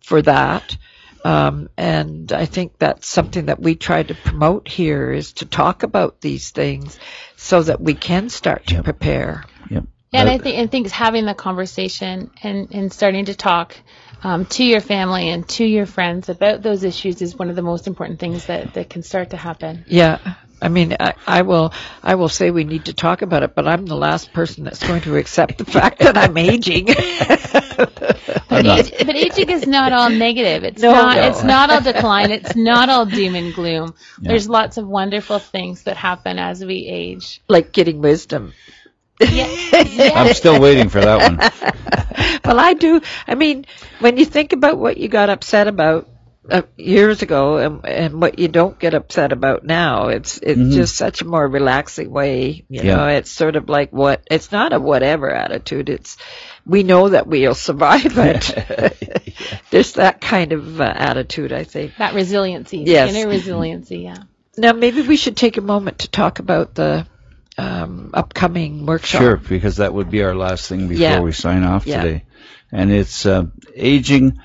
for 0.00 0.22
that. 0.22 0.76
Um, 1.22 1.68
and 1.76 2.32
I 2.32 2.46
think 2.46 2.78
that's 2.78 3.06
something 3.06 3.46
that 3.46 3.60
we 3.60 3.74
try 3.74 4.02
to 4.02 4.14
promote 4.14 4.66
here 4.66 5.12
is 5.12 5.34
to 5.34 5.44
talk 5.44 5.82
about 5.82 6.22
these 6.22 6.48
things 6.50 6.98
so 7.36 7.62
that 7.62 7.78
we 7.82 7.92
can 7.92 8.30
start 8.30 8.66
to 8.68 8.76
Yep. 8.76 8.84
prepare. 8.84 9.44
Yep. 9.68 9.84
And 10.14 10.26
But- 10.26 10.28
I 10.28 10.38
think 10.38 10.56
and 10.58 10.70
think 10.70 10.90
having 10.90 11.26
the 11.26 11.34
conversation 11.34 12.30
and, 12.42 12.68
and 12.72 12.90
starting 12.92 13.26
to 13.26 13.34
talk 13.34 13.76
um, 14.22 14.46
to 14.46 14.64
your 14.64 14.80
family 14.80 15.28
and 15.30 15.48
to 15.50 15.64
your 15.64 15.86
friends 15.86 16.28
about 16.28 16.62
those 16.62 16.84
issues 16.84 17.22
is 17.22 17.36
one 17.36 17.50
of 17.50 17.56
the 17.56 17.62
most 17.62 17.86
important 17.86 18.18
things 18.20 18.46
that, 18.46 18.74
that 18.74 18.90
can 18.90 19.02
start 19.02 19.30
to 19.30 19.36
happen. 19.36 19.84
Yeah. 19.86 20.18
I 20.62 20.68
mean, 20.68 20.94
I, 21.00 21.14
I 21.26 21.42
will, 21.42 21.72
I 22.02 22.16
will 22.16 22.28
say 22.28 22.50
we 22.50 22.64
need 22.64 22.84
to 22.86 22.92
talk 22.92 23.22
about 23.22 23.42
it, 23.42 23.54
but 23.54 23.66
I'm 23.66 23.86
the 23.86 23.96
last 23.96 24.32
person 24.34 24.64
that's 24.64 24.86
going 24.86 25.00
to 25.02 25.16
accept 25.16 25.56
the 25.56 25.64
fact 25.64 26.00
that 26.00 26.18
I'm 26.18 26.36
aging. 26.36 26.88
But, 28.50 28.66
age, 28.66 28.92
but 28.98 29.14
aging 29.16 29.48
is 29.48 29.66
not 29.66 29.92
all 29.92 30.10
negative. 30.10 30.64
It's 30.64 30.82
No, 30.82 30.92
not. 30.92 31.16
no. 31.16 31.28
It's 31.28 31.42
not 31.44 31.70
all 31.70 31.80
decline. 31.80 32.30
It's 32.30 32.54
not 32.56 32.88
all 32.90 33.06
doom 33.06 33.34
and 33.36 33.54
gloom. 33.54 33.94
There's 34.18 34.48
lots 34.48 34.76
of 34.76 34.86
wonderful 34.86 35.38
things 35.38 35.84
that 35.84 35.96
happen 35.96 36.38
as 36.38 36.62
we 36.62 36.86
age. 36.86 37.40
like 37.48 37.72
getting 37.72 38.00
wisdom. 38.02 38.52
Yeah, 39.20 40.12
I'm 40.16 40.34
still 40.34 40.60
waiting 40.60 40.88
for 40.88 41.00
that 41.00 41.18
one. 41.30 41.40
Well, 42.44 42.58
I 42.58 42.74
do. 42.74 43.00
I 43.28 43.34
mean, 43.36 43.64
when 44.00 44.16
you 44.16 44.24
think 44.24 44.52
about 44.52 44.76
what 44.78 44.96
you 44.96 45.08
got 45.08 45.30
upset 45.30 45.68
about 45.68 46.08
uh, 46.50 46.62
years 46.76 47.22
ago 47.22 47.58
and, 47.58 47.86
and 47.86 48.20
what 48.20 48.38
you 48.40 48.48
don't 48.48 48.78
get 48.78 48.92
upset 48.94 49.30
about 49.32 49.64
now, 49.64 50.08
it's 50.08 50.38
it's 50.38 50.74
just 50.74 50.96
such 50.96 51.22
a 51.22 51.24
more 51.26 51.46
relaxing 51.46 52.10
way. 52.10 52.64
You 52.68 52.82
Yeah. 52.82 52.96
know, 52.96 53.06
it's 53.06 53.30
sort 53.30 53.54
of 53.56 53.68
like 53.68 53.92
what 53.92 54.22
it's 54.30 54.50
not 54.50 54.72
a 54.72 54.80
whatever 54.80 55.30
attitude. 55.30 55.88
It's 55.88 56.16
we 56.66 56.82
know 56.82 57.10
that 57.10 57.26
we'll 57.28 57.54
survive 57.54 58.18
it. 58.18 59.24
There's 59.70 59.92
that 59.92 60.20
kind 60.20 60.52
of 60.52 60.80
uh, 60.80 60.84
attitude, 60.84 61.52
I 61.52 61.64
think. 61.64 61.96
that 61.98 62.14
resiliency. 62.14 62.78
Yes. 62.78 63.14
Inner 63.14 63.28
resiliency. 63.28 63.98
Yeah. 64.00 64.16
Now, 64.56 64.72
maybe 64.72 65.02
we 65.02 65.16
should 65.16 65.36
take 65.36 65.56
a 65.56 65.62
moment 65.62 66.00
to 66.00 66.10
talk 66.10 66.38
about 66.40 66.74
the 66.74 67.06
um, 67.60 68.10
upcoming 68.14 68.86
workshop. 68.86 69.20
Sure, 69.20 69.36
because 69.36 69.76
that 69.76 69.92
would 69.94 70.10
be 70.10 70.22
our 70.22 70.34
last 70.34 70.68
thing 70.68 70.88
before 70.88 71.02
Yeah. 71.02 71.20
we 71.20 71.32
sign 71.32 71.62
off 71.64 71.86
Yeah. 71.86 72.02
today. 72.02 72.24
And 72.72 72.90
it's 72.92 73.26
uh, 73.26 73.44
aging 73.74 74.38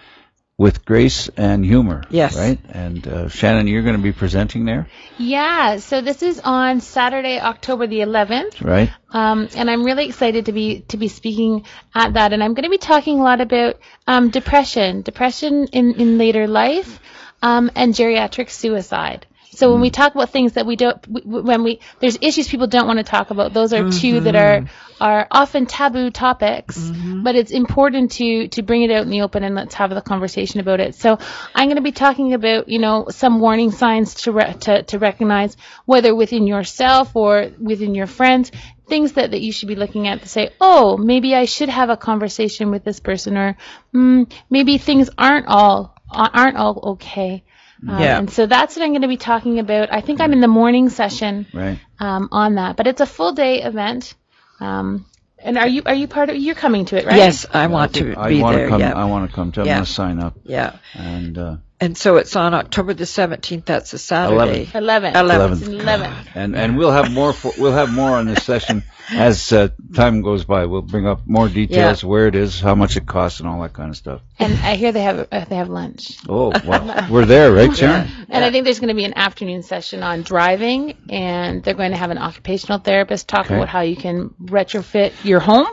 with 0.58 0.86
grace 0.86 1.30
and 1.36 1.66
humor. 1.66 2.02
Yes. 2.10 2.36
Right? 2.38 2.58
And 2.70 3.06
uh, 3.08 3.28
Shannon, 3.30 3.68
you're 3.68 3.82
going 3.84 3.98
to 3.98 4.02
be 4.02 4.14
presenting 4.14 4.64
there, 4.66 4.88
Yeah. 5.18 5.78
So 5.78 6.02
this 6.02 6.24
is 6.24 6.40
on 6.44 6.80
Saturday, 6.82 7.40
October 7.40 7.88
the 7.88 8.00
11th. 8.00 8.64
right? 8.64 8.90
Um, 9.12 9.50
and 9.56 9.70
I'm 9.70 9.84
really 9.84 10.06
excited 10.08 10.46
to 10.46 10.54
be 10.54 10.82
to 10.88 10.98
be 10.98 11.08
speaking 11.10 11.66
at 11.94 12.14
that. 12.14 12.32
And 12.34 12.42
I'm 12.44 12.54
going 12.54 12.64
to 12.64 12.70
be 12.70 12.78
talking 12.78 13.20
a 13.20 13.24
lot 13.24 13.42
about 13.42 13.80
um, 14.08 14.30
depression, 14.30 15.02
depression 15.02 15.68
in, 15.74 15.96
in 15.96 16.18
later 16.18 16.48
life, 16.48 17.00
um, 17.42 17.70
and 17.76 17.94
geriatric 17.94 18.50
suicide. 18.50 19.28
So 19.56 19.72
when 19.72 19.82
we 19.82 19.90
mm. 19.90 19.94
talk 19.94 20.16
about 20.16 20.30
things 20.30 20.54
that 20.54 20.66
we 20.66 20.76
don't, 20.76 20.98
when 21.08 21.64
we 21.64 21.80
there's 22.00 22.18
issues 22.22 22.48
people 22.48 22.68
don't 22.68 22.88
want 22.88 23.00
to 23.00 23.04
talk 23.04 23.32
about, 23.32 23.54
those 23.54 23.74
are 23.74 23.90
two 23.90 24.20
that 24.22 24.36
are 24.36 24.62
mm-hmm. 24.62 25.04
are 25.04 25.28
often 25.32 25.66
taboo 25.66 26.12
topics. 26.12 26.78
Mm-hmm. 26.78 27.24
But 27.24 27.36
it's 27.36 27.52
important 27.52 28.12
to 28.14 28.48
to 28.50 28.62
bring 28.62 28.84
it 28.84 28.92
out 28.92 29.04
in 29.04 29.10
the 29.10 29.22
open 29.22 29.44
and 29.44 29.56
let's 29.56 29.76
have 29.76 29.90
the 29.90 30.02
conversation 30.02 30.60
about 30.60 30.80
it. 30.80 30.96
So 30.96 31.18
I'm 31.54 31.68
going 31.68 31.78
to 31.78 31.82
be 31.82 31.92
talking 31.92 32.34
about 32.34 32.70
you 32.70 32.80
know 32.80 33.08
some 33.10 33.40
warning 33.40 33.72
signs 33.72 34.16
to 34.26 34.32
re- 34.32 34.54
to 34.62 34.84
to 34.84 35.00
recognize 35.00 35.58
whether 35.86 36.14
within 36.14 36.48
yourself 36.48 37.16
or 37.16 37.52
within 37.60 37.96
your 37.96 38.08
friends 38.08 38.52
things 38.88 39.14
that, 39.14 39.32
that 39.32 39.42
you 39.42 39.52
should 39.52 39.68
be 39.68 39.76
looking 39.76 40.08
at 40.08 40.22
to 40.22 40.30
say, 40.30 40.52
oh, 40.62 40.98
maybe 40.98 41.36
I 41.36 41.46
should 41.46 41.70
have 41.70 41.90
a 41.90 41.98
conversation 41.98 42.72
with 42.72 42.84
this 42.84 43.00
person, 43.00 43.38
or 43.38 43.58
mm, 43.94 44.32
maybe 44.50 44.78
things 44.78 45.10
aren't 45.18 45.48
all 45.48 45.96
aren't 46.12 46.58
all 46.58 46.80
okay. 46.94 47.44
Um, 47.88 48.00
Yeah. 48.00 48.18
And 48.20 48.30
so 48.30 48.46
that's 48.46 48.76
what 48.76 48.84
I'm 48.84 48.92
going 48.92 49.02
to 49.02 49.08
be 49.08 49.18
talking 49.18 49.60
about. 49.60 49.92
I 49.92 50.02
think 50.02 50.22
I'm 50.22 50.34
in 50.34 50.42
the 50.42 50.48
morning 50.48 50.90
session 50.90 51.46
Right. 51.54 51.80
um, 52.00 52.30
on 52.32 52.56
that, 52.56 52.76
but 52.78 52.88
it's 52.88 53.02
a 53.02 53.06
full 53.06 53.34
day 53.34 53.62
event. 53.64 54.14
Um, 54.60 55.06
and 55.40 55.58
are 55.58 55.68
you 55.68 55.84
are 55.86 55.94
you 55.94 56.08
part 56.08 56.30
of? 56.30 56.38
You're 56.38 56.56
coming 56.56 56.86
to 56.86 56.98
it, 56.98 57.06
right? 57.06 57.18
Yes, 57.18 57.46
I 57.54 57.68
want 57.68 57.94
to 57.96 58.16
I 58.18 58.30
be 58.30 58.42
want 58.42 58.56
there. 58.56 58.66
to 58.66 58.72
come. 58.72 58.80
yeah. 58.80 58.94
I 58.94 59.06
want 59.06 59.30
to 59.30 59.36
come. 59.36 59.52
Tell 59.52 59.66
Yeah. 59.66 59.74
I'm 59.74 59.78
going 59.80 59.86
to 59.86 59.92
sign 59.92 60.20
up. 60.20 60.34
yeah. 60.44 60.78
And 60.96 61.38
uh, 61.38 61.58
And 61.82 61.98
so 61.98 62.16
it's 62.16 62.38
on 62.38 62.54
October 62.54 62.94
the 62.94 63.04
17th. 63.04 63.66
That's 63.66 63.92
a 63.94 63.98
Saturday. 63.98 64.70
11. 64.74 65.16
Eleven. 65.16 65.52
It's 65.58 65.68
11. 65.68 66.14
and 66.34 66.56
and 66.56 66.78
we'll 66.78 66.92
have 66.92 67.12
more. 67.12 67.34
For, 67.34 67.52
we'll 67.58 67.74
have 67.74 67.92
more 67.92 68.12
on 68.12 68.28
this 68.28 68.44
session 68.46 68.84
as 69.12 69.52
uh, 69.52 69.68
time 69.94 70.22
goes 70.22 70.46
by. 70.46 70.68
We'll 70.68 70.84
bring 70.84 71.06
up 71.06 71.28
more 71.28 71.50
details, 71.50 72.02
where 72.02 72.28
it 72.28 72.36
is, 72.36 72.62
how 72.62 72.76
much 72.76 72.96
it 72.96 73.06
costs, 73.06 73.42
and 73.42 73.50
all 73.50 73.62
that 73.64 73.74
kind 73.74 73.90
of 73.90 73.98
stuff. 73.98 74.22
And 74.40 74.54
I 74.54 74.76
hear 74.76 74.94
they 74.94 75.02
have 75.02 75.28
uh, 75.30 75.44
they 75.46 75.56
have 75.58 75.68
lunch. 75.68 76.18
Oh, 76.30 76.54
well, 76.66 77.08
we're 77.12 77.26
there, 77.26 77.52
right, 77.52 77.76
Sharon? 77.76 78.10
And 78.30 78.46
I 78.46 78.52
think 78.52 78.64
there's 78.64 78.80
going 78.80 78.88
to 78.88 78.96
be 78.96 79.04
an 79.06 79.18
afternoon 79.18 79.62
session 79.62 80.02
on 80.02 80.22
driving, 80.22 80.98
and 81.10 81.62
they're 81.62 81.74
going 81.74 81.92
to 81.92 81.98
have 81.98 82.10
an 82.10 82.18
occupational 82.20 82.80
therapist 82.80 83.28
talk 83.28 83.48
Okay. 83.48 83.56
about 83.58 83.68
how 83.68 83.82
you 83.82 83.98
can 83.98 84.30
retrofit 84.42 85.12
your 85.26 85.42
home. 85.42 85.68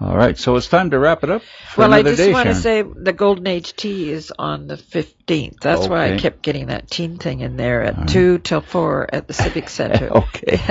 All 0.00 0.16
right, 0.16 0.38
so 0.38 0.56
it's 0.56 0.66
time 0.66 0.90
to 0.90 0.98
wrap 0.98 1.24
it 1.24 1.30
up. 1.30 1.42
For 1.42 1.80
well, 1.82 1.92
I 1.92 2.02
just 2.02 2.16
day, 2.16 2.32
want 2.32 2.48
to 2.48 2.54
say 2.54 2.82
the 2.82 3.12
Golden 3.12 3.46
Age 3.46 3.74
tea 3.76 4.10
is 4.10 4.32
on 4.36 4.66
the 4.66 4.76
15th. 4.76 5.60
That's 5.60 5.86
why 5.86 6.14
I 6.14 6.16
kept 6.16 6.40
getting 6.42 6.68
that 6.68 6.90
teen 6.90 7.18
thing 7.18 7.40
in 7.40 7.56
there 7.56 7.82
at 7.82 8.08
2 8.08 8.38
till 8.38 8.62
4 8.62 9.08
at 9.12 9.28
the 9.28 9.34
Civic 9.34 9.68
Center. 9.78 10.08
okay. 10.10 10.58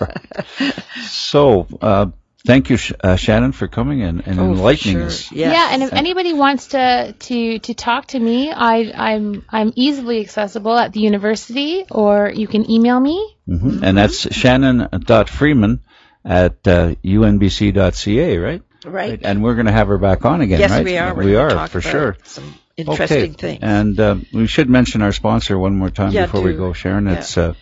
Right. 0.00 0.74
So, 1.02 1.66
uh, 1.82 2.06
thank 2.46 2.70
you, 2.70 2.78
uh, 3.04 3.16
Shannon, 3.16 3.52
for 3.52 3.68
coming 3.68 4.02
and, 4.02 4.26
and 4.26 4.40
Oh, 4.40 4.44
enlightening 4.44 4.96
sure. 4.96 5.06
us. 5.06 5.30
Yes. 5.30 5.52
Yeah, 5.52 5.68
and 5.74 5.82
if 5.82 5.92
anybody 5.92 6.32
wants 6.32 6.68
to 6.68 7.14
to 7.18 7.58
to 7.58 7.74
talk 7.74 8.06
to 8.08 8.18
me, 8.18 8.50
I 8.50 8.90
I'm 8.94 9.44
I'm 9.50 9.72
easily 9.76 10.20
accessible 10.20 10.76
at 10.76 10.92
the 10.92 11.00
university, 11.00 11.84
or 11.90 12.32
you 12.34 12.46
can 12.46 12.70
email 12.70 12.98
me. 12.98 13.36
hmm 13.46 13.84
And 13.84 13.98
that's 13.98 14.34
Shannon.freeman 14.34 15.80
at 16.24 16.66
uh, 16.66 16.94
unbc.ca, 17.04 18.38
right? 18.38 18.62
Right. 18.84 19.20
And 19.22 19.42
we're 19.42 19.54
going 19.54 19.66
to 19.66 19.72
have 19.72 19.88
her 19.88 19.98
back 19.98 20.24
on 20.24 20.40
again, 20.40 20.60
yes, 20.60 20.70
right? 20.70 20.84
we 20.84 20.96
are. 20.98 21.14
We're 21.14 21.24
we 21.24 21.34
are, 21.36 21.68
for 21.68 21.80
sure. 21.80 22.16
Some 22.24 22.54
interesting 22.76 23.32
okay. 23.32 23.32
things. 23.32 23.60
And 23.62 24.00
uh, 24.00 24.16
we 24.32 24.46
should 24.46 24.68
mention 24.68 25.00
our 25.02 25.12
sponsor 25.12 25.58
one 25.58 25.76
more 25.76 25.90
time 25.90 26.12
Yeah, 26.12 26.26
before 26.26 26.42
we 26.42 26.54
go, 26.54 26.72
Sharon. 26.72 27.06
Yeah. 27.06 27.14
It's 27.14 27.38
uh, 27.38 27.54